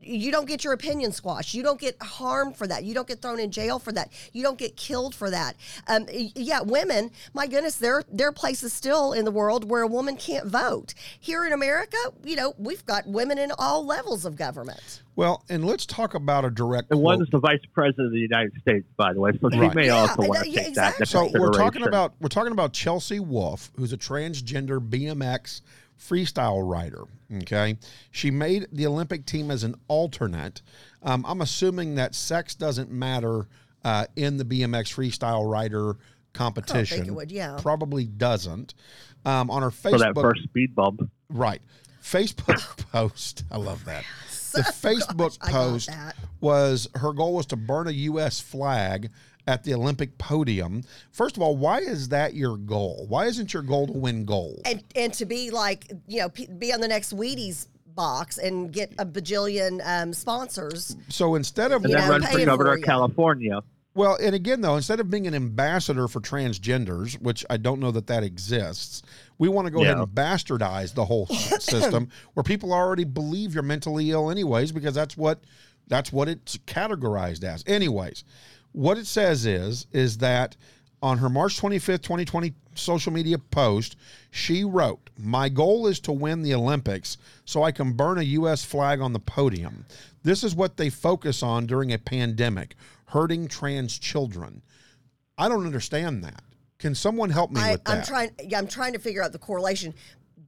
you 0.05 0.31
don't 0.31 0.47
get 0.47 0.63
your 0.63 0.73
opinion 0.73 1.11
squashed. 1.11 1.53
You 1.53 1.63
don't 1.63 1.79
get 1.79 2.01
harmed 2.01 2.55
for 2.55 2.67
that. 2.67 2.83
You 2.83 2.93
don't 2.93 3.07
get 3.07 3.21
thrown 3.21 3.39
in 3.39 3.51
jail 3.51 3.79
for 3.79 3.91
that. 3.93 4.11
You 4.33 4.43
don't 4.43 4.57
get 4.57 4.75
killed 4.77 5.15
for 5.15 5.29
that. 5.29 5.55
Um, 5.87 6.05
yeah, 6.11 6.61
women. 6.61 7.11
My 7.33 7.47
goodness, 7.47 7.75
there 7.75 8.03
there 8.11 8.27
are 8.27 8.31
places 8.33 8.73
still 8.73 9.13
in 9.13 9.25
the 9.25 9.31
world 9.31 9.69
where 9.69 9.81
a 9.81 9.87
woman 9.87 10.15
can't 10.15 10.45
vote. 10.47 10.93
Here 11.19 11.45
in 11.45 11.53
America, 11.53 11.97
you 12.23 12.35
know, 12.35 12.53
we've 12.57 12.85
got 12.85 13.07
women 13.07 13.37
in 13.37 13.51
all 13.57 13.85
levels 13.85 14.25
of 14.25 14.35
government. 14.35 15.01
Well, 15.15 15.43
and 15.49 15.65
let's 15.65 15.85
talk 15.85 16.13
about 16.13 16.45
a 16.45 16.49
direct. 16.49 16.91
And 16.91 16.99
quote. 16.99 17.19
one's 17.19 17.29
the 17.29 17.39
vice 17.39 17.61
president 17.73 18.07
of 18.07 18.11
the 18.11 18.19
United 18.19 18.51
States, 18.61 18.85
by 18.97 19.13
the 19.13 19.19
way, 19.19 19.31
so 19.41 19.49
she 19.49 19.59
Right. 19.59 19.73
may 19.75 19.85
Yeah, 19.87 19.95
also 19.95 20.23
I 20.23 20.27
want 20.27 20.39
know, 20.39 20.43
to 20.43 20.49
yeah, 20.49 20.63
take 20.63 20.73
that 20.75 20.99
exactly. 20.99 21.05
So 21.05 21.39
we're 21.39 21.51
talking 21.51 21.87
about 21.87 22.13
we're 22.19 22.27
talking 22.29 22.51
about 22.51 22.73
Chelsea 22.73 23.19
Wolfe, 23.19 23.71
who's 23.77 23.93
a 23.93 23.97
transgender 23.97 24.79
BMX 24.79 25.61
freestyle 25.99 26.69
rider. 26.69 27.03
Okay, 27.43 27.77
she 28.11 28.31
made 28.31 28.67
the 28.71 28.85
Olympic 28.87 29.25
team 29.25 29.51
as 29.51 29.63
an 29.63 29.75
alternate. 29.87 30.61
Um, 31.03 31.25
I'm 31.27 31.41
assuming 31.41 31.95
that 31.95 32.15
sex 32.15 32.55
doesn't 32.55 32.91
matter 32.91 33.47
uh, 33.83 34.05
in 34.15 34.37
the 34.37 34.45
BMX 34.45 34.93
freestyle 34.93 35.49
rider 35.49 35.97
competition. 36.33 37.15
would, 37.15 37.31
yeah. 37.31 37.57
probably 37.61 38.05
doesn't. 38.05 38.73
Um, 39.25 39.49
on 39.49 39.63
her 39.63 39.71
for 39.71 39.91
Facebook, 39.91 39.99
that 39.99 40.21
first 40.21 40.43
speed 40.43 40.75
bump. 40.75 41.01
Right. 41.29 41.61
Facebook 42.01 42.77
post. 42.91 43.43
I 43.51 43.57
love 43.57 43.85
that. 43.85 44.03
The 44.53 44.61
Facebook 44.61 45.37
I 45.41 45.51
got 45.51 45.51
post 45.51 45.89
was 46.39 46.87
her 46.95 47.13
goal 47.13 47.35
was 47.35 47.47
to 47.47 47.55
burn 47.55 47.87
a 47.87 47.91
U.S. 47.91 48.39
flag 48.39 49.09
at 49.47 49.63
the 49.63 49.73
Olympic 49.73 50.17
podium. 50.17 50.83
First 51.11 51.37
of 51.37 51.43
all, 51.43 51.55
why 51.55 51.79
is 51.79 52.09
that 52.09 52.33
your 52.33 52.57
goal? 52.57 53.05
Why 53.09 53.25
isn't 53.25 53.53
your 53.53 53.63
goal 53.63 53.87
to 53.87 53.93
win 53.93 54.25
gold? 54.25 54.61
And 54.65 54.83
and 54.95 55.13
to 55.15 55.25
be 55.25 55.51
like 55.51 55.91
you 56.07 56.21
know 56.21 56.29
be 56.29 56.73
on 56.73 56.81
the 56.81 56.87
next 56.87 57.13
Wheaties 57.13 57.67
box 57.95 58.37
and 58.37 58.71
get 58.71 58.91
a 58.99 59.05
bajillion 59.05 59.81
um, 59.85 60.13
sponsors. 60.13 60.95
So 61.09 61.35
instead 61.35 61.71
of 61.71 61.83
And 61.85 61.93
then 61.93 62.01
know, 62.01 62.09
run 62.09 62.21
for 62.21 62.27
paying 62.27 62.45
governor 62.45 62.73
of. 62.73 62.81
California. 62.81 63.61
Well, 63.93 64.17
and 64.21 64.35
again, 64.35 64.59
though, 64.59 64.75
instead 64.75 64.99
of 64.99 65.09
being 65.09 65.25
an 65.25 65.33
ambassador 65.33 66.09
for 66.09 66.19
transgenders, 66.19 67.13
which 67.21 67.45
I 67.49 67.55
don't 67.55 67.79
know 67.79 67.91
that 67.91 68.07
that 68.07 68.23
exists, 68.23 69.01
we 69.37 69.47
want 69.47 69.67
to 69.67 69.71
go 69.71 69.83
ahead 69.83 69.97
and 69.97 70.07
bastardize 70.07 70.93
the 70.93 71.05
whole 71.05 71.27
system 71.59 72.09
where 72.33 72.43
people 72.43 72.73
already 72.73 73.05
believe 73.05 73.53
you're 73.53 73.63
mentally 73.63 74.11
ill, 74.11 74.29
anyways, 74.29 74.73
because 74.73 74.93
that's 74.93 75.15
what 75.15 75.39
that's 75.87 76.11
what 76.11 76.27
it's 76.27 76.57
categorized 76.67 77.45
as. 77.45 77.63
Anyways, 77.67 78.25
what 78.75 78.97
it 78.97 79.07
says 79.07 79.45
is 79.45 79.87
is 79.93 80.17
that 80.17 80.57
on 81.01 81.17
her 81.19 81.29
March 81.29 81.59
25th, 81.61 82.01
2020 82.01 82.53
social 82.75 83.13
media 83.13 83.37
post, 83.37 83.95
she 84.31 84.65
wrote, 84.65 85.09
My 85.17 85.47
goal 85.47 85.87
is 85.87 85.99
to 86.01 86.11
win 86.11 86.41
the 86.41 86.53
Olympics 86.53 87.17
so 87.45 87.63
I 87.63 87.71
can 87.71 87.93
burn 87.93 88.17
a 88.17 88.23
U.S. 88.23 88.65
flag 88.65 88.99
on 88.99 89.13
the 89.13 89.19
podium. 89.19 89.85
This 90.23 90.43
is 90.43 90.55
what 90.55 90.75
they 90.75 90.89
focus 90.89 91.41
on 91.41 91.65
during 91.65 91.93
a 91.93 91.97
pandemic 91.97 92.75
hurting 93.05 93.47
trans 93.47 93.97
children. 93.97 94.61
I 95.37 95.47
don't 95.47 95.65
understand 95.65 96.23
that. 96.25 96.43
Can 96.77 96.95
someone 96.95 97.29
help 97.29 97.51
me 97.51 97.61
I, 97.61 97.71
with 97.73 97.83
that? 97.85 97.97
I'm 97.97 98.03
trying. 98.03 98.31
Yeah, 98.43 98.57
I'm 98.57 98.67
trying 98.67 98.93
to 98.93 98.99
figure 98.99 99.23
out 99.23 99.31
the 99.31 99.39
correlation. 99.39 99.93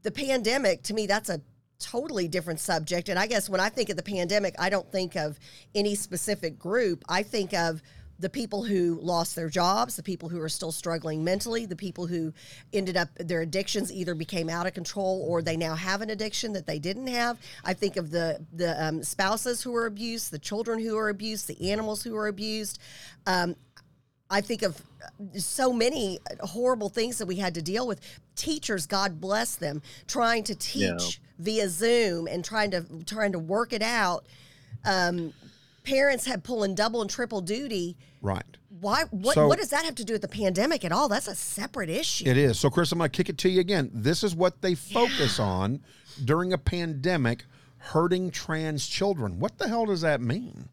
The 0.04 0.12
pandemic, 0.12 0.84
to 0.84 0.94
me, 0.94 1.08
that's 1.08 1.30
a 1.30 1.40
totally 1.80 2.28
different 2.28 2.60
subject. 2.60 3.08
And 3.08 3.18
I 3.18 3.28
guess 3.28 3.50
when 3.50 3.62
I 3.62 3.70
think 3.70 3.90
of 3.90 3.96
the 3.96 4.04
pandemic, 4.04 4.56
I 4.60 4.70
don't 4.70 4.92
think 4.92 5.16
of 5.16 5.40
any 5.74 5.96
specific 5.96 6.60
group. 6.60 7.04
I 7.08 7.24
think 7.24 7.54
of 7.54 7.82
the 8.20 8.30
people 8.30 8.64
who 8.64 9.00
lost 9.02 9.36
their 9.36 9.50
jobs, 9.50 9.96
the 9.96 10.04
people 10.04 10.30
who 10.30 10.42
are 10.42 10.50
still 10.50 10.72
struggling 10.72 11.24
mentally, 11.24 11.66
the 11.66 11.76
people 11.76 12.08
who 12.08 12.34
ended 12.74 12.98
up 12.98 13.10
their 13.16 13.42
addictions 13.42 13.92
either 13.92 14.16
became 14.16 14.50
out 14.50 14.66
of 14.66 14.74
control 14.74 15.24
or 15.28 15.42
they 15.42 15.56
now 15.58 15.76
have 15.76 16.02
an 16.02 16.10
addiction 16.10 16.54
that 16.54 16.66
they 16.66 16.80
didn't 16.80 17.08
have. 17.08 17.38
I 17.64 17.74
think 17.74 17.96
of 17.98 18.10
the 18.12 18.44
the 18.54 18.84
um, 18.84 19.04
spouses 19.04 19.62
who 19.62 19.76
are 19.76 19.86
abused, 19.86 20.32
the 20.32 20.40
children 20.40 20.80
who 20.80 20.98
are 20.98 21.10
abused, 21.10 21.48
the 21.48 21.72
animals 21.72 22.04
who 22.04 22.16
are 22.16 22.28
abused. 22.28 22.80
Um, 23.26 23.56
I 24.30 24.42
think 24.42 24.62
of 24.62 24.82
uh, 25.04 25.40
so 25.40 25.72
many 25.72 26.20
horrible 26.42 26.90
things 26.90 27.18
that 27.20 27.28
we 27.28 27.36
had 27.38 27.54
to 27.54 27.62
deal 27.62 27.88
with. 27.88 28.02
Teachers, 28.36 28.86
God 28.86 29.22
bless 29.22 29.56
them, 29.56 29.82
trying 30.08 30.44
to 30.46 30.56
teach 30.56 30.82
Yeah. 30.84 30.98
via 31.40 31.70
Zoom 31.70 32.28
and 32.28 32.44
trying 32.44 32.72
to 32.72 32.84
trying 33.06 33.32
to 33.34 33.40
work 33.40 33.74
it 33.74 33.82
out. 33.82 34.26
Um, 34.84 35.34
parents 35.88 36.26
had 36.26 36.44
pulling 36.44 36.76
double 36.76 37.02
and 37.02 37.10
triple 37.10 37.42
duty. 37.42 37.98
right. 38.22 38.44
Why? 38.80 39.06
What? 39.10 39.34
So- 39.36 39.48
what 39.48 39.58
does 39.58 39.70
that 39.70 39.86
have 39.86 39.96
to 39.96 40.06
do 40.06 40.14
with 40.14 40.22
the 40.22 40.28
pandemic 40.28 40.86
at 40.86 40.92
all? 40.92 41.08
That's 41.10 41.28
a 41.28 41.34
separate 41.36 41.90
issue. 41.90 42.26
It 42.28 42.38
is. 42.38 42.60
So, 42.60 42.70
Chris, 42.70 42.92
I'm 42.92 43.00
going 43.00 43.10
to 43.10 43.16
kick 43.18 43.30
it 43.30 43.38
to 43.40 43.50
you 43.50 43.60
again. 43.60 43.90
This 43.94 44.24
is 44.24 44.36
what 44.36 44.62
they 44.62 44.76
focus 44.76 45.40
on 45.40 45.82
during 46.24 46.54
a 46.54 46.58
pandemic 46.60 47.46
hurting 47.78 48.30
trans 48.30 48.86
children. 48.88 49.40
What 49.40 49.58
the 49.58 49.68
hell 49.68 49.86
does 49.86 50.02
that 50.02 50.22
mean? 50.22 50.70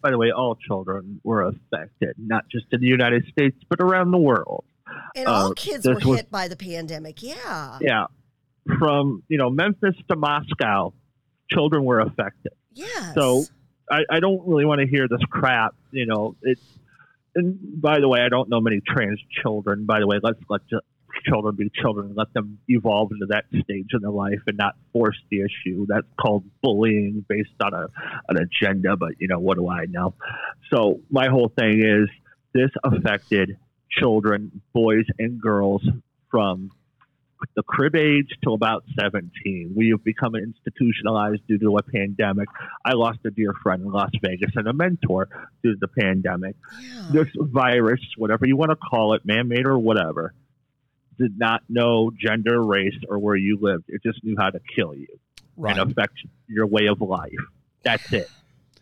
By 0.00 0.10
the 0.10 0.18
way, 0.18 0.32
all 0.32 0.56
children 0.56 1.20
were 1.22 1.42
affected, 1.42 2.14
not 2.18 2.48
just 2.48 2.66
in 2.72 2.80
the 2.80 2.88
United 2.88 3.24
States, 3.30 3.56
but 3.68 3.80
around 3.80 4.10
the 4.10 4.18
world. 4.18 4.64
and 5.14 5.28
all 5.28 5.50
uh, 5.50 5.54
kids 5.54 5.84
this 5.84 6.02
were 6.04 6.10
was- 6.10 6.18
hit 6.20 6.30
by 6.30 6.48
the 6.48 6.56
pandemic. 6.56 7.22
Yeah. 7.22 7.78
Yeah. 7.80 8.06
From, 8.78 9.22
you 9.28 9.38
know, 9.38 9.50
Memphis 9.50 9.94
to 10.08 10.16
Moscow, 10.16 10.92
children 11.52 11.84
were 11.84 12.00
affected. 12.00 12.52
Yes. 12.72 13.14
So 13.14 13.44
I, 13.90 14.00
I 14.10 14.20
don't 14.20 14.46
really 14.46 14.64
want 14.64 14.80
to 14.80 14.86
hear 14.86 15.08
this 15.08 15.22
crap. 15.30 15.74
You 15.90 16.06
know, 16.06 16.36
it's 16.42 16.62
and 17.34 17.80
by 17.80 18.00
the 18.00 18.08
way, 18.08 18.20
I 18.20 18.28
don't 18.28 18.48
know 18.48 18.60
many 18.60 18.80
trans 18.86 19.20
children. 19.42 19.86
By 19.86 20.00
the 20.00 20.06
way, 20.06 20.18
let's 20.22 20.38
let 20.48 20.60
children 21.26 21.54
be 21.54 21.70
children 21.80 22.14
let 22.16 22.32
them 22.32 22.58
evolve 22.68 23.10
into 23.12 23.26
that 23.26 23.44
stage 23.48 23.88
in 23.92 24.00
their 24.00 24.10
life 24.10 24.40
and 24.46 24.56
not 24.56 24.74
force 24.92 25.18
the 25.30 25.40
issue. 25.40 25.86
That's 25.88 26.06
called 26.20 26.44
bullying 26.62 27.24
based 27.28 27.50
on 27.62 27.74
a 27.74 27.88
an 28.28 28.36
agenda. 28.38 28.96
But 28.96 29.12
you 29.18 29.28
know, 29.28 29.38
what 29.38 29.56
do 29.56 29.68
I 29.68 29.86
know? 29.86 30.14
So 30.72 31.00
my 31.10 31.28
whole 31.28 31.48
thing 31.48 31.82
is 31.84 32.08
this 32.54 32.70
affected 32.84 33.58
children, 33.90 34.62
boys 34.72 35.04
and 35.18 35.40
girls 35.40 35.86
from 36.30 36.70
the 37.54 37.62
crib 37.62 37.94
age 37.96 38.28
till 38.42 38.54
about 38.54 38.84
17. 38.98 39.72
We 39.76 39.90
have 39.90 40.02
become 40.04 40.34
institutionalized 40.34 41.46
due 41.48 41.58
to 41.58 41.76
a 41.78 41.82
pandemic. 41.82 42.48
I 42.84 42.92
lost 42.94 43.18
a 43.24 43.30
dear 43.30 43.52
friend 43.62 43.82
in 43.82 43.90
Las 43.92 44.10
Vegas 44.22 44.50
and 44.54 44.68
a 44.68 44.72
mentor 44.72 45.28
due 45.62 45.72
to 45.72 45.78
the 45.80 45.88
pandemic. 45.88 46.56
yeah. 46.82 47.08
This 47.10 47.28
virus, 47.36 48.00
whatever 48.16 48.46
you 48.46 48.56
want 48.56 48.70
to 48.70 48.76
call 48.76 49.14
it, 49.14 49.22
man 49.24 49.48
made 49.48 49.66
or 49.66 49.78
whatever, 49.78 50.34
did 51.18 51.38
not 51.38 51.62
know 51.68 52.10
gender, 52.18 52.62
race, 52.62 52.96
or 53.08 53.18
where 53.18 53.36
you 53.36 53.58
lived. 53.60 53.84
It 53.88 54.02
just 54.02 54.24
knew 54.24 54.34
how 54.38 54.50
to 54.50 54.60
kill 54.74 54.94
you 54.94 55.08
Right. 55.56 55.76
and 55.78 55.90
affect 55.90 56.14
your 56.48 56.66
way 56.66 56.86
of 56.88 57.00
life. 57.00 57.30
That's 57.84 58.12
it. 58.12 58.30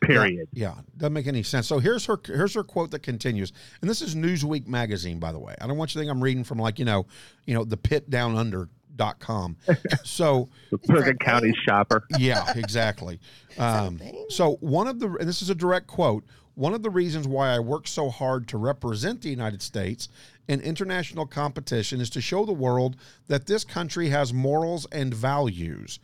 Period. 0.01 0.49
Yeah, 0.53 0.75
doesn't 0.97 1.13
make 1.13 1.27
any 1.27 1.43
sense. 1.43 1.67
So 1.67 1.79
here's 1.79 2.07
her 2.07 2.19
here's 2.25 2.55
her 2.55 2.65
quote 2.65 2.91
that 2.93 3.03
continues, 3.03 3.53
and 3.81 3.91
this 3.91 4.01
is 4.03 4.15
Newsweek 4.15 4.67
magazine, 4.67 5.19
by 5.19 5.33
the 5.33 5.39
way. 5.39 5.55
I 5.61 5.67
don't 5.67 5.77
want 5.77 5.91
you 5.95 5.99
to 5.99 6.05
think 6.05 6.11
I'm 6.11 6.23
reading 6.23 6.45
from 6.45 6.59
like 6.59 6.79
you 6.79 6.85
know, 6.85 7.07
you 7.47 7.55
know, 7.55 7.65
the 7.65 7.77
pit 7.77 8.09
down 8.11 8.37
under 8.37 8.69
dot 8.97 9.19
com. 9.19 9.57
so 10.05 10.49
The 10.71 10.79
Bergen 10.79 11.19
County 11.19 11.55
shopper. 11.67 12.05
yeah, 12.19 12.45
exactly. 12.57 13.21
Um, 13.59 14.01
so 14.31 14.57
one 14.61 14.87
of 14.87 15.01
the, 15.01 15.09
and 15.09 15.29
this 15.29 15.43
is 15.43 15.51
a 15.51 15.55
direct 15.55 15.87
quote. 15.87 16.25
One 16.55 16.73
of 16.73 16.83
the 16.83 16.89
reasons 16.89 17.27
why 17.29 17.51
I 17.51 17.59
work 17.59 17.87
so 17.89 18.09
hard 18.09 18.47
to 18.49 18.59
represent 18.59 19.21
the 19.21 19.29
United 19.29 19.61
States 19.61 20.09
in 20.49 20.61
international 20.61 21.27
competition 21.27 22.01
is 22.01 22.09
to 22.11 22.21
show 22.23 22.47
the 22.47 22.53
world 22.53 22.97
that 23.27 23.47
this 23.47 23.65
country 23.65 24.09
has 24.11 24.33
morals 24.33 24.87
and 24.93 25.13
values, 25.13 25.99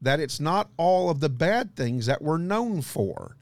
that 0.00 0.20
it's 0.20 0.40
not 0.40 0.70
all 0.76 1.10
of 1.10 1.20
the 1.20 1.28
bad 1.28 1.74
things 1.74 2.06
that 2.06 2.22
we're 2.22 2.38
known 2.38 2.82
for. 2.82 3.36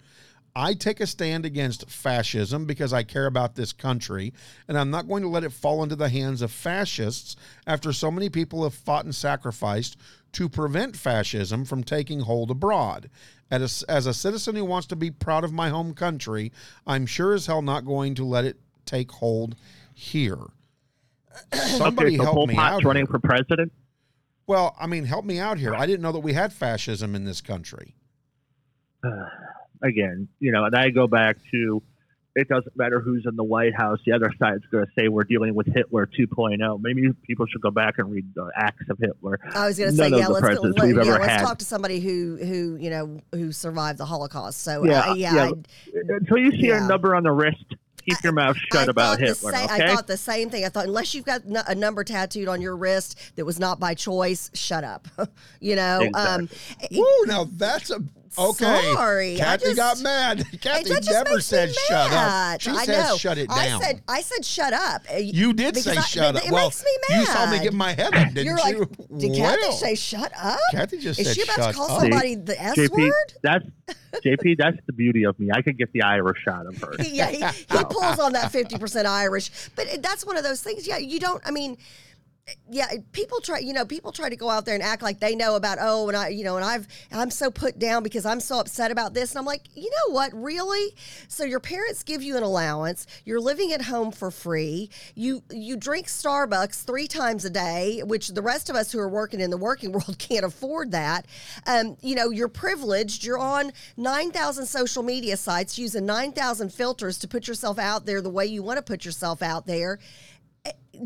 I 0.58 0.72
take 0.72 1.00
a 1.00 1.06
stand 1.06 1.44
against 1.44 1.90
fascism 1.90 2.64
because 2.64 2.90
I 2.94 3.02
care 3.02 3.26
about 3.26 3.56
this 3.56 3.74
country, 3.74 4.32
and 4.66 4.78
I'm 4.78 4.90
not 4.90 5.06
going 5.06 5.22
to 5.22 5.28
let 5.28 5.44
it 5.44 5.52
fall 5.52 5.82
into 5.82 5.96
the 5.96 6.08
hands 6.08 6.40
of 6.40 6.50
fascists 6.50 7.36
after 7.66 7.92
so 7.92 8.10
many 8.10 8.30
people 8.30 8.64
have 8.64 8.72
fought 8.72 9.04
and 9.04 9.14
sacrificed 9.14 9.98
to 10.32 10.48
prevent 10.48 10.96
fascism 10.96 11.66
from 11.66 11.84
taking 11.84 12.20
hold 12.20 12.50
abroad. 12.50 13.10
As 13.50 13.84
a, 13.86 13.90
as 13.90 14.06
a 14.06 14.14
citizen 14.14 14.56
who 14.56 14.64
wants 14.64 14.86
to 14.88 14.96
be 14.96 15.10
proud 15.10 15.44
of 15.44 15.52
my 15.52 15.68
home 15.68 15.92
country, 15.92 16.52
I'm 16.86 17.04
sure 17.04 17.34
as 17.34 17.44
hell 17.46 17.60
not 17.60 17.84
going 17.84 18.14
to 18.14 18.24
let 18.24 18.46
it 18.46 18.58
take 18.86 19.12
hold 19.12 19.56
here. 19.92 20.38
somebody 21.52 22.14
okay, 22.14 22.16
so 22.16 22.22
help 22.22 22.34
Pol 22.34 22.46
me 22.46 22.54
Pot's 22.54 22.76
out. 22.76 22.84
running 22.84 23.02
here. 23.06 23.06
for 23.12 23.18
president. 23.18 23.72
Well, 24.46 24.76
I 24.78 24.86
mean, 24.86 25.04
help 25.04 25.24
me 25.24 25.38
out 25.38 25.58
here. 25.58 25.74
I 25.74 25.86
didn't 25.86 26.02
know 26.02 26.12
that 26.12 26.20
we 26.20 26.32
had 26.32 26.52
fascism 26.52 27.14
in 27.14 27.24
this 27.24 27.40
country. 27.40 27.94
Again, 29.82 30.28
you 30.40 30.52
know, 30.52 30.64
and 30.64 30.74
I 30.74 30.90
go 30.90 31.06
back 31.06 31.36
to 31.52 31.82
it 32.34 32.48
doesn't 32.48 32.76
matter 32.76 33.00
who's 33.00 33.24
in 33.26 33.34
the 33.34 33.42
White 33.44 33.74
House. 33.74 33.98
The 34.04 34.12
other 34.12 34.30
side's 34.38 34.64
going 34.70 34.84
to 34.84 34.90
say 34.98 35.08
we're 35.08 35.24
dealing 35.24 35.54
with 35.54 35.66
Hitler 35.72 36.06
2.0. 36.06 36.80
Maybe 36.82 37.10
people 37.26 37.46
should 37.46 37.62
go 37.62 37.70
back 37.70 37.94
and 37.98 38.10
read 38.12 38.26
the 38.34 38.50
acts 38.54 38.84
of 38.90 38.98
Hitler. 38.98 39.38
I 39.54 39.66
was 39.66 39.78
going 39.78 39.90
to 39.90 39.96
say, 39.96 40.10
yeah, 40.10 40.26
the 40.26 40.32
let's, 40.32 40.40
presidents 40.44 40.78
let, 40.78 40.86
we've 40.86 40.96
yeah, 40.96 41.00
ever 41.02 41.12
let's 41.12 41.26
had. 41.26 41.40
talk 41.40 41.58
to 41.60 41.64
somebody 41.64 41.98
who, 42.00 42.36
who, 42.36 42.76
you 42.76 42.90
know, 42.90 43.20
who 43.32 43.52
survived 43.52 43.98
the 43.98 44.04
Holocaust. 44.04 44.60
So, 44.62 44.84
Yeah, 44.84 45.00
uh, 45.10 45.14
yeah, 45.14 45.34
yeah. 45.34 45.44
I- 45.44 46.00
Until 46.10 46.36
you 46.38 46.50
see 46.52 46.68
Yeah. 46.68 46.84
a 46.84 46.88
number 46.88 47.14
on 47.14 47.22
the 47.22 47.32
wrist, 47.32 47.74
keep 48.08 48.22
your 48.22 48.32
mouth 48.32 48.56
shut 48.72 48.88
I 48.88 48.90
about 48.90 49.18
thought 49.18 49.20
Hitler. 49.20 49.52
sa- 49.52 49.64
okay. 49.64 49.84
I 49.84 49.94
thought 49.94 50.06
the 50.06 50.16
same 50.16 50.50
thing. 50.50 50.64
I 50.64 50.68
thought 50.68 50.86
unless 50.86 51.14
you've 51.14 51.24
got 51.24 51.42
n- 51.46 51.62
a 51.66 51.74
number 51.74 52.04
tattooed 52.04 52.48
on 52.48 52.60
your 52.60 52.76
wrist 52.76 53.18
that 53.36 53.44
was 53.44 53.58
not 53.58 53.78
by 53.80 53.94
choice, 53.94 54.50
shut 54.54 54.84
up. 54.84 55.08
you 55.60 55.76
know. 55.76 56.08
Um, 56.14 56.48
Woo! 56.92 57.04
Now 57.26 57.48
that's 57.56 57.90
a 57.90 58.02
okay. 58.38 58.92
Sorry, 58.94 59.34
I 59.36 59.38
Kathy 59.38 59.64
just- 59.66 59.76
got 59.76 60.00
mad. 60.00 60.40
it 60.52 60.60
Kathy 60.60 60.94
never 61.10 61.40
said 61.40 61.74
shut 61.74 62.12
up. 62.12 62.60
She 62.60 62.70
I 62.70 62.84
says 62.84 63.10
know. 63.10 63.16
shut 63.16 63.38
it 63.38 63.48
down. 63.48 63.58
I 63.58 63.78
said 63.80 64.02
I 64.08 64.20
said 64.22 64.44
shut 64.44 64.72
up. 64.72 65.02
Uh, 65.12 65.16
you 65.18 65.52
did 65.52 65.76
say 65.76 65.96
I- 65.96 66.00
shut 66.02 66.34
it- 66.36 66.42
up. 66.42 66.46
It 66.46 66.52
well, 66.52 66.66
makes 66.66 66.84
me 66.84 66.90
mad. 67.08 67.20
you 67.20 67.26
saw 67.26 67.50
me 67.50 67.58
get 67.60 67.72
my 67.74 67.92
head 67.92 68.14
up, 68.14 68.32
didn't 68.34 68.44
You're 68.46 68.58
you? 68.68 68.78
like, 68.78 69.18
did 69.18 69.34
Kathy 69.36 69.72
say 69.72 69.94
shut 69.94 70.32
up? 70.40 70.58
Kathy 70.72 70.98
just 70.98 71.20
Is 71.20 71.26
said 71.28 71.36
she 71.36 71.42
about 71.42 71.56
shut 71.56 71.70
to 71.72 71.76
call 71.76 71.90
up. 71.92 72.00
somebody 72.00 72.34
the 72.34 72.60
S 72.62 72.76
JP, 72.76 72.90
word? 72.98 73.12
that's 73.42 73.64
JP. 74.24 74.56
That's 74.58 74.76
the 74.86 74.92
beauty 74.92 75.24
of 75.24 75.38
me. 75.38 75.50
I 75.52 75.62
could 75.62 75.76
get 75.78 75.92
the 75.92 76.02
Irish 76.02 76.46
out 76.48 76.66
of 76.66 76.76
her. 76.78 76.94
yeah, 77.02 77.28
he, 77.28 77.38
he 77.44 77.84
pulls 77.90 78.18
on 78.18 78.32
that 78.32 78.52
50% 78.52 79.04
Irish. 79.06 79.50
But 79.76 80.02
that's 80.02 80.24
one 80.24 80.36
of 80.36 80.42
those 80.44 80.62
things. 80.62 80.86
Yeah, 80.88 80.96
you 80.98 81.20
don't, 81.20 81.42
I 81.46 81.50
mean, 81.50 81.76
yeah, 82.70 82.86
people 83.10 83.40
try, 83.40 83.58
you 83.58 83.72
know, 83.72 83.84
people 83.84 84.12
try 84.12 84.28
to 84.28 84.36
go 84.36 84.48
out 84.48 84.64
there 84.64 84.74
and 84.74 84.82
act 84.82 85.02
like 85.02 85.18
they 85.18 85.34
know 85.34 85.56
about, 85.56 85.78
oh, 85.80 86.06
and 86.08 86.16
I, 86.16 86.28
you 86.28 86.44
know, 86.44 86.56
and 86.56 86.64
I've, 86.64 86.86
I'm 87.10 87.30
so 87.30 87.50
put 87.50 87.78
down 87.78 88.04
because 88.04 88.24
I'm 88.24 88.38
so 88.38 88.60
upset 88.60 88.92
about 88.92 89.14
this. 89.14 89.32
And 89.32 89.40
I'm 89.40 89.44
like, 89.44 89.62
you 89.74 89.90
know 89.90 90.14
what, 90.14 90.32
really? 90.32 90.94
So 91.26 91.42
your 91.44 91.58
parents 91.58 92.04
give 92.04 92.22
you 92.22 92.36
an 92.36 92.44
allowance. 92.44 93.06
You're 93.24 93.40
living 93.40 93.72
at 93.72 93.82
home 93.82 94.12
for 94.12 94.30
free. 94.30 94.90
You, 95.16 95.42
you 95.50 95.76
drink 95.76 96.06
Starbucks 96.06 96.84
three 96.84 97.08
times 97.08 97.44
a 97.44 97.50
day, 97.50 98.02
which 98.04 98.28
the 98.28 98.42
rest 98.42 98.70
of 98.70 98.76
us 98.76 98.92
who 98.92 99.00
are 99.00 99.08
working 99.08 99.40
in 99.40 99.50
the 99.50 99.56
working 99.56 99.90
world 99.96 100.16
can't 100.18 100.44
afford 100.44 100.92
that. 100.92 101.26
Um, 101.66 101.96
you 102.00 102.14
know, 102.14 102.30
you're 102.30 102.48
privileged. 102.48 103.24
You're 103.24 103.38
on 103.38 103.72
9,000 103.96 104.66
social 104.66 105.02
media 105.02 105.36
sites 105.36 105.78
using 105.78 106.06
9,000 106.06 106.72
filters 106.72 107.18
to 107.18 107.28
put 107.28 107.48
yourself 107.48 107.78
out 107.78 108.06
there 108.06 108.20
the 108.20 108.30
way 108.30 108.46
you 108.46 108.62
want 108.62 108.76
to 108.76 108.82
put 108.82 109.04
yourself 109.04 109.42
out 109.42 109.66
there 109.66 109.98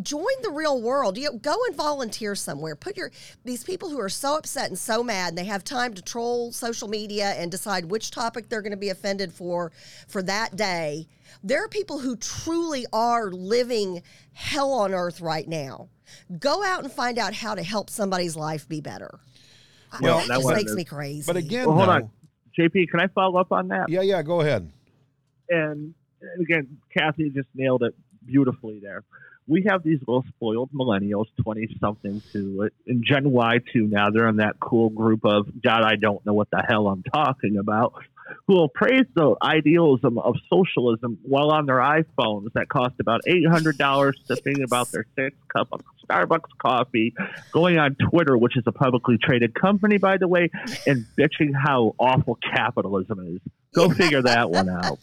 join 0.03 0.25
the 0.43 0.51
real 0.51 0.81
world. 0.81 1.19
You 1.19 1.25
know, 1.33 1.39
go 1.39 1.55
and 1.67 1.77
volunteer 1.77 2.35
somewhere. 2.35 2.77
Put 2.77 2.97
your 2.97 3.11
these 3.45 3.65
people 3.65 3.89
who 3.91 3.99
are 4.01 4.09
so 4.09 4.37
upset 4.37 4.69
and 4.69 4.79
so 4.79 5.03
mad, 5.03 5.31
and 5.31 5.39
they 5.39 5.45
have 5.45 5.65
time 5.65 5.95
to 5.95 6.03
troll 6.03 6.53
social 6.53 6.89
media 6.89 7.31
and 7.37 7.51
decide 7.51 7.87
which 7.87 8.11
topic 8.11 8.49
they're 8.49 8.63
going 8.63 8.71
to 8.73 8.77
be 8.77 8.91
offended 8.91 9.33
for 9.33 9.73
for 10.09 10.23
that 10.23 10.57
day. 10.57 11.07
There 11.43 11.65
are 11.65 11.69
people 11.69 11.99
who 12.01 12.17
truly 12.17 12.87
are 12.93 13.31
living 13.31 14.03
hell 14.33 14.73
on 14.73 14.93
earth 14.95 15.21
right 15.21 15.47
now. 15.49 15.89
Go 16.39 16.65
out 16.65 16.83
and 16.85 16.93
find 16.93 17.19
out 17.19 17.35
how 17.35 17.55
to 17.55 17.63
help 17.63 17.89
somebody's 17.91 18.37
life 18.37 18.69
be 18.69 18.81
better. 18.81 19.21
Well, 20.01 20.19
that 20.19 20.29
that 20.29 20.37
just 20.43 20.49
makes 20.55 20.71
is- 20.71 20.77
me 20.77 20.85
crazy. 20.85 21.25
But 21.27 21.37
again, 21.37 21.67
Well, 21.67 21.77
hold 21.77 21.89
though- 21.89 21.93
on. 21.93 22.11
JP, 22.59 22.89
can 22.91 23.01
I 23.01 23.07
follow 23.09 23.39
up 23.41 23.53
on 23.53 23.69
that? 23.69 23.89
Yeah, 23.89 24.03
yeah. 24.03 24.23
Go 24.23 24.41
ahead. 24.41 24.71
and, 25.49 25.95
and 26.21 26.41
again, 26.43 26.79
Kathy 26.97 27.31
just 27.31 27.49
nailed 27.55 27.83
it 27.85 27.95
beautifully 28.27 28.81
there. 28.83 29.05
We 29.51 29.67
have 29.69 29.83
these 29.83 29.99
little 30.07 30.25
spoiled 30.29 30.71
millennials, 30.73 31.27
20 31.43 31.77
something 31.81 32.23
to 32.33 32.71
and 32.87 33.05
Gen 33.05 33.33
Y 33.33 33.59
too 33.73 33.89
now. 33.89 34.11
They're 34.11 34.29
in 34.29 34.37
that 34.37 34.61
cool 34.61 34.91
group 34.91 35.25
of, 35.25 35.49
God, 35.61 35.83
I 35.83 35.97
don't 35.97 36.25
know 36.25 36.35
what 36.35 36.49
the 36.53 36.63
hell 36.67 36.87
I'm 36.87 37.03
talking 37.03 37.57
about, 37.59 37.95
who 38.47 38.55
will 38.55 38.69
praise 38.69 39.07
the 39.15 39.35
idealism 39.43 40.19
of 40.19 40.37
socialism 40.49 41.19
while 41.23 41.51
on 41.51 41.67
their 41.67 41.79
iPhones 41.79 42.53
that 42.55 42.69
cost 42.69 42.95
about 43.01 43.23
$800 43.27 44.13
to 44.29 44.37
think 44.37 44.61
about 44.61 44.93
their 44.93 45.05
six 45.17 45.37
cup 45.53 45.67
of 45.73 45.81
Starbucks 46.09 46.51
coffee, 46.63 47.13
going 47.51 47.77
on 47.77 47.97
Twitter, 48.09 48.39
which 48.39 48.57
is 48.57 48.63
a 48.69 48.73
publicly 48.73 49.19
traded 49.21 49.53
company, 49.57 49.99
by 49.99 50.17
the 50.17 50.29
way, 50.29 50.49
and 50.87 51.07
bitching 51.19 51.51
how 51.61 51.97
awful 51.99 52.39
capitalism 52.55 53.35
is. 53.35 53.53
Go 53.75 53.89
figure 53.91 54.23
that 54.23 54.51
one 54.51 54.69
out. 54.69 54.99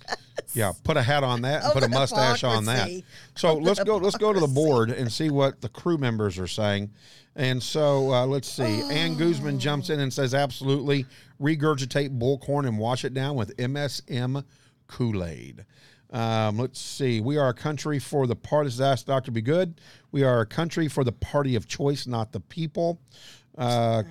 Yeah, 0.54 0.74
put 0.84 0.98
a 0.98 1.02
hat 1.02 1.24
on 1.24 1.42
that 1.44 1.64
and 1.64 1.72
Oh, 1.72 1.74
put 1.74 1.84
a 1.84 1.88
the 1.88 1.94
mustache 1.96 2.44
on 2.44 2.66
that. 2.66 2.90
So 3.36 3.50
Oh, 3.50 3.54
let's 3.56 3.82
go. 3.84 3.98
Let's 3.98 4.18
go 4.18 4.34
to 4.34 4.40
the 4.40 4.48
board 4.48 4.90
and 4.92 5.12
see 5.12 5.30
what 5.30 5.62
the 5.62 5.70
crew 5.70 5.98
members 5.98 6.38
are 6.38 6.48
saying. 6.48 6.92
And 7.36 7.62
so 7.62 8.12
uh, 8.14 8.26
let's 8.26 8.50
see. 8.50 8.82
Ann 8.90 9.16
Guzman 9.16 9.60
jumps 9.60 9.90
in 9.90 10.00
and 10.00 10.12
says, 10.12 10.34
"Absolutely, 10.34 11.06
regurgitate 11.42 12.18
bullcorn 12.18 12.68
and 12.68 12.78
wash 12.78 13.06
it 13.06 13.14
down 13.14 13.36
with 13.36 13.56
MSM 13.58 14.44
Kool 14.88 15.24
Aid." 15.24 15.66
Um, 16.10 16.58
let's 16.58 16.80
see. 16.80 17.20
We 17.22 17.38
are 17.38 17.50
a 17.50 17.54
country 17.54 18.00
for 18.00 18.28
the 18.28 18.36
party. 18.36 18.70
This 18.70 18.80
Ask 18.80 19.06
Doctor 19.06 19.32
Be 19.32 19.42
Good. 19.42 19.80
We 20.12 20.24
are 20.24 20.42
a 20.42 20.46
country 20.46 20.88
for 20.88 21.04
the 21.04 21.12
party 21.12 21.56
of 21.56 21.68
choice, 21.68 22.08
not 22.08 22.32
the 22.32 22.40
people. 22.40 23.00
Uh, 23.58 24.04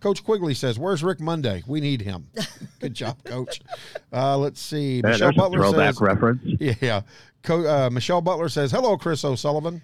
Coach 0.00 0.24
Quigley 0.24 0.54
says, 0.54 0.78
"Where's 0.78 1.02
Rick 1.04 1.20
Monday? 1.20 1.62
We 1.66 1.80
need 1.80 2.00
him." 2.02 2.28
Good 2.80 2.94
job, 2.94 3.22
Coach. 3.24 3.60
Uh, 4.12 4.36
let's 4.38 4.60
see. 4.60 4.96
Yeah, 4.96 5.10
Michelle 5.10 5.18
there's 5.28 5.36
a 5.36 5.38
Butler 5.38 5.58
throwback 5.60 5.94
says, 5.94 6.00
reference. 6.00 6.42
yeah. 6.80 7.02
Co- 7.42 7.66
uh, 7.66 7.90
Michelle 7.90 8.20
Butler 8.20 8.48
says, 8.48 8.70
hello, 8.70 8.96
Chris 8.96 9.24
O'Sullivan. 9.24 9.80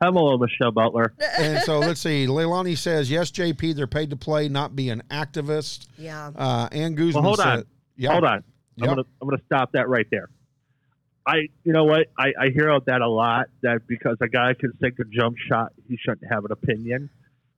Hello, 0.00 0.36
Michelle 0.36 0.72
Butler. 0.72 1.12
And 1.38 1.62
so 1.62 1.78
let's 1.78 2.00
see. 2.00 2.26
Leilani 2.26 2.76
says, 2.76 3.08
yes, 3.08 3.30
JP, 3.30 3.76
they're 3.76 3.86
paid 3.86 4.10
to 4.10 4.16
play, 4.16 4.48
not 4.48 4.74
be 4.74 4.90
an 4.90 5.02
activist. 5.10 5.86
Yeah. 5.96 6.32
Uh, 6.34 6.68
Ann 6.72 6.94
Guzman 6.94 7.14
Well, 7.14 7.22
hold 7.22 7.38
said, 7.38 7.46
on. 7.46 7.64
yeah. 7.96 8.10
Hold 8.12 8.24
on. 8.24 8.44
Yeah. 8.74 8.84
I'm 8.84 8.88
gonna 8.96 9.08
I'm 9.20 9.28
gonna 9.28 9.42
stop 9.44 9.72
that 9.72 9.88
right 9.88 10.06
there. 10.10 10.28
I 11.26 11.36
you 11.62 11.72
know 11.72 11.84
what 11.84 12.06
I, 12.18 12.32
I 12.40 12.48
hear 12.52 12.70
out 12.70 12.86
that 12.86 13.00
a 13.00 13.08
lot 13.08 13.46
that 13.62 13.86
because 13.86 14.16
a 14.22 14.28
guy 14.28 14.54
can 14.58 14.72
take 14.82 14.98
a 14.98 15.04
jump 15.04 15.36
shot 15.48 15.72
he 15.86 15.96
shouldn't 15.98 16.24
have 16.32 16.44
an 16.46 16.52
opinion. 16.52 17.10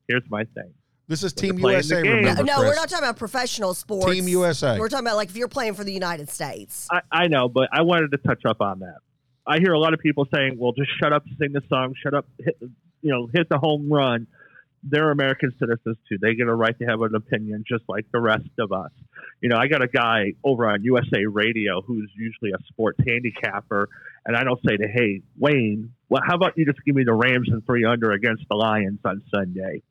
Here's 0.08 0.24
my 0.28 0.44
thing. 0.44 0.74
This 1.06 1.22
is 1.22 1.32
Team 1.32 1.56
they're 1.56 1.60
playing 1.60 1.82
the 1.82 1.88
USA, 1.88 2.08
remember, 2.08 2.44
no, 2.44 2.56
Chris. 2.56 2.68
we're 2.68 2.74
not 2.76 2.88
talking 2.88 3.04
about 3.04 3.16
professional 3.18 3.74
sports. 3.74 4.10
Team 4.10 4.26
USA. 4.28 4.78
We're 4.78 4.88
talking 4.88 5.06
about 5.06 5.16
like 5.16 5.28
if 5.28 5.36
you're 5.36 5.48
playing 5.48 5.74
for 5.74 5.84
the 5.84 5.92
United 5.92 6.30
States. 6.30 6.88
I, 6.90 7.02
I 7.12 7.26
know, 7.28 7.48
but 7.48 7.68
I 7.72 7.82
wanted 7.82 8.10
to 8.12 8.18
touch 8.18 8.42
up 8.46 8.60
on 8.60 8.78
that. 8.80 8.98
I 9.46 9.58
hear 9.58 9.72
a 9.74 9.78
lot 9.78 9.92
of 9.92 10.00
people 10.00 10.26
saying, 10.34 10.56
"Well, 10.58 10.72
just 10.72 10.90
shut 11.02 11.12
up, 11.12 11.24
sing 11.38 11.52
the 11.52 11.62
song, 11.68 11.94
shut 12.02 12.14
up, 12.14 12.26
hit, 12.38 12.58
the- 12.58 12.70
you 13.02 13.10
know, 13.10 13.28
hit 13.32 13.48
the 13.50 13.58
home 13.58 13.92
run." 13.92 14.26
They're 14.82 15.10
American 15.10 15.52
citizens 15.58 15.96
too. 16.08 16.18
They 16.18 16.34
get 16.34 16.46
a 16.46 16.54
right 16.54 16.78
to 16.78 16.84
have 16.84 17.00
an 17.02 17.14
opinion, 17.14 17.64
just 17.66 17.84
like 17.88 18.06
the 18.12 18.20
rest 18.20 18.48
of 18.58 18.72
us. 18.72 18.90
You 19.40 19.48
know, 19.48 19.56
I 19.56 19.66
got 19.66 19.82
a 19.82 19.88
guy 19.88 20.32
over 20.42 20.66
on 20.68 20.82
USA 20.84 21.24
Radio 21.26 21.80
who's 21.82 22.10
usually 22.16 22.52
a 22.52 22.62
sports 22.68 22.98
handicapper, 23.06 23.88
and 24.24 24.36
I 24.36 24.44
don't 24.44 24.60
say 24.66 24.76
to, 24.78 24.88
"Hey, 24.88 25.20
Wayne, 25.38 25.92
well, 26.08 26.22
how 26.26 26.34
about 26.34 26.56
you 26.56 26.64
just 26.64 26.82
give 26.84 26.94
me 26.94 27.04
the 27.04 27.12
Rams 27.14 27.48
and 27.50 27.64
three 27.66 27.84
under 27.84 28.12
against 28.12 28.44
the 28.48 28.56
Lions 28.56 29.00
on 29.04 29.22
Sunday?" 29.34 29.82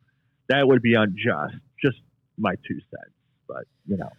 That 0.50 0.68
would 0.68 0.82
be 0.82 0.94
unjust. 0.96 1.56
Just 1.84 1.98
my 2.38 2.56
two 2.68 2.76
cents, 2.76 3.14
but 3.48 3.64
you 3.88 3.98
know. 3.98 4.12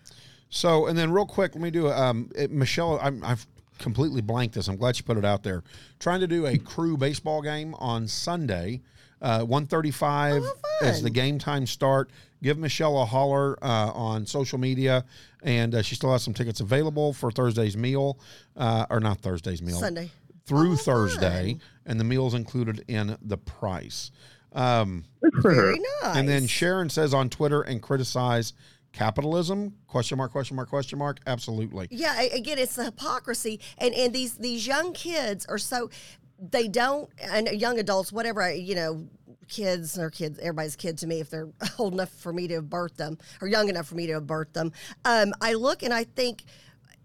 So, 0.48 0.86
and 0.86 0.96
then 0.96 1.10
real 1.10 1.26
quick, 1.26 1.54
let 1.54 1.62
me 1.62 1.70
do 1.70 1.88
um, 1.90 2.30
it, 2.36 2.50
Michelle. 2.50 2.98
I'm, 3.02 3.24
I've 3.24 3.46
completely 3.78 4.20
blanked 4.20 4.54
this. 4.54 4.68
I'm 4.68 4.76
glad 4.76 4.96
you 4.98 5.04
put 5.04 5.16
it 5.16 5.24
out 5.24 5.42
there. 5.42 5.64
Trying 5.98 6.20
to 6.20 6.26
do 6.28 6.46
a 6.46 6.56
crew 6.58 6.96
baseball 6.96 7.42
game 7.42 7.74
on 7.76 8.06
Sunday. 8.06 8.82
Uh, 9.22 9.40
135 9.40 10.42
Oh, 10.44 10.54
as 10.82 11.00
the 11.02 11.08
game 11.10 11.38
time 11.38 11.66
start. 11.66 12.10
Give 12.42 12.58
Michelle 12.58 13.00
a 13.00 13.06
holler 13.06 13.56
uh, 13.64 13.90
on 13.92 14.26
social 14.26 14.58
media, 14.58 15.04
and 15.42 15.74
uh, 15.74 15.80
she 15.82 15.94
still 15.94 16.12
has 16.12 16.22
some 16.22 16.34
tickets 16.34 16.60
available 16.60 17.14
for 17.14 17.30
Thursday's 17.30 17.74
meal, 17.76 18.18
uh, 18.56 18.84
or 18.90 19.00
not 19.00 19.20
Thursday's 19.20 19.62
meal, 19.62 19.78
Sunday. 19.80 20.10
through 20.44 20.72
Oh, 20.74 20.76
Thursday, 20.76 21.52
fun. 21.52 21.60
and 21.86 21.98
the 22.00 22.04
meals 22.04 22.34
included 22.34 22.84
in 22.86 23.16
the 23.22 23.38
price. 23.38 24.10
Um, 24.54 25.04
Good 25.20 25.34
for 25.42 25.54
her. 25.54 25.62
Very 25.62 25.80
nice. 26.02 26.16
and 26.16 26.28
then 26.28 26.46
Sharon 26.46 26.88
says 26.88 27.12
on 27.12 27.28
Twitter 27.28 27.62
and 27.62 27.82
criticize 27.82 28.52
capitalism? 28.92 29.74
Question 29.86 30.18
mark? 30.18 30.32
Question 30.32 30.56
mark? 30.56 30.68
Question 30.68 30.98
mark? 30.98 31.18
Absolutely. 31.26 31.88
Yeah, 31.90 32.20
again, 32.20 32.58
it's 32.58 32.76
the 32.76 32.84
hypocrisy, 32.84 33.60
and 33.78 33.94
and 33.94 34.14
these 34.14 34.36
these 34.38 34.66
young 34.66 34.92
kids 34.92 35.44
are 35.46 35.58
so 35.58 35.90
they 36.38 36.68
don't, 36.68 37.10
and 37.20 37.48
young 37.48 37.78
adults, 37.78 38.12
whatever 38.12 38.52
you 38.52 38.74
know, 38.74 39.06
kids 39.48 39.98
or 39.98 40.10
kids, 40.10 40.38
everybody's 40.38 40.76
kid 40.76 40.98
to 40.98 41.06
me 41.06 41.20
if 41.20 41.30
they're 41.30 41.48
old 41.78 41.94
enough 41.94 42.10
for 42.10 42.32
me 42.32 42.48
to 42.48 42.54
have 42.54 42.64
birthed 42.64 42.96
them 42.96 43.18
or 43.40 43.48
young 43.48 43.68
enough 43.68 43.86
for 43.86 43.94
me 43.94 44.06
to 44.06 44.14
have 44.14 44.24
birthed 44.24 44.52
them. 44.52 44.72
Um, 45.04 45.32
I 45.40 45.54
look 45.54 45.82
and 45.82 45.92
I 45.92 46.04
think, 46.04 46.44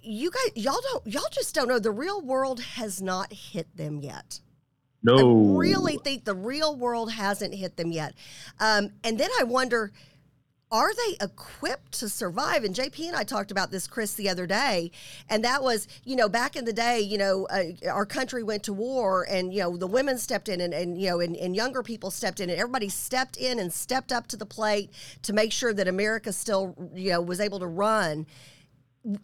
you 0.02 0.32
guys, 0.32 0.64
y'all 0.64 0.80
don't, 0.92 1.08
y'all 1.08 1.30
just 1.32 1.54
don't 1.54 1.68
know. 1.68 1.80
The 1.80 1.92
real 1.92 2.22
world 2.22 2.62
has 2.62 3.02
not 3.02 3.32
hit 3.34 3.76
them 3.76 4.00
yet. 4.00 4.40
No, 5.02 5.16
I 5.18 5.58
really 5.58 5.98
think 5.98 6.26
the 6.26 6.36
real 6.36 6.76
world 6.76 7.12
hasn't 7.12 7.54
hit 7.54 7.78
them 7.78 7.92
yet. 7.92 8.14
Um, 8.60 8.92
and 9.04 9.18
then 9.18 9.30
I 9.40 9.44
wonder, 9.44 9.92
are 10.72 10.94
they 10.94 11.26
equipped 11.26 11.94
to 12.00 12.10
survive? 12.10 12.64
And 12.64 12.76
JP 12.76 13.08
and 13.08 13.16
I 13.16 13.24
talked 13.24 13.50
about 13.50 13.72
this, 13.72 13.88
Chris, 13.88 14.14
the 14.14 14.30
other 14.30 14.46
day, 14.46 14.92
and 15.30 15.44
that 15.44 15.64
was, 15.64 15.88
you 16.04 16.16
know, 16.16 16.30
back 16.30 16.56
in 16.56 16.66
the 16.66 16.74
day, 16.74 17.00
you 17.00 17.18
know, 17.18 17.48
uh, 17.50 17.90
our 17.90 18.06
country 18.06 18.44
went 18.44 18.64
to 18.64 18.74
war, 18.74 19.26
and 19.30 19.54
you 19.54 19.62
know, 19.62 19.78
the 19.78 19.88
women 19.88 20.18
stepped 20.18 20.50
in, 20.50 20.62
and, 20.62 20.74
and 20.74 21.02
you 21.02 21.10
know, 21.10 21.22
and, 21.22 21.36
and 21.38 21.56
younger 21.56 21.82
people 21.82 22.12
stepped 22.12 22.40
in, 22.40 22.50
and 22.50 22.60
everybody 22.60 22.90
stepped 22.90 23.38
in 23.38 23.58
and 23.58 23.74
stepped 23.74 24.12
up 24.12 24.28
to 24.28 24.38
the 24.38 24.46
plate 24.46 24.92
to 25.24 25.34
make 25.34 25.52
sure 25.52 25.74
that 25.74 25.88
America 25.88 26.32
still, 26.32 26.76
you 26.94 27.12
know, 27.12 27.22
was 27.22 27.40
able 27.40 27.60
to 27.60 27.68
run. 27.68 28.28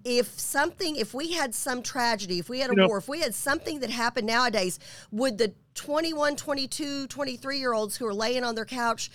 If 0.03 0.39
something, 0.39 0.95
if 0.95 1.13
we 1.13 1.33
had 1.33 1.53
some 1.53 1.81
tragedy, 1.83 2.39
if 2.39 2.49
we 2.49 2.59
had 2.59 2.69
a 2.69 2.73
You 2.73 2.77
know- 2.77 2.87
war, 2.87 2.97
if 2.97 3.07
we 3.07 3.19
had 3.21 3.35
something 3.35 3.79
that 3.81 3.89
happened 3.89 4.27
nowadays, 4.27 4.79
would 5.11 5.37
the 5.37 5.53
21, 5.75 6.35
22, 6.35 7.07
23 7.07 7.59
year 7.59 7.73
olds 7.73 7.97
who 7.97 8.05
are 8.05 8.13
laying 8.13 8.43
on 8.43 8.55
their 8.55 8.65
couch 8.65 9.11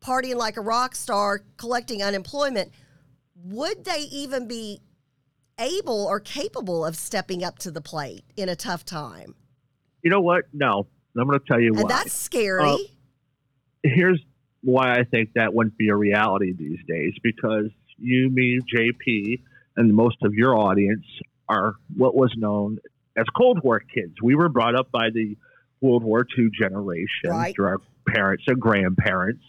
partying 0.00 0.36
like 0.36 0.56
a 0.56 0.60
rock 0.60 0.94
star, 0.94 1.42
collecting 1.56 2.02
unemployment, 2.02 2.70
would 3.34 3.84
they 3.84 4.00
even 4.12 4.46
be 4.46 4.80
able 5.58 6.04
or 6.06 6.20
capable 6.20 6.84
of 6.84 6.96
stepping 6.96 7.42
up 7.42 7.58
to 7.60 7.70
the 7.70 7.80
plate 7.80 8.24
in 8.36 8.48
a 8.48 8.56
tough 8.56 8.84
time? 8.84 9.34
You 10.02 10.10
know 10.10 10.20
what? 10.20 10.44
No, 10.52 10.86
I'm 11.18 11.26
going 11.26 11.38
to 11.38 11.44
tell 11.46 11.60
you 11.60 11.72
why. 11.72 11.84
That's 11.88 12.12
scary. 12.12 12.62
Uh, 12.62 12.76
Here's 13.82 14.20
why 14.62 14.98
I 14.98 15.04
think 15.04 15.30
that 15.34 15.54
wouldn't 15.54 15.78
be 15.78 15.88
a 15.88 15.96
reality 15.96 16.52
these 16.52 16.80
days 16.88 17.14
because 17.22 17.70
you, 17.98 18.30
me, 18.30 18.58
JP, 18.74 19.40
and 19.76 19.94
most 19.94 20.16
of 20.22 20.34
your 20.34 20.56
audience 20.56 21.04
are 21.48 21.74
what 21.96 22.14
was 22.14 22.32
known 22.36 22.78
as 23.16 23.24
Cold 23.36 23.60
War 23.62 23.80
kids. 23.80 24.14
We 24.22 24.34
were 24.34 24.48
brought 24.48 24.74
up 24.74 24.90
by 24.90 25.10
the 25.12 25.36
World 25.80 26.02
War 26.02 26.26
II 26.38 26.48
generation 26.58 27.30
Right. 27.30 27.54
through 27.54 27.66
our 27.66 27.80
parents 28.08 28.44
and 28.46 28.60
grandparents, 28.60 29.42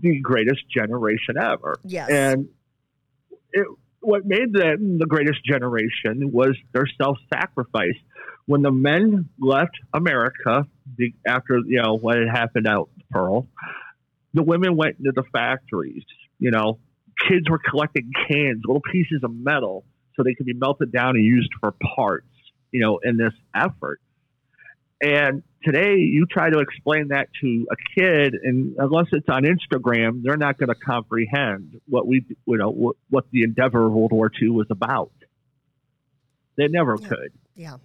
the 0.00 0.20
greatest 0.20 0.62
generation 0.74 1.36
ever. 1.40 1.76
yes. 1.84 2.08
And 2.10 2.48
it, 3.52 3.66
what 4.00 4.24
made 4.24 4.52
them 4.52 4.98
the 4.98 5.06
greatest 5.06 5.44
generation 5.44 6.32
was 6.32 6.56
their 6.72 6.86
self-sacrifice. 7.00 7.94
When 8.46 8.62
the 8.62 8.72
men 8.72 9.28
left 9.38 9.78
America 9.94 10.66
the, 10.96 11.14
after 11.26 11.58
you 11.66 11.80
know 11.80 11.96
what 11.96 12.16
had 12.18 12.28
happened 12.28 12.66
out 12.66 12.88
Pearl, 13.10 13.46
the 14.34 14.42
women 14.42 14.76
went 14.76 14.96
into 14.98 15.12
the 15.14 15.22
factories. 15.32 16.02
You 16.40 16.50
know, 16.50 16.78
kids 17.28 17.48
were 17.50 17.58
collecting 17.58 18.10
cans, 18.28 18.62
little 18.66 18.82
pieces 18.92 19.20
of 19.22 19.34
metal, 19.34 19.84
so 20.14 20.22
they 20.22 20.34
could 20.34 20.46
be 20.46 20.54
melted 20.54 20.92
down 20.92 21.16
and 21.16 21.24
used 21.24 21.50
for 21.60 21.72
parts. 21.96 22.26
You 22.70 22.80
know, 22.80 23.00
in 23.04 23.18
this 23.18 23.34
effort. 23.54 24.00
And 25.02 25.42
today, 25.62 25.96
you 25.96 26.24
try 26.24 26.48
to 26.48 26.60
explain 26.60 27.08
that 27.08 27.28
to 27.42 27.66
a 27.70 27.76
kid, 28.00 28.34
and 28.42 28.76
unless 28.78 29.08
it's 29.12 29.28
on 29.28 29.42
Instagram, 29.42 30.22
they're 30.22 30.38
not 30.38 30.56
going 30.56 30.68
to 30.70 30.74
comprehend 30.74 31.80
what 31.86 32.06
we, 32.06 32.24
you 32.46 32.56
know, 32.56 32.70
what, 32.70 32.96
what 33.10 33.24
the 33.30 33.42
endeavor 33.42 33.84
of 33.84 33.92
World 33.92 34.12
War 34.12 34.30
II 34.40 34.48
was 34.50 34.68
about. 34.70 35.12
They 36.56 36.68
never 36.68 36.96
Yeah. 36.98 37.08
could. 37.08 37.32
yeah. 37.56 37.76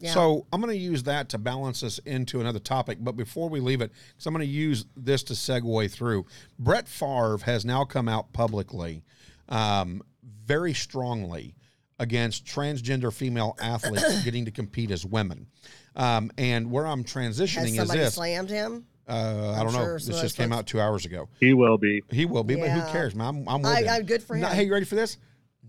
Yeah. 0.00 0.12
So 0.14 0.46
I'm 0.52 0.60
going 0.62 0.72
to 0.72 0.78
use 0.82 1.02
that 1.04 1.28
to 1.28 1.38
balance 1.38 1.82
us 1.82 1.98
into 2.00 2.40
another 2.40 2.58
topic. 2.58 2.98
But 3.00 3.12
before 3.16 3.48
we 3.50 3.60
leave 3.60 3.82
it, 3.82 3.92
because 4.08 4.26
I'm 4.26 4.32
going 4.32 4.46
to 4.46 4.50
use 4.52 4.86
this 4.96 5.22
to 5.24 5.34
segue 5.34 5.90
through, 5.90 6.24
Brett 6.58 6.88
Favre 6.88 7.38
has 7.44 7.64
now 7.66 7.84
come 7.84 8.08
out 8.08 8.32
publicly 8.32 9.02
um, 9.50 10.02
very 10.46 10.72
strongly 10.72 11.54
against 11.98 12.46
transgender 12.46 13.12
female 13.12 13.56
athletes 13.60 14.22
getting 14.24 14.46
to 14.46 14.50
compete 14.50 14.90
as 14.90 15.04
women. 15.04 15.46
Um, 15.94 16.30
and 16.38 16.70
where 16.70 16.86
I'm 16.86 17.04
Has 17.04 17.12
transitioning 17.12 17.66
is 17.66 17.76
somebody 17.76 18.00
this. 18.00 18.14
slammed 18.14 18.48
him? 18.48 18.86
Uh, 19.06 19.54
I 19.58 19.64
don't 19.64 19.72
know. 19.72 19.94
This 19.94 20.06
just 20.20 20.36
came 20.36 20.52
out 20.52 20.66
two 20.66 20.80
hours 20.80 21.04
ago. 21.04 21.28
He 21.40 21.52
will 21.52 21.76
be. 21.76 22.00
He 22.10 22.24
will 22.26 22.44
be, 22.44 22.54
but 22.54 22.70
who 22.70 22.80
cares, 22.92 23.14
man? 23.14 23.26
I'm, 23.26 23.48
I'm 23.48 23.62
with 23.62 23.70
I- 23.72 23.80
him. 23.82 23.88
I'm 23.90 24.02
good 24.06 24.22
for 24.22 24.36
Now, 24.36 24.48
him. 24.48 24.54
hey, 24.56 24.64
you 24.64 24.72
ready 24.72 24.86
for 24.86 24.94
this? 24.94 25.18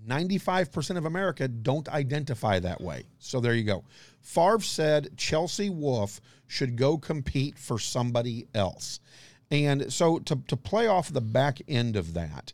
95% 0.07 0.97
of 0.97 1.05
America 1.05 1.47
don't 1.47 1.87
identify 1.89 2.59
that 2.59 2.81
way. 2.81 3.03
So 3.19 3.39
there 3.39 3.53
you 3.53 3.63
go. 3.63 3.83
Favre 4.21 4.61
said 4.61 5.17
Chelsea 5.17 5.69
Wolfe 5.69 6.21
should 6.47 6.75
go 6.75 6.97
compete 6.97 7.57
for 7.57 7.79
somebody 7.79 8.47
else. 8.53 8.99
And 9.49 9.91
so 9.91 10.19
to, 10.19 10.41
to 10.47 10.57
play 10.57 10.87
off 10.87 11.11
the 11.11 11.21
back 11.21 11.61
end 11.67 11.95
of 11.95 12.13
that, 12.13 12.53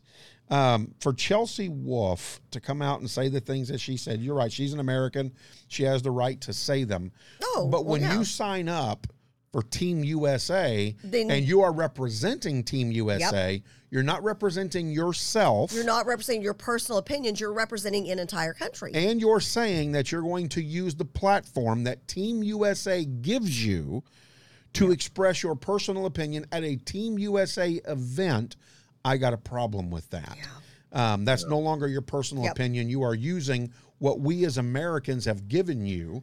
um, 0.50 0.94
for 1.00 1.12
Chelsea 1.12 1.68
Wolfe 1.68 2.40
to 2.50 2.60
come 2.60 2.80
out 2.80 3.00
and 3.00 3.10
say 3.10 3.28
the 3.28 3.40
things 3.40 3.68
that 3.68 3.80
she 3.80 3.96
said, 3.96 4.20
you're 4.20 4.34
right. 4.34 4.50
She's 4.50 4.72
an 4.72 4.80
American. 4.80 5.32
She 5.68 5.82
has 5.82 6.02
the 6.02 6.10
right 6.10 6.40
to 6.42 6.52
say 6.52 6.84
them. 6.84 7.12
Oh, 7.42 7.68
but 7.70 7.84
well, 7.84 7.92
when 7.92 8.00
yeah. 8.02 8.18
you 8.18 8.24
sign 8.24 8.68
up 8.68 9.06
for 9.52 9.62
Team 9.62 10.04
USA 10.04 10.94
Then- 11.02 11.30
and 11.30 11.46
you 11.46 11.62
are 11.62 11.72
representing 11.72 12.62
Team 12.62 12.92
USA, 12.92 13.62
you're 13.90 14.02
not 14.02 14.22
representing 14.22 14.90
yourself. 14.90 15.72
You're 15.72 15.84
not 15.84 16.06
representing 16.06 16.42
your 16.42 16.54
personal 16.54 16.98
opinions, 16.98 17.40
you're 17.40 17.52
representing 17.52 18.10
an 18.10 18.18
entire 18.18 18.52
country. 18.52 18.92
and 18.94 19.20
you're 19.20 19.40
saying 19.40 19.92
that 19.92 20.12
you're 20.12 20.22
going 20.22 20.48
to 20.50 20.62
use 20.62 20.94
the 20.94 21.04
platform 21.04 21.84
that 21.84 22.06
Team 22.08 22.42
USA 22.42 23.04
gives 23.04 23.64
you 23.64 24.02
to 24.74 24.90
express 24.90 25.42
your 25.42 25.54
personal 25.56 26.04
opinion 26.04 26.44
at 26.52 26.62
a 26.62 26.76
Team 26.76 27.18
USA 27.18 27.80
event, 27.86 28.56
I 29.04 29.16
got 29.16 29.32
a 29.32 29.38
problem 29.38 29.90
with 29.90 30.08
that. 30.10 30.36
Um, 30.92 31.24
that's 31.24 31.46
no 31.46 31.58
longer 31.58 31.86
your 31.88 32.02
personal 32.02 32.44
Yep. 32.44 32.52
opinion. 32.52 32.88
You 32.90 33.02
are 33.02 33.14
using 33.14 33.72
what 33.98 34.20
we 34.20 34.44
as 34.44 34.58
Americans 34.58 35.24
have 35.24 35.48
given 35.48 35.86
you 35.86 36.22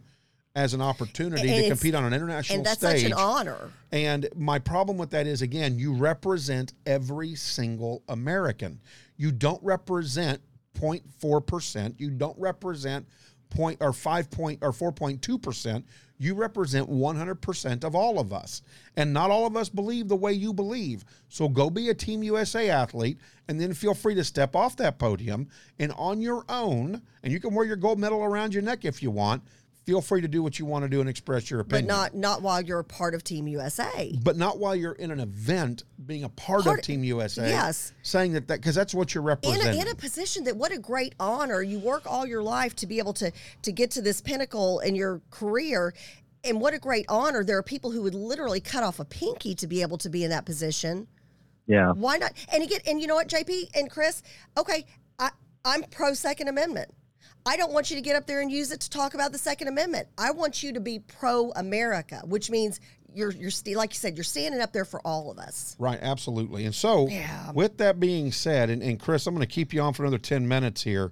as 0.55 0.73
an 0.73 0.81
opportunity 0.81 1.49
And 1.49 1.63
to 1.63 1.69
compete 1.69 1.95
on 1.95 2.05
an 2.05 2.13
international 2.13 2.43
stage. 2.43 2.57
and 2.57 2.65
that's 2.65 2.79
stage. 2.79 3.01
such 3.01 3.11
an 3.11 3.17
honor. 3.17 3.71
And 3.91 4.29
my 4.35 4.57
problem 4.57 4.97
with 4.97 5.09
that 5.11 5.27
is 5.27 5.41
again, 5.41 5.77
you 5.77 5.93
represent 5.93 6.73
every 6.85 7.35
single 7.35 8.03
American. 8.07 8.79
You 9.17 9.31
don't 9.31 9.61
represent 9.61 10.41
0.4%. 10.79 11.95
You 11.97 12.09
don't 12.09 12.37
represent 12.39 13.05
point 13.49 13.77
or 13.81 13.93
5 13.93 14.31
point 14.31 14.59
or 14.61 14.71
4.2%. 14.71 15.83
You 16.17 16.33
represent 16.33 16.89
100% 16.89 17.83
of 17.83 17.93
all 17.93 18.19
of 18.19 18.31
us. 18.31 18.61
And 18.95 19.11
not 19.11 19.31
all 19.31 19.45
of 19.45 19.57
us 19.57 19.67
believe 19.67 20.07
the 20.07 20.15
way 20.15 20.31
you 20.31 20.53
believe. 20.53 21.03
So 21.27 21.49
go 21.49 21.69
be 21.69 21.89
a 21.89 21.93
Team 21.93 22.23
USA 22.23 22.69
athlete 22.69 23.17
and 23.49 23.59
then 23.59 23.73
feel 23.73 23.93
free 23.93 24.15
to 24.15 24.23
step 24.23 24.55
off 24.55 24.77
that 24.77 24.97
podium 24.97 25.49
and 25.79 25.91
on 25.97 26.21
your 26.21 26.45
own, 26.47 27.01
and 27.23 27.33
you 27.33 27.41
can 27.41 27.53
wear 27.53 27.65
your 27.65 27.75
gold 27.75 27.99
medal 27.99 28.23
around 28.23 28.53
your 28.53 28.63
neck 28.63 28.85
if 28.85 29.03
you 29.03 29.11
want. 29.11 29.43
Feel 29.85 30.01
free 30.01 30.21
to 30.21 30.27
do 30.27 30.41
what 30.41 30.57
you 30.57 30.65
want 30.65 30.83
to 30.83 30.89
do 30.89 30.99
and 30.99 31.07
express 31.07 31.51
your 31.51 31.59
opinion. 31.59 31.85
But 31.87 31.93
not 31.93 32.15
not 32.15 32.41
while 32.41 32.59
you're 32.61 32.79
a 32.79 32.83
part 32.83 33.13
of 33.13 33.23
Team 33.23 33.47
USA. 33.47 34.11
but 34.23 34.35
not 34.35 34.57
while 34.57 34.75
you're 34.75 34.93
in 34.93 35.11
an 35.11 35.19
event 35.19 35.83
being 36.05 36.23
a 36.23 36.29
part, 36.29 36.63
Part- 36.63 36.79
of 36.79 36.85
Team 36.85 37.03
USA. 37.03 37.47
yes. 37.47 37.93
saying 38.01 38.33
that 38.33 38.47
that 38.47 38.61
because 38.61 38.73
that's 38.73 38.93
what 38.95 39.13
you're 39.13 39.21
in 39.23 39.27
representing. 39.27 39.77
a, 39.79 39.81
in 39.83 39.87
a 39.87 39.95
position 39.95 40.43
that 40.45 40.57
what 40.57 40.71
a 40.71 40.79
great 40.79 41.13
honor 41.19 41.61
you 41.61 41.77
work 41.79 42.03
all 42.11 42.25
your 42.25 42.41
life 42.41 42.75
to 42.77 42.87
be 42.87 42.97
able 42.97 43.13
to 43.13 43.31
to 43.61 43.71
get 43.71 43.91
to 43.91 44.01
this 44.01 44.21
pinnacle 44.21 44.79
in 44.79 44.95
your 44.95 45.21
career 45.29 45.93
and 46.43 46.59
what 46.59 46.73
a 46.73 46.79
great 46.79 47.05
honor 47.07 47.43
there 47.43 47.57
are 47.57 47.63
people 47.63 47.91
who 47.91 48.01
would 48.01 48.15
literally 48.15 48.59
cut 48.59 48.83
off 48.83 48.99
a 48.99 49.05
pinky 49.05 49.53
to 49.55 49.67
be 49.67 49.81
able 49.83 49.97
to 49.99 50.09
be 50.09 50.23
in 50.23 50.29
that 50.31 50.45
position 50.45 51.07
Yeah. 51.67 51.91
why 51.91 52.17
not 52.17 52.33
and 52.51 52.63
again 52.63 52.79
and 52.87 52.99
you 53.01 53.05
know 53.07 53.15
what 53.15 53.27
jp 53.27 53.69
and 53.75 53.89
chris 53.89 54.23
okay 54.57 54.85
i 55.19 55.29
i'm 55.63 55.83
pro 55.91 56.13
second 56.15 56.47
amendment 56.47 56.91
I 57.45 57.57
don't 57.57 57.71
want 57.71 57.89
you 57.89 57.95
to 57.95 58.01
get 58.01 58.15
up 58.15 58.25
there 58.25 58.41
and 58.41 58.51
use 58.51 58.71
it 58.71 58.79
to 58.81 58.89
talk 58.89 59.13
about 59.13 59.31
the 59.31 59.37
Second 59.37 59.67
Amendment. 59.67 60.07
I 60.17 60.31
want 60.31 60.63
you 60.63 60.73
to 60.73 60.79
be 60.79 60.99
pro 60.99 61.51
America, 61.55 62.21
which 62.25 62.49
means 62.49 62.79
you're 63.13 63.31
you're 63.31 63.51
st- 63.51 63.77
like 63.77 63.91
you 63.93 63.97
said, 63.99 64.17
you're 64.17 64.23
standing 64.23 64.61
up 64.61 64.73
there 64.73 64.83
for 64.85 64.99
all 65.05 65.29
of 65.31 65.37
us. 65.37 65.75
right, 65.79 65.99
absolutely. 66.01 66.65
And 66.65 66.73
so, 66.73 67.07
Yeah. 67.07 67.51
with 67.51 67.77
that 67.77 67.99
being 67.99 68.31
said, 68.31 68.69
and, 68.69 68.81
and 68.81 68.99
Chris, 68.99 69.27
I'm 69.27 69.35
going 69.35 69.47
to 69.47 69.53
keep 69.53 69.73
you 69.73 69.81
on 69.81 69.93
for 69.93 70.03
another 70.03 70.17
10 70.17 70.47
minutes 70.47 70.81
here 70.81 71.11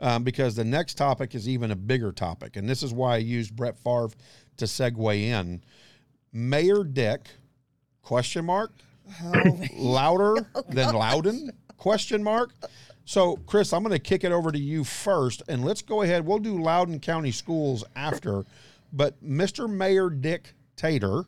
um, 0.00 0.24
because 0.24 0.56
the 0.56 0.64
next 0.64 0.94
topic 0.94 1.34
is 1.34 1.48
even 1.48 1.70
a 1.70 1.76
bigger 1.76 2.12
topic. 2.12 2.56
And 2.56 2.68
this 2.68 2.82
is 2.82 2.92
why 2.92 3.14
I 3.14 3.18
used 3.18 3.54
Brett 3.54 3.76
Favre 3.78 4.08
to 4.56 4.64
segue 4.64 5.14
in. 5.20 5.62
Mayor 6.32 6.82
Dick, 6.82 7.28
question 8.02 8.46
mark, 8.46 8.72
Oh, 9.22 9.60
louder 9.76 10.48
than 10.70 10.94
Loudoun? 10.94 11.50
Question 11.76 12.22
mark. 12.24 12.52
So, 13.04 13.36
Chris, 13.46 13.72
I'm 13.72 13.82
going 13.82 13.92
to 13.92 13.98
kick 13.98 14.24
it 14.24 14.32
over 14.32 14.50
to 14.50 14.58
you 14.58 14.82
first, 14.84 15.42
and 15.48 15.64
let's 15.64 15.82
go 15.82 16.02
ahead. 16.02 16.24
We'll 16.26 16.38
do 16.38 16.60
Loudoun 16.60 17.00
County 17.00 17.32
Schools 17.32 17.84
after, 17.94 18.44
but 18.92 19.22
Mr. 19.22 19.68
Mayor 19.68 20.08
Dick 20.08 20.54
Tater, 20.76 21.24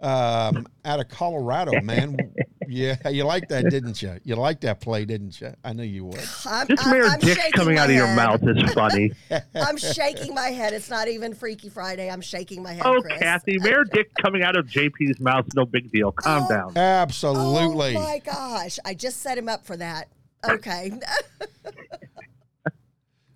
um, 0.00 0.66
out 0.84 0.98
of 1.00 1.08
Colorado, 1.08 1.80
man. 1.82 2.16
yeah, 2.66 2.96
you 3.08 3.24
like 3.24 3.46
that, 3.50 3.68
didn't 3.70 4.00
you? 4.02 4.18
You 4.24 4.34
like 4.36 4.62
that 4.62 4.80
play, 4.80 5.04
didn't 5.04 5.38
you? 5.40 5.52
I 5.62 5.74
knew 5.74 5.84
you 5.84 6.06
would. 6.06 6.18
I'm, 6.46 6.66
This 6.66 6.80
I'm- 6.80 6.90
mayor 6.90 7.04
I'm 7.06 7.20
dick 7.20 7.38
coming 7.52 7.78
out 7.78 7.88
of 7.90 7.94
your 7.94 8.08
mouth 8.16 8.40
is 8.42 8.72
funny. 8.72 9.12
I'm 9.54 9.76
shaking 9.76 10.34
my 10.34 10.48
head. 10.48 10.72
It's 10.72 10.90
not 10.90 11.06
even 11.08 11.34
Freaky 11.34 11.68
Friday. 11.68 12.10
I'm 12.10 12.20
shaking 12.22 12.62
my 12.64 12.72
head. 12.72 12.82
oh, 12.86 13.00
Chris. 13.02 13.18
Kathy, 13.20 13.58
mayor 13.60 13.84
dick 13.84 14.10
coming 14.20 14.42
out 14.42 14.56
of 14.56 14.66
JP's 14.66 15.20
mouth, 15.20 15.46
no 15.54 15.66
big 15.66 15.92
deal. 15.92 16.10
Calm 16.10 16.44
Oh. 16.44 16.48
down. 16.48 16.76
Absolutely. 16.76 17.96
Oh 17.96 18.02
my 18.02 18.18
gosh! 18.18 18.78
I 18.84 18.94
just 18.94 19.20
set 19.20 19.36
him 19.38 19.48
up 19.48 19.64
for 19.66 19.76
that. 19.76 20.08
Okay. 20.48 20.92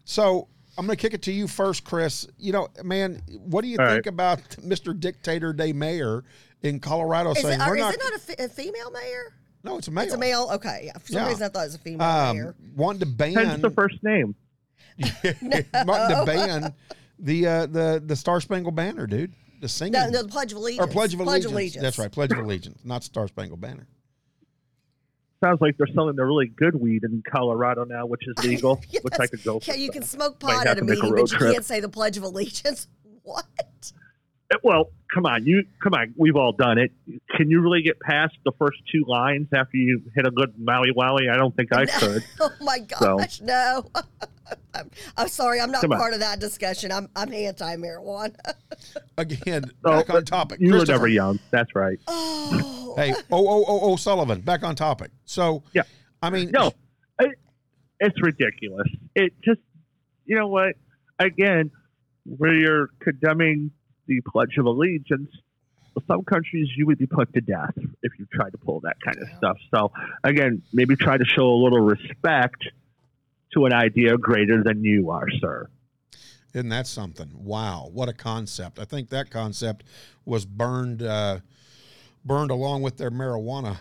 So 0.09 0.47
I'm 0.79 0.87
going 0.87 0.97
to 0.97 1.01
kick 1.01 1.15
it 1.15 1.23
to 1.23 1.33
you 1.33 1.49
first, 1.49 1.85
Chris. 1.85 2.27
You 2.39 2.53
know, 2.53 2.69
man, 2.85 3.21
what 3.41 3.63
do 3.63 3.69
you 3.69 3.77
All 3.79 3.87
think 3.87 4.07
right. 4.07 4.07
about 4.07 4.39
Mr. 4.61 4.99
Dictator 4.99 5.53
Day 5.53 5.73
Mayor 5.73 6.23
in 6.63 6.79
Colorado 6.81 7.33
is 7.33 7.41
saying 7.43 7.61
it, 7.61 7.67
we're 7.67 7.77
is 7.77 7.81
not? 7.81 7.95
it 7.95 8.01
not 8.39 8.41
a, 8.41 8.49
female 8.49 8.91
mayor? 8.93 9.35
No, 9.65 9.79
it's 9.79 9.89
a 9.89 9.91
male. 9.91 10.05
It's 10.05 10.15
a 10.15 10.19
male. 10.19 10.49
Okay, 10.55 10.83
yeah. 10.87 10.99
For 10.99 11.09
some 11.13 11.23
Yeah. 11.23 11.29
reason, 11.29 11.43
I 11.43 11.49
thought 11.49 11.63
it 11.63 11.67
was 11.67 11.75
a 11.75 11.79
female 11.79 12.07
Um, 12.09 12.37
mayor. 12.37 12.55
wanting 12.77 13.01
to 13.01 13.07
ban 13.07 13.35
Hence 13.35 13.63
the 13.63 13.71
first 13.71 13.97
name. 14.05 14.37
wanting 15.85 16.17
to 16.17 16.23
ban 16.25 16.73
the 17.19 17.47
uh, 17.49 17.67
the 17.67 18.03
the 18.07 18.15
Star 18.17 18.41
Spangled 18.41 18.77
Banner, 18.77 19.07
dude. 19.09 19.33
The 19.61 19.69
singing 19.69 19.93
No, 19.93 20.09
no, 20.09 20.23
the 20.23 20.29
Pledge 20.29 20.53
of 20.53 20.59
Allegiance. 20.59 20.87
or 20.87 20.91
Pledge 20.93 21.15
of 21.15 21.21
Allegiance. 21.21 21.33
Pledge 21.33 21.45
of 21.47 21.53
Allegiance. 21.53 21.83
That's 21.83 21.99
right, 21.99 22.13
Pledge 22.13 22.31
of 22.33 22.39
Allegiance, 22.39 22.79
not 22.85 23.03
Star 23.03 23.27
Spangled 23.27 23.61
Banner. 23.61 23.89
Sounds 25.47 25.61
like 25.61 25.77
they're 25.77 25.87
selling 25.95 26.17
the 26.17 26.25
really 26.25 26.47
good 26.49 26.75
weed 26.75 27.05
in 27.05 27.23
Colorado 27.31 27.85
now, 27.85 28.05
which 28.07 28.23
is 28.27 28.35
legal, 28.45 28.81
Yes. 28.91 29.05
which 29.05 29.15
I 29.21 29.27
could 29.29 29.45
go 29.45 29.61
for. 29.61 29.71
Yeah, 29.71 29.77
you 29.77 29.91
can 29.91 30.03
smoke 30.03 30.41
pot 30.41 30.67
at 30.67 30.79
a 30.79 30.81
a 30.81 30.85
meeting, 30.85 31.05
road 31.11 31.21
but 31.23 31.31
you 31.33 31.39
trip. 31.39 31.53
can't 31.53 31.65
say 31.65 31.79
the 31.81 31.89
Pledge 31.89 32.17
of 32.17 32.23
Allegiance. 32.25 32.89
What? 33.23 33.93
Eh, 34.53 34.57
Well, 34.63 34.91
come 35.13 35.27
on, 35.27 35.45
you 35.47 35.65
come 35.83 35.95
on. 35.95 36.15
We've 36.17 36.37
all 36.37 36.53
done 36.53 36.79
it. 36.79 36.93
Can 37.37 37.51
you 37.51 37.61
really 37.61 37.83
get 37.83 37.99
past 38.01 38.35
the 38.45 38.53
first 38.59 38.79
two 38.93 39.05
lines 39.07 39.49
after 39.55 39.77
you 39.77 40.03
hit 40.15 40.27
a 40.27 40.31
good 40.31 40.55
Maui 40.59 40.93
Wowie? 40.97 41.31
I 41.31 41.37
don't 41.37 41.55
think 41.57 41.73
I 41.75 41.87
could. 41.87 42.23
Oh 42.41 42.51
my 42.61 42.79
gosh, 42.81 43.41
no. 43.41 43.85
I'm, 44.75 44.91
I'm 45.17 45.27
sorry, 45.29 45.61
I'm 45.61 45.73
not 45.73 45.81
Come 45.81 45.93
on. 45.93 45.99
part 45.99 46.15
of 46.15 46.21
that 46.21 46.39
discussion. 46.39 46.93
I'm 46.93 47.09
I'm 47.17 47.33
anti-marijuana. 47.33 48.37
Again, 49.19 49.65
Oh, 49.85 49.97
back 49.97 50.11
on 50.11 50.25
topic. 50.25 50.61
You 50.61 50.69
were 50.69 50.79
Christopher. 50.79 50.93
never 50.99 51.09
young. 51.09 51.39
That's 51.51 51.75
right. 51.75 51.99
Oh, 52.07 52.95
Hey, 52.97 53.13
oh, 53.33 53.49
oh, 53.49 53.65
oh, 53.67 53.81
oh, 53.83 53.97
Sullivan, 53.97 54.41
back 54.43 54.63
on 54.63 54.77
topic. 54.77 55.11
So, 55.25 55.63
Yeah. 55.73 55.83
I 56.23 56.31
mean, 56.31 56.51
No, 56.53 56.73
it, 57.19 57.33
it's 58.01 58.17
ridiculous. 58.23 58.87
It 59.17 59.33
just, 59.43 59.61
you 60.27 60.37
know 60.37 60.47
what? 60.49 60.75
Again, 61.19 61.71
where 62.25 62.55
you're 62.55 62.91
condemning 63.01 63.71
the 64.07 64.21
Pledge 64.21 64.57
of 64.59 64.67
Allegiance, 64.67 65.31
some 66.07 66.25
countries 66.25 66.69
you 66.77 66.87
would 66.87 66.99
be 66.99 67.07
put 67.07 67.33
to 67.35 67.41
death 67.41 67.75
if 68.03 68.13
you 68.19 68.27
tried 68.33 68.51
to 68.51 68.59
pull 68.59 68.81
that 68.81 68.97
kind 69.05 69.17
of 69.19 69.29
stuff. 69.39 69.57
So, 69.75 69.93
again, 70.25 70.63
maybe 70.73 70.97
try 70.97 71.17
to 71.17 71.25
show 71.25 71.47
a 71.47 71.59
little 71.63 71.81
respect 71.81 72.63
to 73.55 73.65
an 73.67 73.73
idea 73.73 74.17
greater 74.19 74.63
than 74.63 74.85
you 74.85 75.11
are, 75.11 75.27
sir. 75.41 75.69
Isn't 76.53 76.69
that 76.71 76.87
something? 76.87 77.31
Wow, 77.35 77.91
what 77.93 78.09
a 78.09 78.13
concept! 78.13 78.79
I 78.79 78.85
think 78.85 79.11
that 79.11 79.31
concept 79.31 79.85
was 80.25 80.47
burned, 80.47 81.03
uh, 81.03 81.41
burned 82.25 82.51
along 82.51 82.83
with 82.83 82.97
their 82.97 83.11
marijuana. 83.11 83.77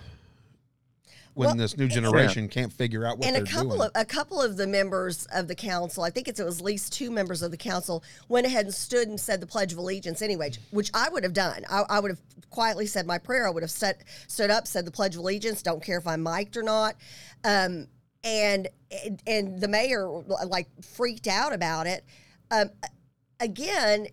When 1.36 1.48
Well, 1.48 1.56
this 1.58 1.78
new 1.78 1.90
generation 1.90 2.48
can't 2.48 2.72
figure 2.72 3.06
out 3.06 3.18
what 3.18 3.28
and 3.28 3.36
a 3.36 3.44
couple 3.44 3.78
doing. 3.78 3.82
of 3.82 3.92
a 3.94 4.06
couple 4.06 4.42
of 4.42 4.56
the 4.56 4.66
members 4.66 5.26
of 5.34 5.50
the 5.50 5.56
council, 5.56 6.02
I 6.02 6.10
think 6.10 6.30
it's, 6.30 6.40
it 6.40 6.46
was 6.46 6.60
at 6.60 6.66
least 6.66 6.94
two 6.94 7.12
members 7.12 7.42
of 7.42 7.52
the 7.52 7.58
council, 7.58 8.06
went 8.30 8.48
ahead 8.48 8.66
and 8.66 8.74
stood 8.74 9.10
and 9.10 9.20
said 9.20 9.42
the 9.42 9.46
Pledge 9.46 9.74
of 9.74 9.78
Allegiance 9.78 10.22
anyway, 10.22 10.52
which 10.72 10.90
I 10.94 11.10
would 11.10 11.24
have 11.24 11.34
done. 11.34 11.66
I, 11.70 11.84
I 11.90 12.00
would 12.00 12.12
have 12.12 12.22
quietly 12.52 12.86
said 12.86 13.06
my 13.06 13.18
prayer. 13.18 13.46
I 13.46 13.50
would 13.50 13.64
have 13.64 13.72
set, 13.72 14.06
stood 14.28 14.50
up, 14.50 14.66
said 14.66 14.86
the 14.86 14.92
Pledge 14.92 15.16
of 15.16 15.20
Allegiance. 15.20 15.62
Don't 15.62 15.84
care 15.84 15.98
if 15.98 16.08
I'm 16.08 16.24
mic'd 16.24 16.56
or 16.56 16.64
not. 16.64 16.96
Um, 17.44 17.88
and 18.24 18.70
and 19.28 19.60
the 19.60 19.68
mayor 19.68 20.08
like 20.48 20.68
freaked 20.82 21.28
out 21.28 21.54
about 21.54 21.86
it. 21.86 22.06
Um, 22.50 22.72
again, 23.42 24.08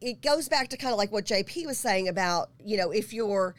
it 0.00 0.20
goes 0.20 0.48
back 0.48 0.68
to 0.68 0.76
kind 0.76 0.92
of 0.92 0.98
like 0.98 1.12
what 1.12 1.24
JP 1.24 1.66
was 1.66 1.78
saying 1.78 2.08
about 2.08 2.50
you 2.62 2.76
know 2.76 2.90
if 2.90 3.12
you're 3.12 3.54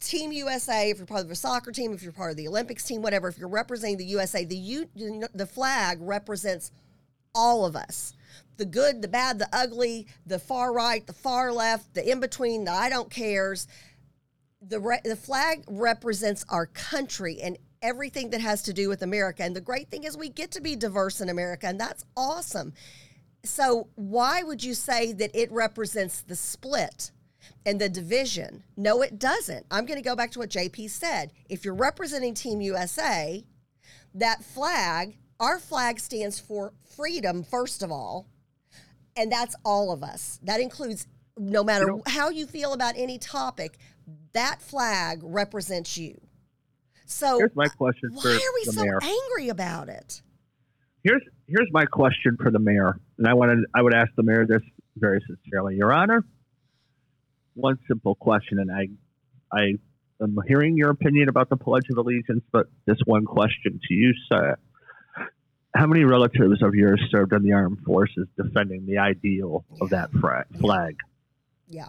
Team 0.00 0.32
USA, 0.32 0.90
if 0.90 0.98
you're 0.98 1.06
part 1.06 1.24
of 1.24 1.30
a 1.30 1.34
soccer 1.34 1.72
team, 1.72 1.92
if 1.92 2.02
you're 2.02 2.12
part 2.12 2.30
of 2.30 2.36
the 2.36 2.48
Olympics 2.48 2.84
team, 2.84 3.02
whatever, 3.02 3.28
if 3.28 3.38
you're 3.38 3.48
representing 3.48 3.98
the 3.98 4.04
USA, 4.06 4.44
the 4.44 4.56
U, 4.56 4.88
the 5.34 5.46
flag 5.46 5.98
represents 6.00 6.72
all 7.34 7.64
of 7.64 7.76
us. 7.76 8.14
The 8.56 8.64
good, 8.64 9.02
the 9.02 9.08
bad, 9.08 9.38
the 9.38 9.48
ugly, 9.52 10.06
the 10.26 10.38
far 10.38 10.72
right, 10.72 11.06
the 11.06 11.12
far 11.12 11.52
left, 11.52 11.94
the 11.94 12.10
in 12.10 12.20
between, 12.20 12.64
the 12.64 12.72
I 12.72 12.88
don't 12.88 13.10
cares. 13.10 13.68
The 14.62 14.80
re- 14.80 15.00
the 15.04 15.16
flag 15.16 15.64
represents 15.68 16.44
our 16.48 16.66
country 16.66 17.40
and 17.40 17.56
everything 17.82 18.30
that 18.30 18.40
has 18.40 18.62
to 18.64 18.72
do 18.72 18.88
with 18.88 19.02
America. 19.02 19.42
And 19.42 19.56
the 19.56 19.60
great 19.60 19.90
thing 19.90 20.04
is 20.04 20.16
we 20.16 20.28
get 20.28 20.50
to 20.52 20.60
be 20.60 20.76
diverse 20.76 21.20
in 21.20 21.28
America, 21.28 21.66
and 21.66 21.80
that's 21.80 22.04
awesome. 22.16 22.74
So 23.44 23.88
why 23.94 24.42
would 24.42 24.62
you 24.62 24.74
say 24.74 25.12
that 25.12 25.30
it 25.34 25.50
represents 25.50 26.20
the 26.20 26.36
split? 26.36 27.10
And 27.66 27.80
the 27.80 27.88
division. 27.88 28.62
No, 28.76 29.02
it 29.02 29.18
doesn't. 29.18 29.66
I'm 29.70 29.86
going 29.86 29.98
to 29.98 30.08
go 30.08 30.16
back 30.16 30.30
to 30.32 30.38
what 30.38 30.50
JP 30.50 30.90
said. 30.90 31.32
If 31.48 31.64
you're 31.64 31.74
representing 31.74 32.34
Team 32.34 32.60
USA, 32.60 33.44
that 34.14 34.44
flag, 34.44 35.16
our 35.38 35.58
flag 35.58 36.00
stands 36.00 36.38
for 36.38 36.72
freedom, 36.96 37.42
first 37.42 37.82
of 37.82 37.90
all, 37.90 38.26
and 39.16 39.30
that's 39.30 39.54
all 39.64 39.92
of 39.92 40.02
us. 40.02 40.38
That 40.42 40.60
includes 40.60 41.06
no 41.38 41.64
matter 41.64 41.86
You 41.86 41.96
know- 41.96 42.02
how 42.06 42.28
you 42.30 42.46
feel 42.46 42.72
about 42.72 42.94
any 42.96 43.18
topic, 43.18 43.78
that 44.32 44.60
flag 44.60 45.20
represents 45.22 45.96
you. 45.96 46.20
So 47.06 47.38
Here's 47.38 47.56
my 47.56 47.66
question 47.66 48.10
why 48.12 48.30
are 48.32 48.54
we 48.54 48.64
so 48.72 48.82
mayor. 48.84 48.98
angry 49.02 49.48
about 49.48 49.88
it? 49.88 50.22
Here's 51.02 51.22
here's 51.48 51.68
my 51.72 51.84
question 51.86 52.36
for 52.40 52.50
the 52.52 52.58
mayor, 52.60 53.00
and 53.18 53.26
I 53.26 53.34
want 53.34 53.50
to 53.50 53.64
I 53.74 53.82
would 53.82 53.94
ask 53.94 54.10
the 54.16 54.22
mayor 54.22 54.46
this 54.46 54.62
very 54.96 55.20
sincerely, 55.26 55.74
Your 55.76 55.92
Honor. 55.92 56.24
One 57.54 57.78
simple 57.88 58.14
question, 58.14 58.58
and 58.58 58.70
I 58.70 58.88
I 59.52 59.74
am 60.22 60.38
hearing 60.46 60.76
your 60.76 60.90
opinion 60.90 61.28
about 61.28 61.48
the 61.48 61.56
Pledge 61.56 61.88
of 61.90 61.98
Allegiance, 61.98 62.44
but 62.52 62.66
this 62.86 62.98
one 63.04 63.24
question 63.24 63.80
to 63.88 63.94
you, 63.94 64.14
sir: 64.32 64.56
How 65.74 65.86
many 65.86 66.04
relatives 66.04 66.62
of 66.62 66.74
yours 66.74 67.00
served 67.10 67.32
in 67.32 67.42
the 67.42 67.52
armed 67.52 67.80
forces 67.84 68.28
defending 68.36 68.86
the 68.86 68.98
ideal 68.98 69.64
of 69.80 69.90
that 69.90 70.10
fra- 70.12 70.46
flag? 70.60 70.96
Yeah. 71.68 71.88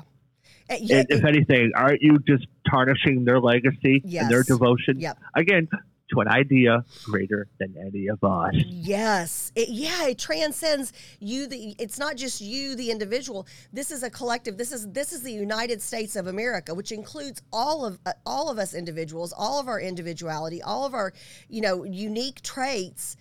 Uh, 0.69 0.75
yeah, 0.79 0.97
And 0.99 1.07
if 1.09 1.25
anything, 1.25 1.71
aren't 1.75 2.01
you 2.01 2.19
just 2.19 2.45
tarnishing 2.69 3.25
their 3.25 3.39
legacy 3.39 4.01
and 4.17 4.29
their 4.29 4.43
devotion 4.43 4.99
Yep. 4.99 5.17
again 5.35 5.67
to 6.13 6.21
an 6.21 6.27
idea 6.27 6.85
greater 7.03 7.47
than 7.59 7.75
any 7.79 8.07
of 8.07 8.23
us? 8.23 8.53
Yes. 8.55 9.51
It, 9.55 9.69
yeah, 9.69 10.07
it 10.07 10.19
transcends 10.19 10.93
you 11.19 11.47
the 11.47 11.75
it's 11.79 11.99
not 11.99 12.15
just 12.15 12.41
you 12.41 12.75
the 12.75 12.91
individual. 12.91 13.47
This 13.73 13.91
is 13.91 14.03
a 14.03 14.09
collective. 14.09 14.57
This 14.57 14.71
is 14.71 14.87
this 14.91 15.13
is 15.13 15.23
the 15.23 15.31
United 15.31 15.81
States 15.81 16.15
of 16.15 16.27
America, 16.27 16.73
which 16.73 16.91
includes 16.91 17.41
all 17.51 17.85
of 17.85 17.99
uh, 18.05 18.13
all 18.25 18.49
of 18.49 18.57
us 18.57 18.73
individuals, 18.73 19.33
all 19.35 19.59
of 19.59 19.67
our 19.67 19.79
individuality, 19.79 20.61
all 20.61 20.85
of 20.85 20.93
our, 20.93 21.13
you 21.49 21.61
know, 21.61 21.83
unique 21.83 22.41
traits. 22.41 23.17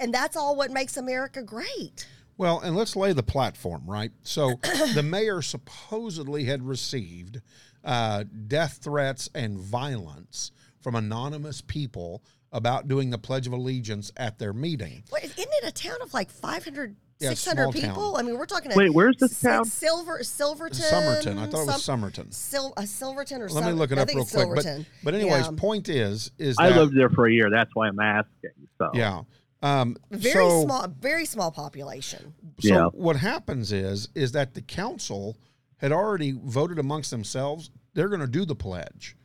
And 0.00 0.12
that's 0.12 0.36
all 0.36 0.56
what 0.56 0.70
makes 0.70 0.96
America 0.96 1.42
great. 1.42 2.06
Well, 2.36 2.60
and 2.60 2.74
let's 2.74 2.96
lay 2.96 3.12
the 3.12 3.22
platform, 3.22 3.84
right? 3.86 4.10
So 4.22 4.58
the 4.94 5.04
mayor 5.04 5.40
supposedly 5.40 6.44
had 6.44 6.66
received 6.66 7.40
uh, 7.84 8.24
death 8.46 8.80
threats 8.82 9.28
and 9.34 9.58
violence 9.58 10.50
from 10.84 10.94
anonymous 10.94 11.62
people 11.62 12.22
about 12.52 12.86
doing 12.86 13.08
the 13.10 13.18
Pledge 13.18 13.46
of 13.48 13.52
Allegiance 13.54 14.12
at 14.18 14.38
their 14.38 14.52
meeting. 14.52 15.02
What, 15.08 15.24
isn't 15.24 15.36
it 15.38 15.64
a 15.64 15.72
town 15.72 15.96
of 16.02 16.12
like 16.14 16.30
500 16.30 16.94
Yeah, 17.18 17.30
600 17.30 17.62
small 17.62 17.72
people? 17.72 18.12
town. 18.12 18.20
I 18.20 18.22
mean, 18.22 18.38
we're 18.38 18.44
talking 18.46 18.70
a 18.70 18.76
Wait, 18.76 18.90
where's 18.92 19.16
this 19.16 19.40
town? 19.40 19.64
Silver 19.64 20.22
Silverton. 20.22 20.74
Somerton. 20.76 21.38
I 21.38 21.46
thought 21.46 21.62
it 21.62 21.66
was 21.66 21.82
some- 21.82 22.00
Somerton. 22.00 22.30
Sil- 22.30 22.74
a 22.76 22.86
Silverton 22.86 23.40
or 23.42 23.48
Let 23.48 23.64
me 23.64 23.72
look 23.72 23.90
it 23.92 23.98
up 23.98 24.08
real 24.08 24.26
quick. 24.26 24.48
But, 24.54 24.84
but 25.02 25.14
anyways, 25.14 25.46
Yeah. 25.46 25.50
point 25.56 25.88
is, 25.88 26.30
is 26.38 26.56
that 26.56 26.62
I 26.64 26.68
that 26.68 26.78
lived 26.78 26.96
there 26.96 27.08
for 27.08 27.26
a 27.26 27.32
year. 27.32 27.48
That's 27.50 27.70
why 27.74 27.88
I'm 27.88 27.98
asking. 27.98 28.50
So 28.78 28.90
yeah. 28.92 29.22
Um, 29.62 29.96
very 30.10 30.34
so, 30.34 30.64
small, 30.66 30.86
very 31.00 31.24
small 31.24 31.50
population. 31.50 32.34
So 32.60 32.68
Yeah. 32.68 32.84
what 32.88 33.16
happens 33.16 33.72
is 33.72 34.10
is 34.14 34.32
that 34.32 34.52
the 34.52 34.60
council 34.60 35.38
had 35.78 35.90
already 35.92 36.32
voted 36.32 36.78
amongst 36.78 37.10
themselves 37.10 37.70
they're 37.94 38.08
going 38.08 38.20
to 38.20 38.26
do 38.26 38.44
the 38.44 38.54
pledge, 38.56 39.16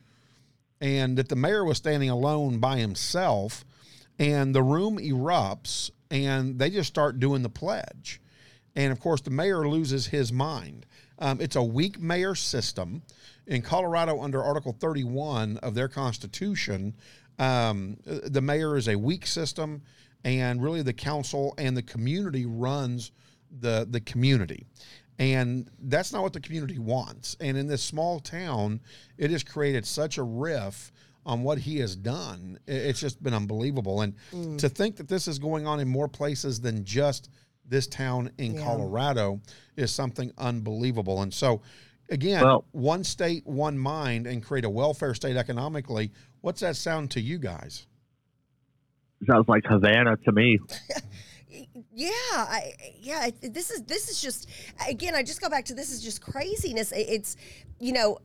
and 0.82 1.17
that 1.17 1.30
the 1.30 1.36
mayor 1.36 1.63
was 1.63 1.77
standing 1.77 2.09
alone 2.09 2.59
by 2.59 2.77
himself, 2.77 3.65
and 4.17 4.53
the 4.53 4.63
room 4.63 4.97
erupts, 4.97 5.91
and 6.11 6.59
they 6.59 6.69
just 6.69 6.89
start 6.89 7.19
doing 7.19 7.41
the 7.41 7.49
pledge, 7.49 8.21
and 8.75 8.91
of 8.91 8.99
course 8.99 9.21
the 9.21 9.30
mayor 9.30 9.67
loses 9.67 10.07
his 10.07 10.32
mind. 10.32 10.86
Um, 11.19 11.41
it's 11.41 11.55
a 11.55 11.63
weak 11.63 11.99
mayor 11.99 12.36
system 12.36 13.01
in 13.45 13.61
Colorado 13.61 14.21
under 14.21 14.41
Article 14.41 14.75
31 14.80 15.57
of 15.57 15.75
their 15.75 15.89
constitution. 15.89 16.95
Um, 17.38 17.97
the 18.05 18.41
mayor 18.41 18.77
is 18.77 18.88
a 18.88 18.95
weak 18.95 19.27
system, 19.27 19.82
and 20.23 20.61
really 20.63 20.82
the 20.82 20.93
council 20.93 21.53
and 21.57 21.75
the 21.75 21.82
community 21.84 22.45
runs 22.45 23.11
the 23.51 23.88
the 23.89 23.99
community, 24.01 24.65
and 25.20 25.70
that's 25.82 26.13
not 26.13 26.24
what 26.24 26.34
the 26.34 26.39
community 26.39 26.80
wants. 26.80 27.36
And 27.41 27.57
in 27.57 27.67
this 27.67 27.84
small 27.84 28.20
town, 28.22 28.80
it 29.17 29.30
has 29.32 29.43
created 29.43 29.86
such 29.86 30.17
a 30.17 30.24
riff 30.24 30.91
on 31.26 31.43
what 31.43 31.59
he 31.59 31.80
has 31.80 31.95
done. 31.95 32.57
It's 32.65 33.01
just 33.01 33.22
been 33.22 33.34
unbelievable, 33.34 34.01
and 34.01 34.15
mm. 34.32 34.57
to 34.57 34.70
think 34.70 34.95
that 34.95 35.09
this 35.09 35.28
is 35.28 35.38
going 35.38 35.67
on 35.67 35.80
in 35.80 35.88
more 35.88 36.07
places 36.07 36.61
than 36.61 36.86
just 36.86 37.30
this 37.67 37.86
town 37.86 38.32
in 38.38 38.55
Yeah. 38.55 38.63
Colorado 38.63 39.41
is 39.76 39.91
something 39.91 40.32
unbelievable. 40.38 41.22
And 41.22 41.32
so, 41.34 41.61
again, 42.09 42.43
Well- 42.43 42.65
one 42.72 43.03
state, 43.03 43.45
one 43.45 43.78
mind, 43.78 44.26
and 44.26 44.41
create 44.41 44.65
a 44.65 44.70
welfare 44.70 45.13
state 45.13 45.36
economically. 45.36 46.11
What's 46.41 46.61
that 46.61 46.78
sound 46.78 47.11
to 47.11 47.22
you 47.22 47.38
guys? 47.38 47.86
sounds 49.28 49.49
like 49.49 49.65
Havana 49.65 50.15
to 50.15 50.32
me. 50.32 50.57
Yeah, 51.93 52.09
I, 52.33 52.73
yeah. 52.99 53.27
it- 53.41 53.53
This 53.53 53.71
is 53.71 53.81
this 53.83 54.09
is 54.09 54.21
just 54.21 54.47
again. 54.87 55.15
I 55.15 55.23
just 55.23 55.41
go 55.41 55.49
back 55.49 55.65
to 55.65 55.73
this 55.73 55.91
is 55.91 56.01
just 56.01 56.21
craziness. 56.21 56.91
It- 56.91 57.07
It's 57.09 57.35
you 57.79 57.91
know, 57.93 58.19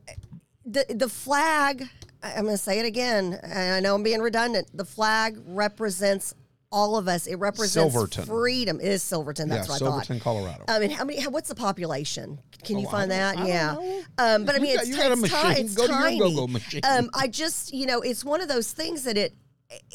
the 0.65 0.85
the 0.89 1.09
flag. 1.09 1.83
I- 2.23 2.33
I'm 2.33 2.43
going 2.43 2.55
to 2.55 2.61
say 2.61 2.79
it 2.79 2.85
again, 2.85 3.39
and 3.43 3.73
I 3.73 3.79
know 3.79 3.95
I'm 3.95 4.03
being 4.03 4.21
redundant. 4.21 4.67
The 4.75 4.85
flag 4.85 5.37
represents 5.45 6.33
all 6.71 6.97
of 6.97 7.07
us. 7.07 7.27
It 7.27 7.35
represents 7.35 7.93
Silverton. 7.93 8.25
freedom. 8.25 8.79
It 8.81 8.87
is 8.87 9.03
Silverton. 9.03 9.47
That's 9.47 9.67
yeah, 9.67 9.73
what 9.73 9.81
I 9.81 9.85
Silverton, 9.85 10.19
thought. 10.19 10.23
Colorado. 10.23 10.63
I 10.67 10.79
mean, 10.79 10.89
how 10.91 11.05
many? 11.05 11.19
How, 11.21 11.29
what's 11.29 11.49
the 11.49 11.55
population? 11.55 12.39
Can 12.63 12.79
you 12.79 12.85
Oh, 12.85 12.89
I 12.89 12.91
find 12.91 13.11
that? 13.11 13.37
I 13.37 13.47
yeah. 13.47 13.71
Um, 14.17 14.45
but 14.45 14.55
I 14.55 14.57
You 14.57 14.61
mean, 14.63 14.75
got- 14.75 14.81
it's, 14.87 14.89
you 14.89 14.97
got 14.97 15.11
a 15.11 15.13
it's, 15.13 15.21
ti- 15.21 15.47
machine. 15.47 15.65
it's 15.65 15.75
Go 15.75 15.87
to 15.87 15.93
your 15.93 16.01
tiny. 16.01 16.47
machine. 16.47 16.81
Um, 16.83 17.09
I 17.13 17.27
just, 17.27 17.73
you 17.73 17.85
know, 17.85 18.01
it's 18.01 18.25
one 18.25 18.41
of 18.41 18.47
those 18.47 18.71
things 18.71 19.03
that 19.03 19.17
it, 19.17 19.33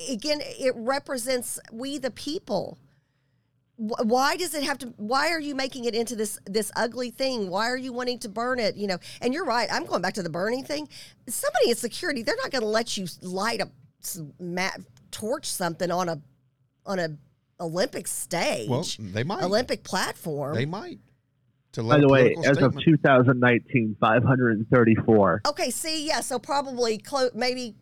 again, 0.09 0.41
it 0.43 0.73
represents 0.77 1.59
we 1.73 1.99
the 1.99 2.11
people. 2.13 2.79
Wh- 3.81 4.05
Why 4.05 4.37
does 4.37 4.55
it 4.55 4.63
have 4.65 4.77
to? 4.79 4.89
Why 4.99 5.31
are 5.31 5.41
you 5.41 5.55
making 5.55 5.87
it 5.87 5.95
into 5.95 6.15
this 6.15 6.39
this 6.45 6.71
ugly 6.77 7.11
thing? 7.11 7.49
Why 7.49 7.69
are 7.71 7.77
you 7.77 7.93
wanting 7.93 8.19
to 8.21 8.29
burn 8.29 8.59
it? 8.59 8.77
You 8.77 8.87
know, 8.89 8.99
and 9.23 9.33
you're 9.33 9.45
right. 9.47 9.69
I'm 9.73 9.87
going 9.87 10.03
back 10.03 10.15
to 10.15 10.23
the 10.23 10.31
burning 10.31 10.65
thing. 10.65 10.89
Somebody 11.27 11.71
in 11.71 11.77
security, 11.77 12.23
they're 12.23 12.37
not 12.43 12.51
going 12.51 12.63
to 12.63 12.69
let 12.69 12.97
you 12.97 13.07
light 13.23 13.61
a 13.61 13.71
mat, 14.39 14.81
torch 15.11 15.47
something 15.47 15.91
on 15.91 16.09
a 16.11 16.21
on 16.85 16.99
a 16.99 17.17
Olympic 17.59 18.07
stage. 18.07 18.69
Well, 18.69 18.87
they 18.99 19.25
might. 19.25 19.43
Olympic 19.43 19.83
platform. 19.85 20.55
They 20.55 20.67
might. 20.67 20.99
To 21.73 21.85
By 21.85 21.99
the 21.99 22.09
way, 22.09 22.35
political 22.35 22.51
as 22.51 22.63
of 22.63 22.73
statement. 22.73 22.85
2019, 23.05 23.97
534. 24.01 25.43
Okay, 25.47 25.71
see, 25.71 26.05
yeah, 26.05 26.21
so 26.21 26.39
probably 26.39 26.99
clo- 26.99 27.31
maybe 27.33 27.77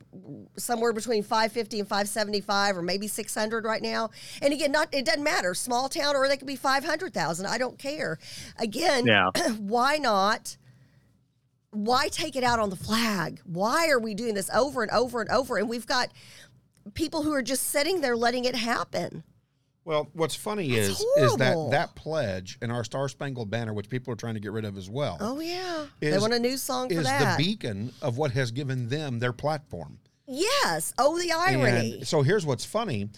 somewhere 0.59 0.93
between 0.93 1.22
550 1.22 1.80
and 1.80 1.89
575 1.89 2.76
or 2.76 2.82
maybe 2.82 3.09
600 3.09 3.64
right 3.64 3.80
now. 3.80 4.11
And 4.43 4.53
again, 4.53 4.72
not 4.72 4.93
it 4.93 5.07
doesn't 5.07 5.24
matter, 5.24 5.55
small 5.55 5.89
town 5.89 6.16
or 6.16 6.28
they 6.28 6.36
could 6.36 6.47
be 6.47 6.57
500,000. 6.57 7.47
I 7.47 7.57
don't 7.57 7.78
care. 7.78 8.18
Again, 8.59 9.07
Yeah. 9.07 9.30
why 9.59 9.97
not 9.97 10.59
why 11.70 12.09
take 12.09 12.34
it 12.34 12.43
out 12.45 12.59
on 12.59 12.70
the 12.70 12.76
flag? 12.76 13.41
Why 13.45 13.89
are 13.91 14.01
we 14.01 14.14
doing 14.14 14.34
this 14.34 14.51
over 14.51 14.82
and 14.82 14.91
over 14.91 15.20
and 15.20 15.30
over 15.30 15.57
and 15.59 15.68
we've 15.68 15.86
got 15.86 16.11
people 16.95 17.22
who 17.22 17.32
are 17.32 17.43
just 17.43 17.64
sitting 17.64 18.01
there 18.01 18.16
letting 18.16 18.45
it 18.45 18.55
happen. 18.55 19.22
Well, 19.89 20.11
what's 20.12 20.34
funny 20.34 20.70
That's 20.70 20.89
is 21.01 21.01
is 21.16 21.36
that 21.36 21.57
that 21.70 21.95
pledge 21.95 22.59
and 22.61 22.70
our 22.70 22.84
Star 22.84 23.09
Spangled 23.09 23.49
Banner, 23.49 23.72
which 23.72 23.89
people 23.89 24.12
are 24.12 24.16
trying 24.16 24.34
to 24.34 24.41
get 24.41 24.53
rid 24.53 24.66
of 24.66 24.76
as 24.76 24.91
well, 24.91 25.16
Oh 25.18 25.41
yeah. 25.41 25.86
they 25.99 26.18
want 26.18 26.34
a 26.34 26.39
new 26.39 26.59
song 26.59 26.91
for 26.91 26.95
is 26.95 27.05
that. 27.05 27.39
the 27.39 27.43
beacon 27.43 27.91
of 28.03 28.18
what 28.18 28.32
has 28.32 28.51
given 28.51 28.91
them 28.91 29.18
their 29.18 29.32
platform. 29.32 29.99
yes. 30.26 30.93
Oh 30.99 31.18
the 31.18 31.32
irony. 31.32 31.95
And 31.95 32.07
so 32.07 32.20
here's 32.20 32.45
what's 32.45 32.66
funny. 32.66 33.09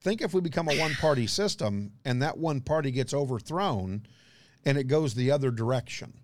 Think 0.00 0.20
if 0.20 0.34
we 0.34 0.40
become 0.40 0.68
a 0.68 0.76
one 0.80 0.94
party 0.94 1.28
system 1.28 1.92
and 2.04 2.20
that 2.20 2.36
one 2.36 2.62
party 2.62 2.90
gets 2.90 3.14
overthrown 3.14 4.02
and 4.64 4.76
it 4.76 4.88
goes 4.88 5.14
the 5.14 5.30
other 5.30 5.52
direction. 5.52 6.14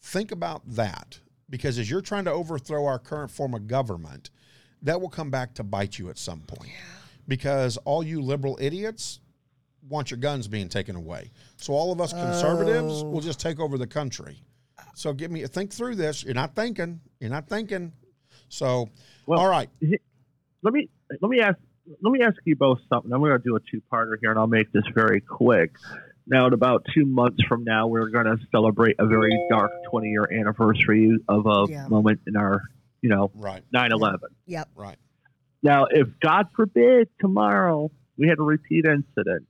Think 0.00 0.30
about 0.30 0.62
that 0.76 1.18
because 1.50 1.76
as 1.76 1.90
you're 1.90 2.02
trying 2.02 2.24
to 2.26 2.30
overthrow 2.30 2.86
our 2.86 3.00
current 3.00 3.32
form 3.32 3.52
of 3.54 3.66
government, 3.66 4.30
that 4.82 5.00
will 5.00 5.08
come 5.08 5.30
back 5.32 5.54
to 5.54 5.64
bite 5.64 5.98
you 5.98 6.08
at 6.08 6.18
some 6.18 6.42
point. 6.42 6.68
Yeah. 6.70 7.00
Because 7.26 7.76
all 7.78 8.04
you 8.04 8.20
liberal 8.22 8.56
idiots 8.60 9.18
want 9.88 10.10
your 10.10 10.18
guns 10.18 10.48
being 10.48 10.68
taken 10.68 10.96
away. 10.96 11.30
So 11.56 11.72
all 11.74 11.92
of 11.92 12.00
us 12.00 12.12
conservatives 12.12 13.02
Oh. 13.02 13.10
will 13.10 13.20
just 13.20 13.40
take 13.40 13.60
over 13.60 13.76
the 13.78 13.86
country. 13.86 14.38
So 14.94 15.12
give 15.12 15.30
me 15.30 15.44
think 15.46 15.72
through 15.72 15.96
this. 15.96 16.24
You're 16.24 16.34
not 16.34 16.54
thinking. 16.54 17.00
You're 17.20 17.30
not 17.30 17.48
thinking. 17.48 17.92
So 18.48 18.88
Well, 19.26 19.40
all 19.40 19.48
right. 19.48 19.68
let 20.62 20.72
me 20.72 20.88
let 21.20 21.30
me 21.30 21.40
ask 21.40 21.58
let 22.00 22.10
me 22.12 22.22
ask 22.22 22.36
you 22.44 22.56
both 22.56 22.78
something. 22.88 23.12
I'm 23.12 23.20
going 23.20 23.32
to 23.32 23.38
do 23.38 23.56
a 23.56 23.60
two-parter 23.60 24.14
here, 24.20 24.30
and 24.30 24.38
I'll 24.38 24.46
make 24.46 24.72
this 24.72 24.84
very 24.94 25.20
quick. 25.20 25.76
Now, 26.26 26.46
in 26.46 26.54
about 26.54 26.86
two 26.94 27.04
months 27.04 27.42
from 27.46 27.62
now, 27.64 27.88
we're 27.88 28.08
going 28.08 28.24
to 28.24 28.38
celebrate 28.50 28.96
a 28.98 29.06
very 29.06 29.38
dark 29.50 29.70
20-year 29.92 30.26
anniversary 30.32 31.18
of 31.28 31.44
a 31.44 31.66
Yeah. 31.70 31.86
moment 31.88 32.20
in 32.26 32.36
our, 32.36 32.62
you 33.02 33.10
know, 33.10 33.30
Right. 33.34 33.62
9/11. 33.70 34.30
Yep. 34.46 34.70
Right. 34.74 34.96
Now, 35.62 35.84
if 35.90 36.08
God 36.20 36.46
forbid 36.56 37.10
tomorrow 37.20 37.90
we 38.16 38.28
had 38.28 38.38
a 38.38 38.42
repeat 38.42 38.86
incident, 38.86 39.46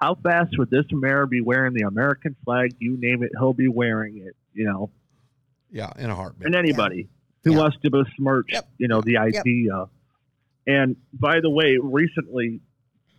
how 0.00 0.14
fast 0.16 0.56
would 0.58 0.70
this 0.70 0.84
mayor 0.92 1.26
be 1.26 1.40
wearing 1.40 1.74
the 1.74 1.82
American 1.86 2.36
flag? 2.44 2.74
You 2.78 2.96
name 2.98 3.22
it, 3.22 3.32
he'll 3.38 3.52
be 3.52 3.68
wearing 3.68 4.18
it. 4.18 4.34
You 4.54 4.64
know, 4.66 4.90
Yeah, 5.70 5.90
in 5.98 6.10
a 6.10 6.14
heartbeat. 6.14 6.46
and 6.46 6.54
anybody 6.54 7.08
who 7.44 7.52
Yeah. 7.52 7.58
wants 7.58 7.76
to 7.82 7.90
besmirch, 7.90 8.50
Yep. 8.52 8.68
you 8.78 8.88
know, 8.88 9.00
the 9.00 9.12
Yep. 9.12 9.22
idea. 9.36 9.86
And 10.66 10.96
by 11.12 11.40
the 11.40 11.50
way, 11.50 11.78
recently, 11.82 12.60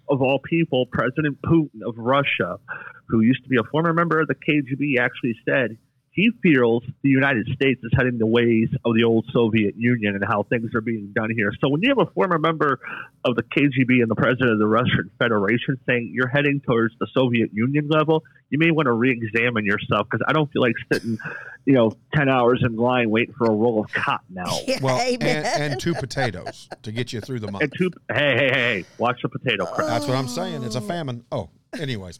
of 0.09 0.21
all 0.21 0.39
people, 0.39 0.85
President 0.87 1.39
Putin 1.41 1.81
of 1.85 1.97
Russia, 1.97 2.59
who 3.07 3.21
used 3.21 3.43
to 3.43 3.49
be 3.49 3.57
a 3.57 3.63
former 3.63 3.93
member 3.93 4.19
of 4.19 4.27
the 4.27 4.35
KGB, 4.35 4.97
actually 4.99 5.35
said 5.45 5.77
he 6.11 6.31
feels 6.41 6.83
the 7.01 7.09
United 7.09 7.47
States 7.55 7.79
is 7.83 7.91
heading 7.95 8.17
the 8.17 8.25
ways 8.25 8.69
of 8.83 8.95
the 8.95 9.03
old 9.03 9.25
Soviet 9.31 9.75
Union 9.77 10.15
and 10.15 10.23
how 10.27 10.43
things 10.43 10.73
are 10.75 10.81
being 10.81 11.11
done 11.15 11.29
here. 11.35 11.51
So 11.61 11.69
when 11.69 11.81
you 11.81 11.89
have 11.89 11.99
a 11.99 12.11
former 12.11 12.39
member 12.39 12.79
of 13.23 13.35
the 13.35 13.43
KGB 13.43 14.01
and 14.01 14.09
the 14.09 14.15
president 14.15 14.51
of 14.51 14.59
the 14.59 14.67
Russian 14.67 15.11
Federation 15.19 15.79
saying 15.87 16.11
you're 16.13 16.27
heading 16.27 16.61
towards 16.61 16.95
the 16.99 17.07
Soviet 17.13 17.51
Union 17.53 17.87
level, 17.89 18.23
you 18.49 18.57
may 18.57 18.71
want 18.71 18.87
to 18.87 18.93
re-examine 18.93 19.65
yourself 19.65 20.07
because 20.09 20.25
I 20.27 20.33
don't 20.33 20.51
feel 20.51 20.61
like 20.61 20.75
sitting, 20.91 21.17
you 21.65 21.73
know, 21.73 21.93
ten 22.13 22.27
hours 22.27 22.63
in 22.65 22.75
line 22.75 23.09
waiting 23.09 23.35
for 23.37 23.45
a 23.45 23.53
roll 23.53 23.83
of 23.83 23.93
cotton 23.93 24.25
now. 24.31 24.57
Yeah, 24.67 24.79
Well, 24.81 24.99
and, 24.99 25.23
amen. 25.23 25.45
and 25.45 25.79
two 25.79 25.93
potatoes 25.93 26.67
to 26.83 26.91
get 26.91 27.13
you 27.13 27.21
through 27.21 27.39
the 27.39 27.51
month. 27.51 27.63
And 27.63 27.73
two, 27.77 27.91
hey, 28.11 28.35
hey, 28.35 28.49
hey, 28.49 28.85
watch 28.97 29.21
the 29.21 29.29
potato 29.29 29.65
oh. 29.67 29.73
crap. 29.73 29.87
That's 29.87 30.07
what 30.07 30.17
I'm 30.17 30.27
saying. 30.27 30.63
It's 30.63 30.75
a 30.75 30.81
famine. 30.81 31.23
Oh, 31.31 31.49
anyways. 31.77 32.19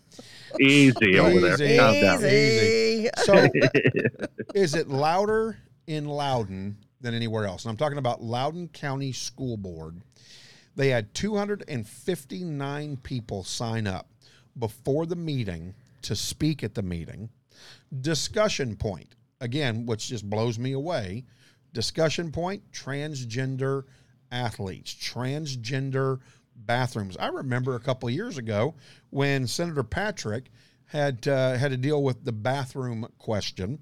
Easy 0.60 1.20
over 1.20 1.40
there. 1.40 1.54
Easy. 1.56 1.78
Calm 1.78 2.02
down. 2.02 2.26
Easy. 2.26 3.10
So 3.24 3.48
is 4.56 4.76
it 4.76 4.90
louder 4.90 5.58
in 5.88 6.06
Loudoun 6.06 6.78
than 7.02 7.14
anywhere 7.14 7.46
else? 7.46 7.66
And 7.66 7.72
I'm 7.72 7.78
talking 7.78 7.98
about 7.98 8.22
Loudoun 8.22 8.68
County 8.70 9.12
School 9.12 9.58
Board. 9.58 10.02
They 10.76 10.90
had 10.90 11.14
259 11.14 12.98
people 12.98 13.44
sign 13.44 13.88
up 13.88 14.08
before 14.58 15.06
the 15.06 15.16
meeting 15.16 15.74
to 16.04 16.16
speak 16.16 16.64
at 16.64 16.76
the 16.76 16.82
meeting. 16.82 17.30
Discussion 18.02 18.76
point, 18.76 19.16
again, 19.42 19.86
which 19.86 20.08
just 20.08 20.30
blows 20.30 20.58
me 20.58 20.72
away. 20.74 21.26
Discussion 21.74 22.32
point 22.32 22.64
transgender 22.72 23.84
athletes, 24.32 24.94
transgender 24.94 26.20
bathrooms. 26.66 27.18
I 27.18 27.28
remember 27.28 27.76
a 27.76 27.80
couple 27.80 28.10
years 28.10 28.38
ago 28.38 28.76
when 29.10 29.48
Senator 29.48 29.84
Patrick 29.84 30.52
had 30.86 31.28
uh, 31.28 31.54
had 31.56 31.70
to 31.70 31.78
deal 31.78 32.02
with 32.04 32.26
the 32.26 32.32
bathroom 32.32 33.08
question, 33.20 33.80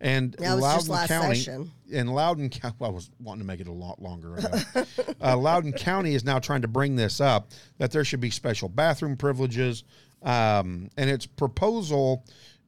and 0.00 0.32
That 0.34 0.56
was 0.56 0.64
just 0.64 0.88
Loudoun 0.88 1.00
last 1.00 1.08
County 1.08 1.36
session. 1.36 1.70
in 1.88 2.08
Loudoun 2.08 2.50
County. 2.50 2.74
Well, 2.80 2.90
I 2.90 2.92
was 2.92 3.10
wanting 3.20 3.42
to 3.42 3.46
make 3.46 3.60
it 3.60 3.68
a 3.68 3.72
lot 3.72 4.02
longer 4.02 4.38
uh, 5.20 5.36
Loudoun 5.36 5.72
County 5.72 6.14
is 6.14 6.24
now 6.24 6.40
trying 6.40 6.62
to 6.62 6.68
bring 6.68 6.96
this 6.96 7.20
up 7.20 7.52
that 7.78 7.92
there 7.92 8.04
should 8.04 8.20
be 8.20 8.30
special 8.30 8.68
bathroom 8.68 9.16
privileges, 9.16 9.84
um, 10.22 10.90
and 10.96 11.08
its 11.08 11.26
proposal. 11.26 12.24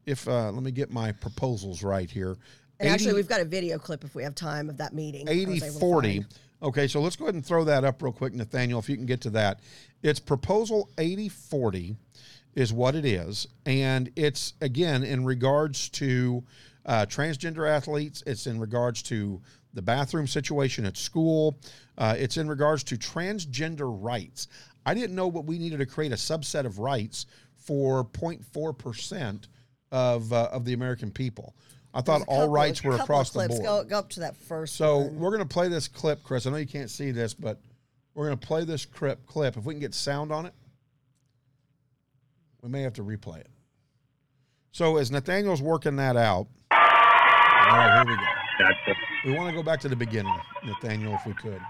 If 0.07 0.27
uh, 0.29 0.51
let 0.53 0.63
me 0.63 0.71
get 0.71 0.91
my 0.91 1.13
proposals 1.13 1.83
right 1.83 2.11
here. 2.11 2.37
And 2.79 2.89
actually, 2.89 3.15
we've 3.15 3.29
got 3.29 3.41
a 3.41 3.45
video 3.45 3.79
clip 3.79 4.05
if 4.05 4.15
we 4.15 4.23
have 4.23 4.35
time 4.35 4.71
of 4.71 4.79
that 4.79 4.95
meeting. 4.95 5.29
80 5.29 5.61
40. 5.61 6.25
Okay, 6.63 6.87
so 6.89 7.01
let's 7.01 7.17
go 7.17 7.25
ahead 7.25 7.35
and 7.35 7.45
throw 7.45 7.65
that 7.65 7.85
up 7.85 8.03
real 8.03 8.13
quick, 8.13 8.35
Nathaniel, 8.35 8.79
if 8.79 8.89
you 8.89 8.97
can 8.97 9.07
get 9.07 9.23
to 9.23 9.31
that. 9.31 9.61
It's 10.03 10.21
proposal 10.21 10.91
80 10.99 11.31
40 11.31 11.97
is 12.55 12.73
what 12.73 12.95
it 12.95 13.07
is. 13.07 13.47
And 13.65 14.11
it's, 14.15 14.55
again, 14.61 15.03
in 15.03 15.25
regards 15.25 15.89
to 15.91 16.45
uh, 16.85 17.07
transgender 17.07 17.69
athletes, 17.69 18.23
it's 18.27 18.47
in 18.47 18.61
regards 18.61 19.03
to 19.05 19.41
the 19.73 19.81
bathroom 19.81 20.27
situation 20.27 20.85
at 20.85 20.97
school, 20.97 21.57
uh, 21.97 22.17
it's 22.19 22.37
in 22.37 22.49
regards 22.49 22.83
to 22.85 22.97
transgender 22.97 23.97
rights. 24.03 24.49
I 24.85 24.95
didn't 24.95 25.15
know 25.15 25.29
what 25.29 25.45
we 25.47 25.59
needed 25.59 25.79
to 25.79 25.87
create 25.87 26.13
a 26.13 26.17
subset 26.17 26.67
of 26.67 26.79
rights 26.79 27.27
for 27.57 28.05
0.4% 28.05 29.47
of, 29.93 30.33
uh, 30.33 30.49
of 30.53 30.65
the 30.65 30.73
American 30.73 31.11
people. 31.11 31.55
I 31.93 32.01
thought 32.03 32.19
There's 32.27 32.39
a 32.39 32.43
all 32.43 32.49
rights 32.49 32.85
were 32.85 32.95
across 32.97 33.29
of 33.29 33.35
the 33.35 33.49
clips. 33.49 33.61
board. 33.61 33.65
Go, 33.65 33.91
go 33.91 33.99
up 33.99 34.11
to 34.11 34.21
that 34.21 34.37
first. 34.37 34.77
So 34.77 34.99
one. 34.99 35.19
we're 35.19 35.31
going 35.31 35.43
to 35.43 35.53
play 35.53 35.69
this 35.69 35.89
clip, 35.89 36.23
Chris. 36.23 36.47
I 36.47 36.51
know 36.51 36.57
you 36.57 36.67
can't 36.67 36.91
see 36.91 37.11
this, 37.11 37.35
but 37.35 37.59
we're 38.15 38.27
going 38.27 38.39
to 38.39 38.47
play 38.47 38.65
this 38.65 38.85
clip. 38.87 39.27
Clip. 39.27 39.57
If 39.57 39.65
we 39.65 39.75
can 39.75 39.81
get 39.81 39.95
sound 39.95 40.31
on 40.31 40.47
it, 40.47 40.55
we 42.63 42.69
may 42.69 42.83
have 42.83 42.93
to 42.95 43.03
replay 43.03 43.41
it. 43.41 43.49
So 44.73 44.99
as 44.99 45.11
Nathaniel's 45.11 45.63
working 45.63 45.97
that 45.97 46.17
out, 46.17 46.47
all 46.71 46.79
right, 46.79 48.05
here 48.07 48.13
we 48.13 48.17
go. 48.17 48.23
Gotcha. 48.59 48.95
We 49.25 49.33
want 49.33 49.49
to 49.51 49.55
go 49.57 49.63
back 49.63 49.81
to 49.81 49.89
the 49.89 49.97
beginning, 49.97 50.37
Nathaniel, 50.65 51.15
if 51.15 51.27
we 51.27 51.33
could. 51.35 51.61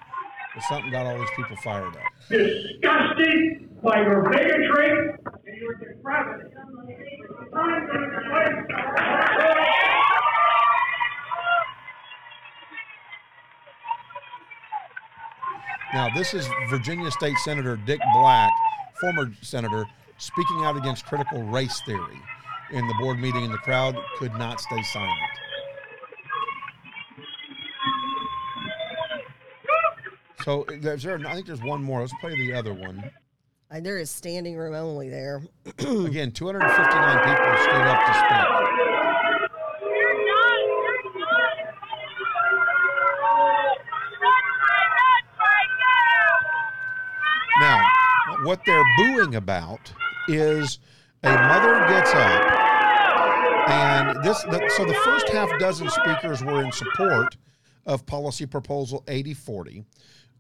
If 0.56 0.64
something 0.64 0.90
got 0.90 1.06
all 1.06 1.16
these 1.18 1.28
people 1.36 1.56
fired 1.58 1.96
up. 1.96 2.02
disgusted 2.28 3.82
by 3.82 4.02
your 4.02 4.28
bigotry 4.30 4.90
and 4.90 5.56
your 5.56 5.74
depravity. 5.76 6.50
Now, 15.92 16.08
this 16.14 16.34
is 16.34 16.48
Virginia 16.68 17.10
State 17.10 17.36
Senator 17.38 17.76
Dick 17.76 18.00
Black, 18.14 18.52
former 19.00 19.32
senator, 19.42 19.84
speaking 20.18 20.64
out 20.64 20.76
against 20.76 21.04
critical 21.04 21.42
race 21.42 21.80
theory 21.84 22.20
in 22.70 22.86
the 22.86 22.94
board 23.00 23.18
meeting, 23.18 23.42
and 23.42 23.52
the 23.52 23.58
crowd 23.58 23.96
could 24.16 24.32
not 24.34 24.60
stay 24.60 24.80
silent. 24.82 25.18
So 30.44 30.64
there's 30.80 31.02
there, 31.02 31.20
I 31.26 31.34
think 31.34 31.46
there's 31.46 31.60
one 31.60 31.82
more. 31.82 32.00
Let's 32.00 32.14
play 32.20 32.36
the 32.36 32.54
other 32.54 32.72
one. 32.72 33.10
And 33.70 33.84
there 33.84 33.98
is 33.98 34.10
standing 34.10 34.56
room 34.56 34.74
only 34.74 35.08
there. 35.08 35.42
Again, 35.78 36.30
259 36.30 37.18
people 37.18 37.62
stood 37.62 37.82
up 37.82 38.06
to 38.06 38.14
speak. 38.14 38.89
What 48.50 48.64
they're 48.66 48.96
booing 48.96 49.36
about 49.36 49.92
is 50.26 50.80
a 51.22 51.32
mother 51.32 51.86
gets 51.86 52.12
up, 52.12 53.68
and 53.70 54.24
this. 54.24 54.42
The, 54.42 54.68
so 54.76 54.84
the 54.84 54.94
first 55.04 55.28
half 55.28 55.48
dozen 55.60 55.88
speakers 55.88 56.42
were 56.42 56.64
in 56.64 56.72
support 56.72 57.36
of 57.86 58.04
policy 58.06 58.46
proposal 58.46 59.04
8040, 59.06 59.84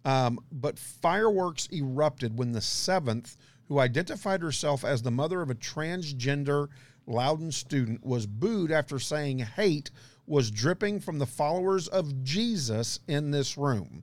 um, 0.04 0.40
but 0.50 0.76
fireworks 0.76 1.68
erupted 1.72 2.36
when 2.36 2.50
the 2.50 2.60
seventh, 2.60 3.36
who 3.68 3.78
identified 3.78 4.42
herself 4.42 4.84
as 4.84 5.02
the 5.02 5.12
mother 5.12 5.40
of 5.40 5.48
a 5.48 5.54
transgender 5.54 6.66
Loudoun 7.06 7.52
student, 7.52 8.04
was 8.04 8.26
booed 8.26 8.72
after 8.72 8.98
saying 8.98 9.38
hate 9.38 9.92
was 10.26 10.50
dripping 10.50 10.98
from 10.98 11.20
the 11.20 11.26
followers 11.26 11.86
of 11.86 12.24
Jesus 12.24 12.98
in 13.06 13.30
this 13.30 13.56
room 13.56 14.02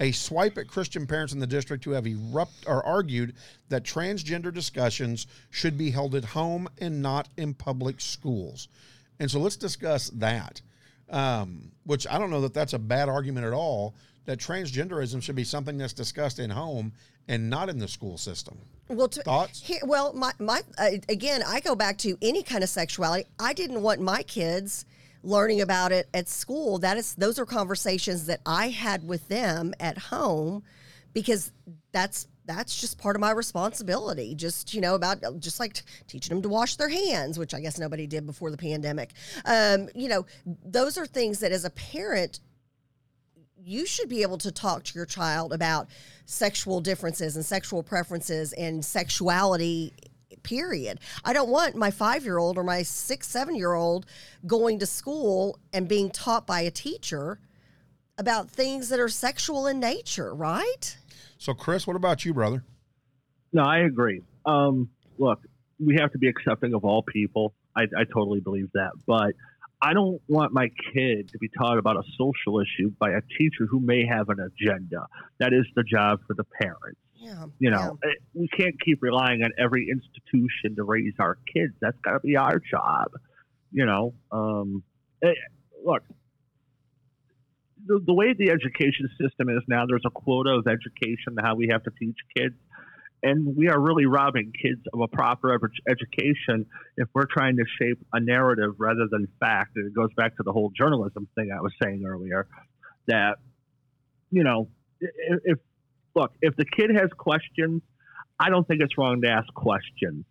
a 0.00 0.12
swipe 0.12 0.58
at 0.58 0.68
Christian 0.68 1.06
parents 1.06 1.32
in 1.32 1.38
the 1.38 1.46
district 1.46 1.84
who 1.84 1.92
have 1.92 2.06
erupt 2.06 2.64
or 2.66 2.84
argued 2.84 3.34
that 3.68 3.84
transgender 3.84 4.52
discussions 4.52 5.26
should 5.50 5.78
be 5.78 5.90
held 5.90 6.14
at 6.14 6.24
home 6.24 6.68
and 6.78 7.00
not 7.00 7.28
in 7.36 7.54
public 7.54 8.00
schools. 8.00 8.68
And 9.20 9.30
so 9.30 9.38
let's 9.38 9.56
discuss 9.56 10.10
that. 10.10 10.60
Um, 11.10 11.70
which 11.84 12.06
I 12.08 12.18
don't 12.18 12.30
know 12.30 12.40
that 12.40 12.54
that's 12.54 12.72
a 12.72 12.78
bad 12.78 13.08
argument 13.08 13.46
at 13.46 13.52
all. 13.52 13.94
That 14.24 14.38
transgenderism 14.38 15.22
should 15.22 15.36
be 15.36 15.44
something 15.44 15.76
that's 15.76 15.92
discussed 15.92 16.38
in 16.38 16.48
home 16.48 16.92
and 17.28 17.50
not 17.50 17.68
in 17.68 17.78
the 17.78 17.86
school 17.86 18.16
system. 18.16 18.56
Well, 18.88 19.08
to, 19.08 19.22
Thoughts? 19.22 19.62
Here, 19.62 19.80
well, 19.84 20.12
my 20.14 20.32
my 20.38 20.62
uh, 20.78 20.90
again, 21.08 21.42
I 21.46 21.60
go 21.60 21.74
back 21.74 21.98
to 21.98 22.16
any 22.22 22.42
kind 22.42 22.64
of 22.64 22.70
sexuality. 22.70 23.28
I 23.38 23.52
didn't 23.52 23.82
want 23.82 24.00
my 24.00 24.22
kids 24.22 24.86
learning 25.24 25.60
about 25.60 25.90
it 25.90 26.08
at 26.14 26.28
school. 26.28 26.78
That 26.78 26.96
is, 26.96 27.14
those 27.14 27.38
are 27.38 27.46
conversations 27.46 28.26
that 28.26 28.40
I 28.46 28.68
had 28.68 29.06
with 29.06 29.26
them 29.28 29.74
at 29.80 29.98
home, 29.98 30.62
because 31.12 31.52
that's 31.92 32.28
that's 32.46 32.78
just 32.78 32.98
part 32.98 33.16
of 33.16 33.20
my 33.20 33.30
responsibility. 33.30 34.34
Just 34.34 34.74
you 34.74 34.80
know 34.80 34.94
about 34.94 35.18
just 35.40 35.58
like 35.58 35.82
teaching 36.06 36.34
them 36.34 36.42
to 36.42 36.48
wash 36.48 36.76
their 36.76 36.90
hands, 36.90 37.38
which 37.38 37.54
I 37.54 37.60
guess 37.60 37.78
nobody 37.78 38.06
did 38.06 38.26
before 38.26 38.50
the 38.50 38.58
pandemic. 38.58 39.12
Um, 39.44 39.88
you 39.94 40.08
know, 40.08 40.26
those 40.64 40.98
are 40.98 41.06
things 41.06 41.40
that 41.40 41.52
as 41.52 41.64
a 41.64 41.70
parent 41.70 42.40
you 43.66 43.86
should 43.86 44.10
be 44.10 44.20
able 44.20 44.36
to 44.36 44.52
talk 44.52 44.84
to 44.84 44.94
your 44.94 45.06
child 45.06 45.52
about 45.52 45.88
sexual 46.26 46.82
differences 46.82 47.36
and 47.36 47.44
sexual 47.44 47.82
preferences 47.82 48.52
and 48.52 48.84
sexuality 48.84 49.94
period 50.44 51.00
i 51.24 51.32
don't 51.32 51.48
want 51.48 51.74
my 51.74 51.90
five 51.90 52.24
year 52.24 52.38
old 52.38 52.56
or 52.56 52.62
my 52.62 52.82
six 52.82 53.26
seven 53.26 53.56
year 53.56 53.72
old 53.72 54.06
going 54.46 54.78
to 54.78 54.86
school 54.86 55.58
and 55.72 55.88
being 55.88 56.10
taught 56.10 56.46
by 56.46 56.60
a 56.60 56.70
teacher 56.70 57.40
about 58.16 58.48
things 58.48 58.88
that 58.90 59.00
are 59.00 59.08
sexual 59.08 59.66
in 59.66 59.80
nature 59.80 60.32
right 60.32 60.96
So, 61.38 61.52
Chris, 61.52 61.86
what 61.86 61.96
about 61.96 62.24
you, 62.24 62.32
brother? 62.32 62.62
No, 63.52 63.62
I 63.62 63.78
agree. 63.80 64.22
Um, 64.46 64.88
look, 65.18 65.40
we 65.78 65.96
have 66.00 66.10
to 66.12 66.18
be 66.18 66.28
accepting 66.28 66.74
of 66.74 66.84
all 66.84 67.02
people. 67.02 67.54
I, 67.76 67.82
I 67.82 68.04
totally 68.12 68.40
believe 68.40 68.70
that. 68.74 68.92
But 69.06 69.32
I 69.82 69.92
don't 69.92 70.20
want 70.28 70.52
my 70.52 70.68
kid 70.92 71.28
to 71.32 71.38
be 71.38 71.48
taught 71.58 71.78
about 71.78 71.96
a 71.96 72.02
social 72.16 72.60
issue 72.60 72.90
by 72.98 73.10
a 73.10 73.20
teacher 73.38 73.66
who 73.68 73.80
may 73.80 74.06
have 74.06 74.28
an 74.28 74.38
agenda. 74.40 75.06
That 75.38 75.52
is 75.52 75.66
the 75.76 75.82
job 75.84 76.20
for 76.26 76.34
the 76.34 76.44
parents. 76.60 77.00
Yeah 77.24 77.46
You 77.58 77.70
know, 77.70 77.98
Eh, 78.04 78.08
we 78.34 78.48
can't 78.48 78.80
keep 78.80 79.02
relying 79.02 79.42
on 79.42 79.50
every 79.58 79.88
institution 79.90 80.76
to 80.76 80.84
raise 80.84 81.14
our 81.18 81.38
kids. 81.52 81.74
That's 81.80 81.98
got 82.04 82.12
to 82.12 82.20
be 82.20 82.36
our 82.36 82.58
job. 82.58 83.12
You 83.72 83.86
know, 83.86 84.14
um, 84.30 84.82
eh, 85.22 85.32
look, 85.84 86.02
the, 87.86 88.00
the 88.04 88.14
way 88.14 88.34
the 88.34 88.50
education 88.50 89.08
system 89.20 89.48
is 89.48 89.62
now, 89.68 89.86
there's 89.86 90.04
a 90.06 90.10
quota 90.10 90.50
of 90.50 90.66
education 90.66 91.36
how 91.42 91.54
we 91.54 91.68
have 91.70 91.82
to 91.84 91.90
teach 91.98 92.16
kids. 92.36 92.54
And 93.22 93.56
we 93.56 93.68
are 93.68 93.80
really 93.80 94.04
robbing 94.04 94.52
kids 94.52 94.82
of 94.92 95.00
a 95.00 95.08
proper 95.08 95.58
education 95.88 96.66
if 96.98 97.08
we're 97.14 97.24
trying 97.24 97.56
to 97.56 97.64
shape 97.80 97.98
a 98.12 98.20
narrative 98.20 98.74
rather 98.78 99.06
than 99.10 99.28
fact. 99.40 99.76
And 99.76 99.86
it 99.86 99.94
goes 99.94 100.12
back 100.14 100.36
to 100.36 100.42
the 100.42 100.52
whole 100.52 100.70
journalism 100.76 101.26
thing 101.34 101.50
I 101.50 101.62
was 101.62 101.72
saying 101.82 102.04
earlier 102.06 102.46
that, 103.06 103.36
you 104.30 104.44
know, 104.44 104.68
if, 105.00 105.40
if 105.44 105.58
look, 106.14 106.32
if 106.40 106.56
the 106.56 106.64
kid 106.64 106.90
has 106.94 107.10
questions, 107.16 107.82
I 108.38 108.50
don't 108.50 108.66
think 108.66 108.82
it's 108.82 108.96
wrong 108.98 109.20
to 109.22 109.28
ask 109.28 109.52
questions, 109.54 110.24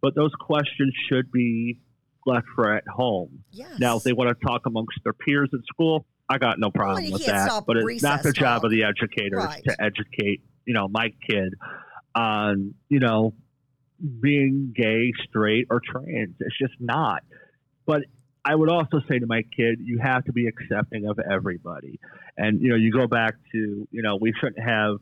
but 0.00 0.14
those 0.14 0.32
questions 0.40 0.92
should 1.08 1.30
be 1.30 1.78
left 2.26 2.46
for 2.54 2.74
at 2.74 2.86
home. 2.86 3.44
yes 3.50 3.78
Now, 3.78 3.96
if 3.96 4.04
they 4.04 4.12
want 4.12 4.28
to 4.36 4.46
talk 4.46 4.66
amongst 4.66 4.98
their 5.04 5.12
peers 5.12 5.50
at 5.52 5.60
school, 5.66 6.06
I 6.28 6.38
got 6.38 6.58
no 6.58 6.70
problem 6.70 7.04
you 7.04 7.12
with 7.12 7.26
that. 7.26 7.64
But 7.66 7.76
it's 7.78 8.02
not 8.02 8.22
the 8.22 8.32
job 8.32 8.64
of 8.64 8.70
the 8.70 8.84
educators 8.84 9.44
Right. 9.44 9.62
to 9.64 9.76
educate, 9.82 10.42
you 10.64 10.72
know, 10.74 10.88
my 10.88 11.12
kid 11.28 11.54
on, 12.14 12.74
you 12.88 13.00
know, 13.00 13.34
being 14.20 14.72
gay, 14.74 15.12
straight, 15.28 15.66
or 15.70 15.80
trans. 15.84 16.34
It's 16.40 16.58
just 16.58 16.74
not. 16.80 17.22
But 17.86 18.02
I 18.44 18.54
would 18.54 18.70
also 18.70 19.00
say 19.08 19.18
to 19.18 19.26
my 19.26 19.42
kid, 19.56 19.80
you 19.82 19.98
have 20.02 20.24
to 20.24 20.32
be 20.32 20.46
accepting 20.46 21.06
of 21.06 21.18
everybody. 21.18 22.00
And, 22.36 22.60
you 22.60 22.70
know, 22.70 22.76
you 22.76 22.92
go 22.92 23.06
back 23.06 23.34
to, 23.52 23.88
you 23.90 24.02
know, 24.02 24.16
we 24.20 24.32
shouldn't 24.40 24.64
have 24.64 24.96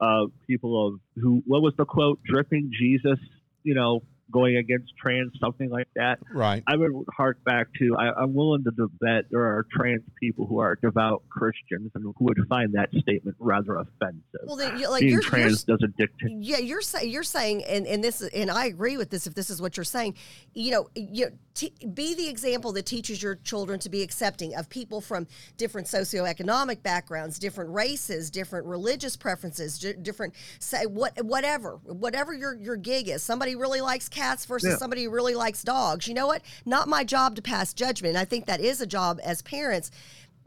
uh, 0.00 0.26
people 0.46 0.86
of 0.86 1.00
who, 1.22 1.42
what 1.46 1.62
was 1.62 1.74
the 1.76 1.84
quote, 1.84 2.20
dripping 2.24 2.70
Jesus, 2.78 3.18
you 3.62 3.74
know, 3.74 4.02
going 4.32 4.56
against 4.56 4.92
trans, 5.00 5.32
something 5.40 5.70
like 5.70 5.88
that. 5.96 6.18
Right. 6.32 6.62
I 6.66 6.76
would 6.76 6.92
hark 7.16 7.42
back 7.44 7.68
to 7.78 7.96
I, 7.96 8.12
I'm 8.22 8.34
willing 8.34 8.64
to 8.64 8.72
bet 9.00 9.24
there 9.30 9.42
are 9.42 9.64
trans 9.72 10.02
people 10.20 10.46
who 10.46 10.58
are 10.58 10.76
devout 10.82 11.22
Christians 11.28 11.90
and 11.94 12.02
who 12.04 12.14
would 12.20 12.38
find 12.48 12.74
that 12.74 12.88
statement 12.90 13.36
rather 13.38 13.76
offensive. 13.76 14.22
well 14.44 14.56
then 14.56 14.78
you 14.78 14.88
like 14.90 15.00
Being 15.00 15.12
you're, 15.12 15.22
trans 15.22 15.64
you're 15.66 15.76
doesn't 15.76 15.96
dictate. 15.96 16.32
yeah 16.40 16.58
you're 16.58 16.80
saying 16.80 17.10
you're 17.10 17.22
saying 17.22 17.64
and, 17.64 17.86
and 17.86 18.02
this 18.02 18.20
and 18.22 18.50
i 18.50 18.66
agree 18.66 18.96
with 18.96 19.10
this 19.10 19.26
if 19.26 19.34
this 19.34 19.50
is 19.50 19.60
what 19.60 19.76
you're 19.76 19.84
saying 19.84 20.14
you 20.54 20.70
know 20.70 20.88
you 20.94 21.28
t- 21.54 21.72
be 21.94 22.14
the 22.14 22.28
example 22.28 22.72
that 22.72 22.86
teaches 22.86 23.22
your 23.22 23.36
children 23.36 23.78
to 23.80 23.88
be 23.88 24.02
accepting 24.02 24.54
of 24.56 24.68
people 24.68 25.00
from 25.00 25.26
different 25.56 25.86
socioeconomic 25.86 26.82
backgrounds 26.82 27.38
different 27.38 27.70
races 27.70 28.30
different 28.30 28.66
religious 28.66 29.16
preferences 29.16 29.78
different 30.02 30.34
say 30.58 30.86
what 30.86 31.12
whatever 31.24 31.78
whatever 31.84 32.32
your 32.34 32.54
your 32.56 32.76
gig 32.76 33.08
is 33.08 33.22
somebody 33.22 33.54
really 33.54 33.80
likes 33.80 34.08
cats 34.16 34.44
versus 34.46 34.70
Yeah. 34.70 34.76
somebody 34.78 35.04
who 35.04 35.10
really 35.10 35.34
likes 35.34 35.62
dogs. 35.62 36.08
You 36.08 36.14
know 36.14 36.26
what? 36.26 36.42
Not 36.64 36.88
my 36.88 37.04
job 37.04 37.36
to 37.36 37.42
pass 37.42 37.72
judgment. 37.74 38.10
And 38.14 38.18
i 38.18 38.24
think 38.24 38.46
that 38.46 38.60
is 38.60 38.80
a 38.80 38.86
job 38.86 39.20
as 39.22 39.42
parents 39.42 39.90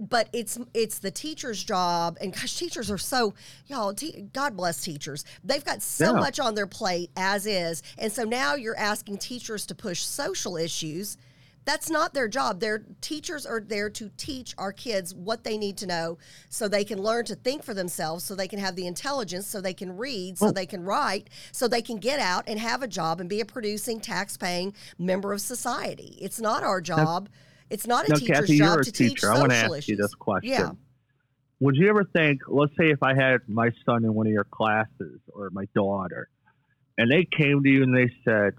but 0.01 0.29
it's 0.31 0.57
it's 0.73 0.99
the 0.99 1.11
teacher's 1.11 1.61
job. 1.61 2.17
And 2.21 2.31
gosh 2.33 2.55
teachers 2.57 2.89
are 2.89 2.97
so 2.97 3.33
y'all 3.67 3.93
te- 3.93 4.27
god 4.31 4.55
bless 4.55 4.81
teachers. 4.81 5.25
They've 5.43 5.65
got 5.65 5.81
so 5.81 6.13
Yeah. 6.13 6.19
much 6.21 6.39
on 6.39 6.55
their 6.55 6.67
plate 6.67 7.11
as 7.17 7.45
is. 7.45 7.83
And 7.97 8.09
so 8.11 8.23
now 8.23 8.55
you're 8.55 8.77
asking 8.77 9.17
teachers 9.17 9.65
to 9.65 9.75
push 9.75 10.01
social 10.01 10.55
issues 10.55 11.17
that's 11.69 11.89
not 11.89 12.15
their 12.15 12.27
job 12.27 12.59
their 12.59 12.83
teachers 12.99 13.45
are 13.45 13.59
there 13.59 13.91
to 13.91 14.09
teach 14.17 14.55
our 14.57 14.73
kids 14.73 15.13
what 15.13 15.43
they 15.43 15.55
need 15.55 15.77
to 15.77 15.85
know 15.85 16.17
so 16.49 16.67
they 16.67 16.83
can 16.83 16.99
learn 16.99 17.23
to 17.23 17.35
think 17.35 17.61
for 17.61 17.75
themselves 17.75 18.23
so 18.23 18.33
they 18.33 18.47
can 18.47 18.57
have 18.57 18.75
the 18.75 18.87
intelligence 18.87 19.45
so 19.45 19.61
they 19.61 19.73
can 19.73 19.95
read 19.95 20.35
so 20.35 20.51
they 20.51 20.65
can 20.65 20.83
write 20.83 21.29
so 21.51 21.67
they 21.67 21.81
can 21.81 21.97
get 21.97 22.19
out 22.19 22.43
and 22.47 22.59
have 22.59 22.81
a 22.81 22.87
job 22.87 23.19
and 23.19 23.29
be 23.29 23.39
a 23.39 23.45
producing 23.45 23.99
tax 23.99 24.35
paying 24.35 24.73
member 24.97 25.31
of 25.31 25.39
society 25.41 26.17
it's 26.19 26.41
not 26.41 26.63
our 26.63 26.81
job 26.81 27.29
it's 27.69 27.85
not 27.85 28.07
a 28.07 28.09
Now, 28.09 28.15
teacher's 28.15 28.39
Kathy, 28.39 28.57
job 28.57 28.81
to 28.81 28.91
teach 28.91 29.09
teacher. 29.09 29.27
social 29.27 29.37
I 29.37 29.39
want 29.39 29.51
to 29.51 29.57
ask 29.57 29.71
issues. 29.73 29.89
you 29.89 29.95
this 29.97 30.15
question. 30.15 30.49
Yeah. 30.49 30.71
Would 31.59 31.75
you 31.75 31.89
ever 31.89 32.03
think, 32.03 32.41
let's 32.47 32.71
say 32.79 32.89
if 32.89 33.03
I 33.03 33.13
had 33.13 33.41
my 33.47 33.69
son 33.85 34.05
in 34.05 34.13
one 34.13 34.25
of 34.27 34.33
your 34.33 34.45
classes 34.45 35.19
or 35.27 35.49
my 35.51 35.65
daughter, 35.75 36.29
and 36.97 37.11
they 37.11 37.25
came 37.25 37.61
to 37.63 37.69
you 37.69 37.83
and 37.83 37.95
they 37.95 38.11
said, 38.25 38.53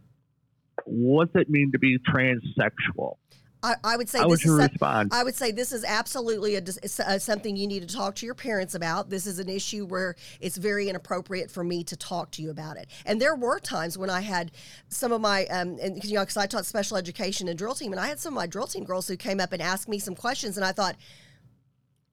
What's 0.86 1.34
it 1.34 1.48
mean 1.50 1.72
to 1.72 1.78
be 1.78 1.98
transsexual? 1.98 3.16
I, 3.62 3.74
I 3.84 3.96
would 3.96 4.08
say 4.08 4.18
How 4.18 4.28
this 4.28 4.44
would 4.44 4.52
is 4.52 4.70
respond? 4.70 5.10
I 5.12 5.22
would 5.22 5.34
say 5.34 5.52
this 5.52 5.72
is 5.72 5.84
absolutely 5.84 6.56
a, 6.56 6.62
uh, 6.62 7.18
something 7.18 7.56
you 7.56 7.66
need 7.66 7.86
to 7.86 7.94
talk 7.94 8.14
to 8.16 8.26
your 8.26 8.34
parents 8.34 8.74
about. 8.74 9.10
This 9.10 9.26
is 9.26 9.38
an 9.38 9.48
issue 9.48 9.84
where 9.84 10.16
it's 10.40 10.56
very 10.56 10.88
inappropriate 10.88 11.50
for 11.50 11.62
me 11.62 11.84
to 11.84 11.96
talk 11.96 12.30
to 12.32 12.42
you 12.42 12.50
about 12.50 12.78
it. 12.78 12.88
And 13.04 13.20
there 13.20 13.36
were 13.36 13.58
times 13.58 13.98
when 13.98 14.08
I 14.08 14.22
had 14.22 14.52
some 14.88 15.12
of 15.12 15.20
my, 15.20 15.44
um, 15.46 15.78
and 15.80 16.02
you 16.04 16.14
know, 16.14 16.22
because 16.22 16.36
I 16.36 16.46
taught 16.46 16.64
special 16.64 16.96
education 16.96 17.48
and 17.48 17.58
drill 17.58 17.74
team, 17.74 17.92
and 17.92 18.00
I 18.00 18.08
had 18.08 18.18
some 18.18 18.32
of 18.32 18.36
my 18.36 18.46
drill 18.46 18.66
team 18.66 18.84
girls 18.84 19.08
who 19.08 19.16
came 19.16 19.40
up 19.40 19.52
and 19.52 19.60
asked 19.60 19.88
me 19.88 19.98
some 19.98 20.14
questions, 20.14 20.56
and 20.56 20.64
I 20.64 20.72
thought, 20.72 20.96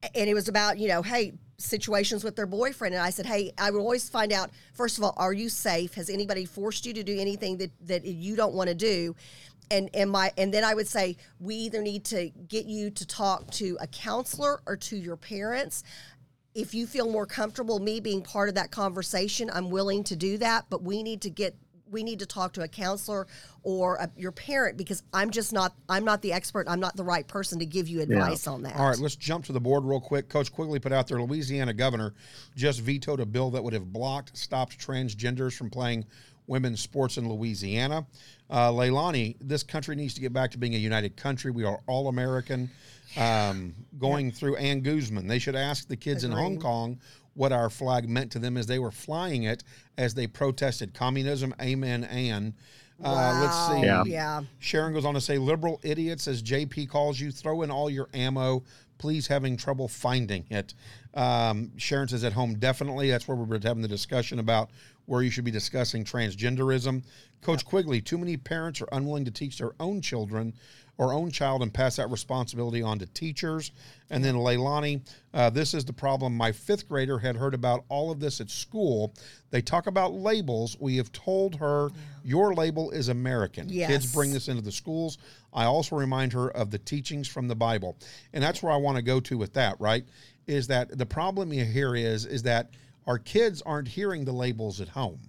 and 0.02 0.28
it 0.28 0.34
was 0.34 0.48
about 0.48 0.78
you 0.78 0.88
know 0.88 1.02
hey 1.02 1.32
situations 1.58 2.22
with 2.22 2.36
their 2.36 2.46
boyfriend. 2.46 2.94
And 2.94 3.02
i 3.02 3.10
said 3.10 3.26
hey 3.26 3.52
i 3.58 3.70
would 3.70 3.80
always 3.80 4.08
find 4.08 4.32
out 4.32 4.50
first 4.72 4.98
of 4.98 5.04
all 5.04 5.14
are 5.16 5.32
you 5.32 5.48
safe? 5.48 5.94
Has 5.94 6.08
anybody 6.08 6.44
forced 6.44 6.86
you 6.86 6.94
to 6.94 7.02
do 7.02 7.18
anything 7.18 7.58
that 7.58 7.72
that 7.86 8.04
you 8.04 8.36
don't 8.36 8.54
want 8.54 8.68
to 8.68 8.74
do? 8.74 9.16
And 9.70 9.90
and 9.92 10.10
my 10.10 10.32
and 10.38 10.54
then 10.54 10.64
i 10.64 10.74
would 10.74 10.88
say 10.88 11.16
we 11.40 11.54
either 11.56 11.82
need 11.82 12.04
to 12.06 12.30
get 12.48 12.66
you 12.66 12.90
to 12.90 13.06
talk 13.06 13.50
to 13.52 13.76
a 13.80 13.86
counselor 13.86 14.60
or 14.66 14.76
to 14.76 14.96
your 14.96 15.16
parents. 15.16 15.82
If 16.54 16.74
you 16.74 16.86
feel 16.86 17.10
more 17.10 17.26
comfortable 17.26 17.78
me 17.78 18.00
being 18.00 18.22
part 18.22 18.48
of 18.48 18.54
that 18.56 18.70
conversation, 18.70 19.50
I'm 19.52 19.70
willing 19.70 20.02
to 20.04 20.16
do 20.16 20.38
that. 20.38 20.66
But 20.70 20.82
we 20.82 21.02
need 21.02 21.22
to 21.22 21.30
get 21.30 21.56
we 21.90 22.02
need 22.02 22.18
to 22.20 22.26
talk 22.26 22.52
to 22.54 22.62
a 22.62 22.68
counselor 22.68 23.26
or 23.62 23.96
a, 23.96 24.10
your 24.16 24.32
parent 24.32 24.76
because 24.76 25.02
I'm 25.12 25.30
just 25.30 25.52
not 25.52 25.74
I'm 25.88 26.04
not 26.04 26.22
the 26.22 26.32
expert. 26.32 26.66
I'm 26.68 26.80
not 26.80 26.96
the 26.96 27.04
right 27.04 27.26
person 27.26 27.58
to 27.58 27.66
give 27.66 27.88
you 27.88 28.00
advice 28.00 28.46
on 28.46 28.62
that. 28.62 28.76
All 28.76 28.88
right, 28.88 28.98
let's 28.98 29.16
jump 29.16 29.44
to 29.46 29.52
the 29.52 29.60
board 29.60 29.84
real 29.84 30.00
quick. 30.00 30.28
Coach 30.28 30.52
Quigley 30.52 30.78
put 30.78 30.92
out 30.92 31.08
there 31.08 31.20
Louisiana 31.20 31.72
governor 31.72 32.14
just 32.56 32.80
vetoed 32.80 33.20
a 33.20 33.26
bill 33.26 33.50
that 33.50 33.62
would 33.62 33.72
have 33.72 33.92
blocked, 33.92 34.36
stopped 34.36 34.78
transgenders 34.78 35.56
from 35.56 35.70
playing 35.70 36.04
women's 36.46 36.80
sports 36.80 37.18
in 37.18 37.28
Louisiana. 37.28 38.06
Uh, 38.50 38.70
Leilani, 38.70 39.36
this 39.40 39.62
country 39.62 39.94
needs 39.94 40.14
to 40.14 40.20
get 40.20 40.32
back 40.32 40.50
to 40.52 40.58
being 40.58 40.74
a 40.74 40.78
united 40.78 41.16
country. 41.16 41.50
We 41.50 41.64
are 41.64 41.80
all 41.86 42.08
American. 42.08 42.70
Um, 43.16 43.74
going 43.98 44.30
through 44.30 44.56
Ann 44.56 44.80
Guzman, 44.80 45.26
they 45.26 45.38
should 45.38 45.56
ask 45.56 45.88
the 45.88 45.96
kids 45.96 46.24
in 46.24 46.30
Hong 46.30 46.58
Kong 46.58 46.98
what 47.38 47.52
our 47.52 47.70
flag 47.70 48.08
meant 48.08 48.32
to 48.32 48.38
them 48.40 48.56
as 48.56 48.66
they 48.66 48.80
were 48.80 48.90
flying 48.90 49.44
it 49.44 49.62
as 49.96 50.14
they 50.14 50.26
protested 50.26 50.92
communism. 50.92 51.54
Amen. 51.60 52.04
and. 52.04 52.52
Uh, 53.00 53.40
let's 53.40 53.68
see. 53.68 53.86
Yeah. 53.86 54.02
Yeah. 54.04 54.42
Sharon 54.58 54.92
goes 54.92 55.04
on 55.04 55.14
to 55.14 55.20
say, 55.20 55.38
liberal 55.38 55.78
idiots, 55.84 56.26
as 56.26 56.42
JP 56.42 56.88
calls 56.88 57.20
you, 57.20 57.30
throw 57.30 57.62
in 57.62 57.70
all 57.70 57.88
your 57.88 58.08
ammo. 58.12 58.64
Please 58.98 59.28
having 59.28 59.56
trouble 59.56 59.86
finding 59.86 60.44
it. 60.50 60.74
Um, 61.14 61.70
Sharon 61.76 62.08
says 62.08 62.24
at 62.24 62.32
home, 62.32 62.56
definitely. 62.56 63.08
That's 63.08 63.28
where 63.28 63.36
we 63.36 63.44
were 63.44 63.60
having 63.62 63.82
the 63.82 63.88
discussion 63.88 64.40
about 64.40 64.70
where 65.06 65.22
you 65.22 65.30
should 65.30 65.44
be 65.44 65.52
discussing 65.52 66.04
transgenderism. 66.04 67.04
Coach 67.40 67.64
Quigley, 67.64 68.00
too 68.00 68.18
many 68.18 68.36
parents 68.36 68.82
are 68.82 68.88
unwilling 68.90 69.24
to 69.26 69.30
teach 69.30 69.58
their 69.58 69.74
own 69.78 70.00
children 70.00 70.52
or 70.98 71.12
own 71.12 71.30
child 71.30 71.62
and 71.62 71.72
pass 71.72 71.96
that 71.96 72.10
responsibility 72.10 72.82
on 72.82 72.98
to 72.98 73.06
teachers. 73.06 73.70
And 74.10 74.24
then 74.24 74.34
Leilani, 74.34 75.00
uh, 75.32 75.48
this 75.48 75.72
is 75.72 75.84
the 75.84 75.92
problem. 75.92 76.36
My 76.36 76.50
fifth 76.50 76.88
grader 76.88 77.18
had 77.18 77.36
heard 77.36 77.54
about 77.54 77.84
all 77.88 78.10
of 78.10 78.18
this 78.18 78.40
at 78.40 78.50
school. 78.50 79.14
They 79.50 79.62
talk 79.62 79.86
about 79.86 80.12
labels. 80.12 80.76
We 80.80 80.96
have 80.96 81.12
told 81.12 81.54
her 81.56 81.90
your 82.24 82.52
label 82.52 82.90
is 82.90 83.08
American. 83.08 83.68
Yes. 83.68 83.88
Kids 83.88 84.12
bring 84.12 84.32
this 84.32 84.48
into 84.48 84.62
the 84.62 84.72
schools. 84.72 85.18
I 85.52 85.64
also 85.64 85.94
remind 85.96 86.32
her 86.32 86.50
of 86.50 86.72
the 86.72 86.78
teachings 86.78 87.28
from 87.28 87.46
the 87.46 87.56
Bible. 87.56 87.96
And 88.32 88.42
that's 88.42 88.62
where 88.62 88.72
I 88.72 88.76
want 88.76 88.96
to 88.96 89.02
go 89.02 89.20
to 89.20 89.38
with 89.38 89.54
that, 89.54 89.80
right? 89.80 90.04
Is 90.48 90.66
that 90.66 90.98
the 90.98 91.06
problem 91.06 91.52
here 91.52 91.94
is 91.94 92.26
is 92.26 92.42
that 92.42 92.70
our 93.06 93.18
kids 93.18 93.62
aren't 93.62 93.88
hearing 93.88 94.24
the 94.24 94.32
labels 94.32 94.80
at 94.80 94.88
home. 94.88 95.20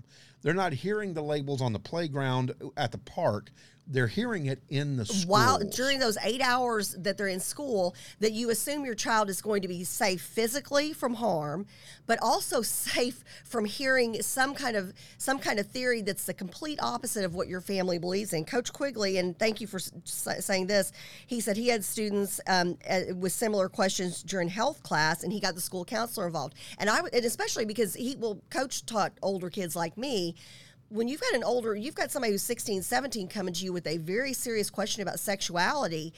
They're 0.41 0.53
not 0.53 0.73
hearing 0.73 1.13
the 1.13 1.21
labels 1.21 1.61
on 1.61 1.73
the 1.73 1.79
playground 1.79 2.53
at 2.77 2.91
the 2.91 2.97
park. 2.97 3.51
They're 3.91 4.07
hearing 4.07 4.45
it 4.45 4.61
in 4.69 4.97
the 4.97 5.05
schools. 5.05 5.25
while 5.25 5.57
during 5.59 5.97
those 5.97 6.17
eight 6.23 6.41
hours 6.41 6.95
that 6.99 7.17
they're 7.17 7.27
in 7.27 7.39
school 7.39 7.95
that 8.19 8.33
you 8.33 8.51
assume 8.51 8.85
your 8.85 8.93
child 8.93 9.29
is 9.29 9.41
going 9.41 9.63
to 9.63 9.67
be 9.67 9.83
safe 9.83 10.21
physically 10.21 10.93
from 10.93 11.15
harm 11.15 11.65
but 12.05 12.19
also 12.21 12.61
safe 12.61 13.23
from 13.43 13.65
hearing 13.65 14.21
some 14.21 14.53
kind 14.53 14.77
of 14.77 14.93
some 15.17 15.39
kind 15.39 15.59
of 15.59 15.65
theory 15.67 16.01
that's 16.03 16.25
the 16.25 16.33
complete 16.33 16.77
opposite 16.81 17.25
of 17.25 17.33
what 17.33 17.47
your 17.47 17.61
family 17.61 17.97
believes 17.97 18.31
in 18.33 18.45
coach 18.45 18.71
quigley 18.71 19.17
and 19.17 19.37
thank 19.39 19.59
you 19.59 19.65
for 19.65 19.79
saying 20.05 20.67
this 20.67 20.91
he 21.25 21.39
said 21.41 21.57
he 21.57 21.67
had 21.67 21.83
students 21.83 22.39
um, 22.47 22.77
uh, 22.89 23.01
with 23.15 23.31
similar 23.31 23.67
questions 23.67 24.21
during 24.21 24.47
health 24.47 24.83
class 24.83 25.23
and 25.23 25.33
he 25.33 25.39
got 25.39 25.55
the 25.55 25.61
school 25.61 25.83
counselor 25.83 26.27
involved 26.27 26.53
and 26.77 26.89
i 26.91 26.99
and 26.99 27.25
especially 27.25 27.65
because 27.65 27.95
he 27.95 28.15
will 28.17 28.39
coach 28.51 28.85
taught 28.85 29.13
older 29.23 29.49
kids 29.49 29.75
like 29.75 29.97
me 29.97 30.35
when 30.89 31.07
you've 31.07 31.21
got 31.21 31.33
an 31.33 31.43
older, 31.43 31.75
you've 31.75 31.95
got 31.95 32.11
somebody 32.11 32.33
who's 32.33 32.43
16, 32.43 32.81
17 32.81 33.27
coming 33.27 33.53
to 33.53 33.63
you 33.63 33.71
with 33.71 33.87
a 33.87 33.97
very 33.97 34.33
serious 34.33 34.69
question 34.69 35.01
about 35.01 35.19
sexuality. 35.19 36.13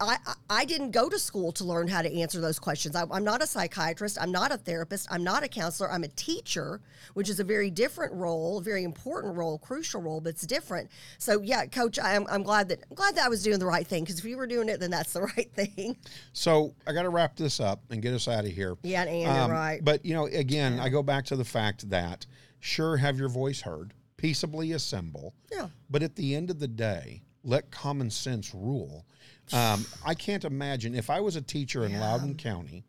I, 0.00 0.16
I- 0.50 0.64
didn't 0.64 0.92
go 0.92 1.08
to 1.08 1.18
school 1.18 1.52
to 1.52 1.64
learn 1.64 1.86
how 1.86 2.02
to 2.02 2.12
answer 2.12 2.40
those 2.40 2.58
questions. 2.58 2.96
I, 2.96 3.04
I'm 3.10 3.24
not 3.24 3.42
a 3.42 3.46
psychiatrist. 3.46 4.16
I'm 4.20 4.32
not 4.32 4.50
a 4.50 4.56
therapist. 4.56 5.06
I'm 5.10 5.22
not 5.22 5.44
a 5.44 5.48
counselor. 5.48 5.90
I'm 5.90 6.02
a 6.02 6.08
teacher, 6.08 6.80
which 7.14 7.28
is 7.28 7.40
a 7.40 7.44
very 7.44 7.70
different 7.70 8.12
role, 8.14 8.58
a 8.58 8.62
very 8.62 8.84
important 8.84 9.36
role, 9.36 9.58
crucial 9.58 10.00
role, 10.00 10.20
but 10.20 10.30
it's 10.30 10.46
different. 10.46 10.90
So 11.18 11.40
yeah, 11.42 11.66
coach, 11.66 11.98
I'm, 12.02 12.26
I'm 12.30 12.42
glad 12.42 12.68
that 12.70 12.80
I'm 12.90 12.94
glad 12.94 13.16
that 13.16 13.26
I 13.26 13.28
was 13.28 13.42
doing 13.42 13.58
the 13.58 13.66
right 13.66 13.86
thing 13.86 14.02
because 14.04 14.18
if 14.18 14.24
you 14.24 14.36
were 14.36 14.46
doing 14.46 14.68
it, 14.68 14.80
then 14.80 14.90
that's 14.90 15.12
the 15.12 15.22
right 15.36 15.52
thing. 15.52 15.96
So 16.32 16.74
I 16.86 16.92
got 16.92 17.02
to 17.02 17.10
wrap 17.10 17.36
this 17.36 17.60
up 17.60 17.80
and 17.90 18.00
get 18.00 18.14
us 18.14 18.28
out 18.28 18.44
of 18.44 18.50
here. 18.50 18.76
Yeah, 18.82 19.02
and 19.02 19.22
you're 19.22 19.30
um, 19.30 19.50
right. 19.50 19.80
But 19.84 20.04
you 20.04 20.14
know, 20.14 20.26
again, 20.26 20.80
I 20.80 20.88
go 20.88 21.02
back 21.02 21.26
to 21.26 21.36
the 21.36 21.44
fact 21.44 21.90
that 21.90 22.26
sure, 22.62 22.96
have 22.96 23.18
your 23.18 23.28
voice 23.28 23.60
heard, 23.60 23.92
peaceably 24.16 24.72
assemble. 24.72 25.34
Yeah. 25.50 25.68
But 25.90 26.02
at 26.02 26.16
the 26.16 26.34
end 26.34 26.48
of 26.48 26.58
the 26.58 26.68
day, 26.68 27.22
let 27.44 27.70
common 27.70 28.08
sense 28.08 28.54
rule. 28.54 29.04
Um, 29.52 29.84
I 30.06 30.14
can't 30.14 30.44
imagine 30.44 30.94
if 30.94 31.10
I 31.10 31.20
was 31.20 31.36
a 31.36 31.42
teacher 31.42 31.84
in 31.84 31.98
Loudoun 31.98 32.36
County, 32.36 32.84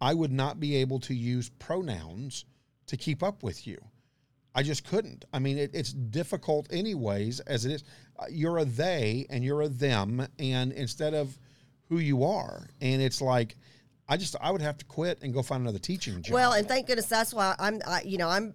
I 0.00 0.14
would 0.14 0.30
not 0.30 0.60
be 0.60 0.76
able 0.76 1.00
to 1.00 1.14
use 1.14 1.48
pronouns 1.58 2.44
to 2.86 2.96
keep 2.96 3.22
up 3.22 3.42
with 3.42 3.66
you. 3.66 3.78
I 4.54 4.62
just 4.62 4.84
couldn't. 4.84 5.24
I 5.32 5.38
mean, 5.38 5.58
it, 5.58 5.70
it's 5.74 5.92
difficult, 5.92 6.68
anyways, 6.70 7.40
as 7.40 7.64
it 7.64 7.72
is. 7.72 7.84
Uh, 8.18 8.24
You're 8.30 8.58
a 8.58 8.64
they 8.64 9.26
and 9.30 9.44
you're 9.44 9.62
a 9.62 9.68
them, 9.68 10.26
and 10.38 10.72
instead 10.72 11.14
of 11.14 11.38
who 11.88 11.98
you 11.98 12.24
are, 12.24 12.68
and 12.80 13.00
it's 13.00 13.20
like, 13.20 13.56
I 14.08 14.16
just 14.16 14.34
I 14.40 14.50
would 14.50 14.62
have 14.62 14.78
to 14.78 14.84
quit 14.84 15.22
and 15.22 15.32
go 15.32 15.42
find 15.42 15.62
another 15.62 15.78
teaching 15.78 16.20
job. 16.22 16.34
Well, 16.34 16.52
and 16.52 16.66
thank 16.66 16.86
goodness 16.86 17.06
that's 17.06 17.32
why 17.32 17.54
I'm, 17.58 17.80
I, 17.86 18.02
you 18.02 18.18
know, 18.18 18.28
I'm 18.28 18.54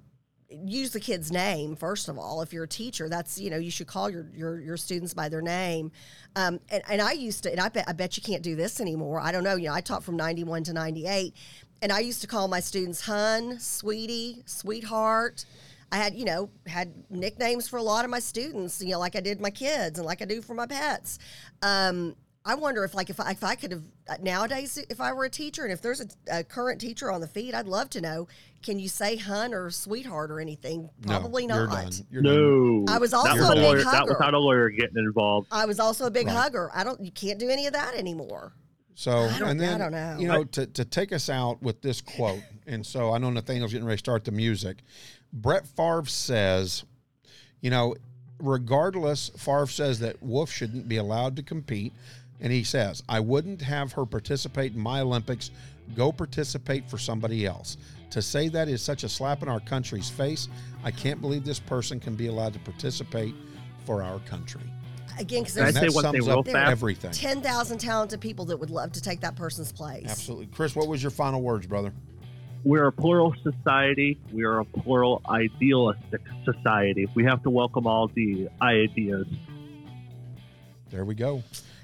use 0.64 0.92
the 0.92 1.00
kid's 1.00 1.32
name 1.32 1.76
first 1.76 2.10
of 2.10 2.18
all. 2.18 2.42
If 2.42 2.54
you're 2.54 2.64
a 2.64 2.68
teacher, 2.68 3.10
that's 3.10 3.40
you 3.40 3.50
know 3.50 3.58
you 3.58 3.72
should 3.72 3.88
call 3.88 4.10
your 4.10 4.28
your, 4.34 4.60
your 4.60 4.78
students 4.78 5.14
by 5.14 5.30
their 5.30 5.42
name. 5.42 5.92
Um, 6.36 6.60
and, 6.70 6.84
and 6.90 7.02
I 7.02 7.14
used 7.14 7.44
to, 7.44 7.52
and 7.52 7.60
I 7.60 7.70
bet 7.70 7.86
I 7.88 7.94
bet 7.94 8.18
you 8.18 8.24
can't 8.24 8.44
do 8.44 8.56
this 8.56 8.80
anymore. 8.80 9.20
I 9.20 9.32
don't 9.32 9.44
know. 9.44 9.56
You 9.56 9.70
know, 9.70 9.74
I 9.74 9.82
taught 9.82 10.04
from 10.04 10.18
'91 10.18 10.64
to 10.66 10.74
'98, 10.74 11.34
and 11.82 11.92
I 11.92 12.00
used 12.00 12.22
to 12.22 12.28
call 12.28 12.48
my 12.48 12.60
students 12.60 13.02
Hun, 13.02 13.60
Sweetie, 13.60 14.44
Sweetheart. 14.46 15.46
I 15.92 15.98
had, 15.98 16.16
you 16.16 16.26
know, 16.26 16.50
had 16.66 16.92
nicknames 17.12 17.68
for 17.68 17.78
a 17.78 17.84
lot 17.84 18.04
of 18.04 18.10
my 18.10 18.18
students, 18.18 18.82
you 18.82 18.94
know, 18.94 19.00
like 19.00 19.16
I 19.16 19.20
did 19.20 19.40
my 19.40 19.52
kids 19.52 20.00
and 20.00 20.08
like 20.08 20.24
I 20.24 20.26
do 20.26 20.42
for 20.42 20.56
my 20.56 20.66
pets. 20.66 21.20
Um, 21.62 22.16
I 22.46 22.56
wonder 22.56 22.84
if, 22.84 22.94
like, 22.94 23.10
if 23.10 23.20
I, 23.22 23.32
if 23.32 23.44
I 23.44 23.56
could 23.56 23.72
have 23.72 23.84
uh, 24.10 24.16
nowadays, 24.22 24.78
if 24.90 25.00
I 25.00 25.14
were 25.14 25.24
a 25.26 25.30
teacher 25.30 25.64
and 25.64 25.72
if 25.72 25.82
there's 25.82 26.02
a, 26.02 26.08
a 26.40 26.44
current 26.44 26.82
teacher 26.82 27.10
on 27.10 27.22
the 27.22 27.28
feed, 27.28 27.54
I'd 27.54 27.68
love 27.68 27.90
to 27.92 28.02
know. 28.02 28.28
Can 28.62 28.80
you 28.80 28.90
say 28.90 29.16
hun 29.16 29.54
or 29.54 29.70
sweetheart 29.70 30.30
or 30.30 30.40
anything? 30.42 30.90
No, 31.06 31.20
Probably 31.20 31.44
You're 31.46 31.68
not. 31.68 31.84
done. 31.84 31.92
You're 32.12 32.22
done. 32.22 32.86
No, 32.86 32.94
I 32.94 32.98
was 32.98 33.12
That 33.12 33.18
also 33.18 33.36
was 33.38 33.50
a 33.50 33.54
big 33.56 33.64
lawyer, 33.64 33.78
That 33.78 33.86
hugger. 33.86 34.14
without 34.14 34.34
a 34.34 34.40
lawyer 34.40 34.70
getting 34.70 34.98
involved. 34.98 35.48
I 35.52 35.66
was 35.66 35.80
also 35.80 36.06
a 36.06 36.12
big 36.12 36.28
Right. 36.28 36.36
hugger. 36.36 36.70
I 36.74 36.84
don't. 36.84 37.00
You 37.00 37.12
can't 37.12 37.40
do 37.40 37.50
any 37.50 37.66
of 37.68 37.74
that 37.74 37.96
anymore. 37.96 38.52
So 38.96 39.12
and 39.44 39.60
then 39.60 39.76
I 39.76 39.78
don't 39.86 39.92
know. 39.92 40.18
you 40.20 40.28
know 40.28 40.44
to, 40.44 40.66
to 40.68 40.86
take 40.86 41.12
us 41.14 41.28
out 41.30 41.62
with 41.64 41.82
this 41.82 42.00
quote, 42.00 42.44
and 42.68 42.86
so 42.86 43.12
I 43.12 43.18
know 43.18 43.30
Nathaniel's 43.32 43.72
getting 43.72 43.88
ready 43.88 43.96
to 43.98 44.00
start 44.00 44.24
the 44.26 44.32
music. 44.32 44.78
Brett 45.34 45.66
Favre 45.66 46.06
says, 46.06 46.84
you 47.62 47.70
know, 47.72 47.96
regardless, 48.40 49.30
Favre 49.38 49.66
says 49.68 50.00
that 50.00 50.22
Wolfe 50.22 50.52
shouldn't 50.52 50.88
be 50.88 50.98
allowed 50.98 51.36
to 51.38 51.44
compete, 51.44 51.92
and 52.44 52.52
he 52.52 52.64
says, 52.64 53.02
I 53.10 53.20
wouldn't 53.20 53.62
have 53.62 53.94
her 53.94 54.06
participate 54.06 54.74
in 54.74 54.80
my 54.80 55.00
Olympics. 55.00 55.50
Go 55.96 56.12
participate 56.12 56.90
for 56.90 56.98
somebody 56.98 57.46
else. 57.46 57.78
To 58.12 58.22
say 58.22 58.50
that 58.50 58.68
is 58.68 58.82
such 58.82 59.04
a 59.04 59.10
slap 59.10 59.42
in 59.42 59.50
our 59.50 59.62
country's 59.62 60.10
face. 60.10 60.50
I 60.84 60.92
can't 60.92 61.20
believe 61.20 61.46
this 61.46 61.60
person 61.60 62.00
can 62.00 62.16
be 62.16 62.28
allowed 62.28 62.54
to 62.54 62.60
participate 62.60 63.34
for 63.86 64.04
our 64.04 64.20
country. 64.20 64.62
Again, 65.18 65.44
because 65.44 65.56
Can 65.56 65.74
there's 65.74 65.94
that 65.94 66.02
sums 66.02 66.28
up 66.28 66.48
everything. 66.48 67.12
ten 67.12 67.42
thousand 67.42 67.78
talented 67.78 68.20
people 68.20 68.46
that 68.46 68.58
would 68.58 68.70
love 68.70 68.92
to 68.94 69.02
take 69.02 69.22
that 69.22 69.36
person's 69.36 69.72
place. 69.72 70.06
Absolutely, 70.10 70.48
Chris. 70.48 70.76
What 70.76 70.88
was 70.88 71.02
your 71.02 71.12
final 71.12 71.42
words, 71.42 71.66
brother? 71.68 71.94
We're 72.64 72.88
a 72.88 72.92
plural 72.92 73.36
society. 73.44 74.20
We 74.32 74.44
are 74.44 74.60
a 74.60 74.66
plural 74.66 75.22
idealistic 75.30 76.22
society. 76.46 77.08
We 77.14 77.24
have 77.26 77.44
to 77.44 77.50
welcome 77.50 77.86
all 77.86 78.08
the 78.08 78.50
ideas. 78.62 79.28
There 80.90 81.06
we 81.06 81.14
go. 81.16 81.44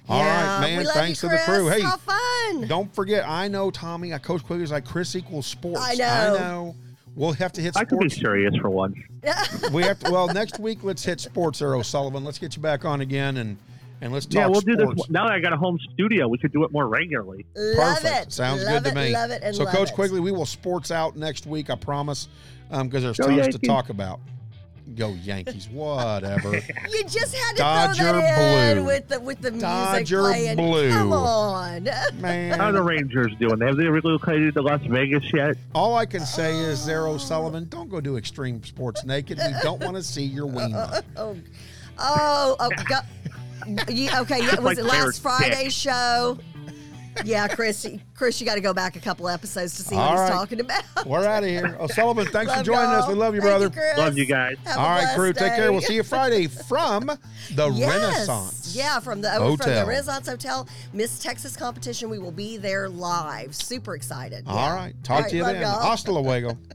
All 0.10 0.20
right, 0.20 0.26
Yeah, 0.26 0.60
man. 0.62 0.78
we 0.80 0.86
love 0.86 0.94
Thanks 0.96 1.24
you, 1.24 1.30
to 1.30 1.36
the 1.36 1.42
crew. 1.44 1.68
Chris. 1.68 1.78
Hey, 1.78 1.82
How 1.84 1.98
fun! 1.98 2.68
don't 2.68 2.94
forget. 2.94 3.28
I 3.28 3.48
know 3.48 3.70
Tommy. 3.72 4.14
I 4.14 4.18
coach 4.18 4.44
Quigley's 4.44 4.72
like 4.72 4.86
Chris 4.86 5.16
equals 5.16 5.46
sports. 5.46 5.80
I 5.82 5.94
know. 5.96 6.06
I 6.06 6.40
know. 6.40 6.76
We'll 7.16 7.34
have 7.34 7.52
to 7.54 7.62
hit 7.62 7.76
I 7.76 7.84
could 7.86 8.00
be 8.00 8.10
sports. 8.10 8.22
serious 8.22 8.56
for 8.56 8.70
once. 8.70 8.96
we 9.74 9.84
have 9.84 10.00
to. 10.00 10.12
Well, 10.12 10.28
next 10.28 10.60
week 10.60 10.80
let's 10.84 11.04
hit 11.04 11.20
sports. 11.20 11.60
There, 11.60 11.76
O'Sullivan. 11.76 12.24
Let's 12.24 12.40
get 12.40 12.56
you 12.56 12.62
back 12.62 12.86
on 12.86 13.02
again 13.02 13.38
and 13.38 13.58
and 14.02 14.14
let's 14.14 14.26
talk. 14.26 14.36
yeah, 14.36 14.48
we'll 14.48 14.62
do 14.62 14.76
this. 14.76 14.88
Now 15.10 15.26
that 15.28 15.34
I 15.34 15.40
got 15.40 15.52
a 15.54 15.58
home 15.58 15.78
studio, 15.94 16.28
we 16.28 16.38
could 16.38 16.54
do 16.54 16.64
it 16.64 16.72
more 16.72 16.88
regularly. 16.88 17.46
love 17.56 17.98
Perfect. 18.02 18.28
it. 18.28 18.34
Sounds 18.34 18.64
love 18.64 18.84
good 18.84 18.92
it, 18.92 18.96
to 18.96 19.02
me. 19.02 19.14
Love 19.14 19.32
it. 19.32 19.44
And 19.44 19.56
so, 19.56 19.64
love 19.66 19.74
Coach 19.76 19.90
it. 19.90 19.96
Quigley, 19.96 20.20
we 20.22 20.32
will 20.32 20.46
sports 20.46 20.90
out 20.92 21.18
next 21.18 21.46
week. 21.46 21.70
I 21.70 21.76
promise, 21.76 22.30
um, 22.72 22.88
because 22.88 23.04
there's 23.04 23.18
Go 23.18 23.28
tons 23.28 23.50
to 23.56 23.60
talk 23.60 23.90
about. 23.90 24.20
Go 24.96 25.10
Yankees. 25.24 25.68
Whatever. 25.70 26.62
You 26.92 27.04
just 27.04 27.36
had 27.36 27.52
to 27.52 27.58
Dodger 27.58 28.04
throw 28.04 28.12
that 28.20 28.78
in 28.78 28.86
with 28.86 29.08
the 29.08 29.20
with 29.20 29.42
the 29.42 29.52
music 29.52 30.08
playing. 30.08 30.56
blue. 30.56 30.90
Come 30.90 31.14
on. 31.14 31.84
Man. 32.20 32.58
How 32.60 32.70
are 32.70 32.72
the 32.72 32.82
Rangers 32.82 33.34
doing? 33.40 33.60
Have 33.62 33.78
they 33.78 33.86
relocated 33.86 34.54
to 34.56 34.62
Las 34.62 34.82
Vegas 34.84 35.24
yet? 35.34 35.56
All 35.76 35.96
I 35.96 36.06
can 36.06 36.26
say 36.26 36.58
is, 36.58 36.86
there, 36.86 37.08
O'Sullivan, 37.08 37.66
don't 37.70 37.90
go 37.90 38.02
do 38.02 38.18
extreme 38.18 38.64
sports 38.64 39.06
naked. 39.06 39.38
We 39.38 39.54
don't 39.62 39.82
want 39.84 39.96
to 39.98 40.04
see 40.04 40.24
your 40.24 40.46
wiener. 40.48 41.02
Oh, 41.16 41.38
oh, 42.00 42.56
oh 42.60 42.70
go, 42.88 42.98
you, 43.94 44.10
okay. 44.22 44.40
yeah, 44.40 44.56
Was 44.56 44.62
Like 44.62 44.78
it 44.80 44.86
last 44.86 45.22
Friday's 45.22 45.74
show? 45.74 46.38
Yeah, 47.26 47.48
Chris, 47.48 47.86
Chris, 48.16 48.40
you 48.40 48.46
got 48.46 48.56
to 48.56 48.62
go 48.62 48.74
back 48.74 48.96
a 48.96 49.00
couple 49.00 49.28
episodes 49.28 49.76
to 49.78 49.84
see 49.84 49.96
All 49.96 50.16
what 50.16 50.22
he's 50.22 50.30
talking 50.30 50.60
about. 50.62 50.84
We're 51.06 51.26
out 51.26 51.44
of 51.44 51.50
here. 51.50 51.76
Oh, 51.80 51.86
O'Sullivan, 51.86 52.26
thanks 52.28 52.54
for 52.54 52.64
joining 52.64 52.86
us. 52.92 53.04
y'all. 53.06 53.10
We 53.14 53.20
love 53.20 53.36
you, 53.36 53.42
Thank 53.42 53.50
brother. 53.52 53.70
Chris. 53.70 53.98
Love 53.98 54.18
you 54.18 54.26
guys. 54.26 54.58
Have 54.66 54.78
All 54.78 54.86
right, 54.90 55.02
blessed 55.02 55.16
crew, 55.16 55.34
take 55.34 55.56
care. 55.56 55.72
We'll 55.72 55.82
see 55.82 55.96
you 55.96 56.04
Friday 56.04 56.48
from 56.48 57.08
the 57.56 57.70
Yes. 57.70 57.90
Renaissance. 57.90 58.76
Yeah, 58.76 59.00
from 59.00 59.22
the 59.22 59.34
over 59.36 59.64
from 59.64 59.74
the 59.74 59.86
Renaissance 59.86 60.28
Hotel, 60.28 60.68
Miss 60.94 61.20
Texas 61.20 61.56
competition. 61.56 62.10
We 62.10 62.20
will 62.20 62.32
be 62.32 62.58
there 62.58 62.90
live. 62.90 63.56
Super 63.56 63.96
excited. 63.96 64.46
All 64.48 64.56
Yeah. 64.56 64.76
right. 64.76 65.04
Talk 65.04 65.16
All 65.16 65.22
right, 65.24 65.30
to 65.32 65.36
you 65.38 65.44
then. 65.44 65.62
y'all. 65.62 65.82
Hasta 65.82 66.12
luego. 66.12 66.58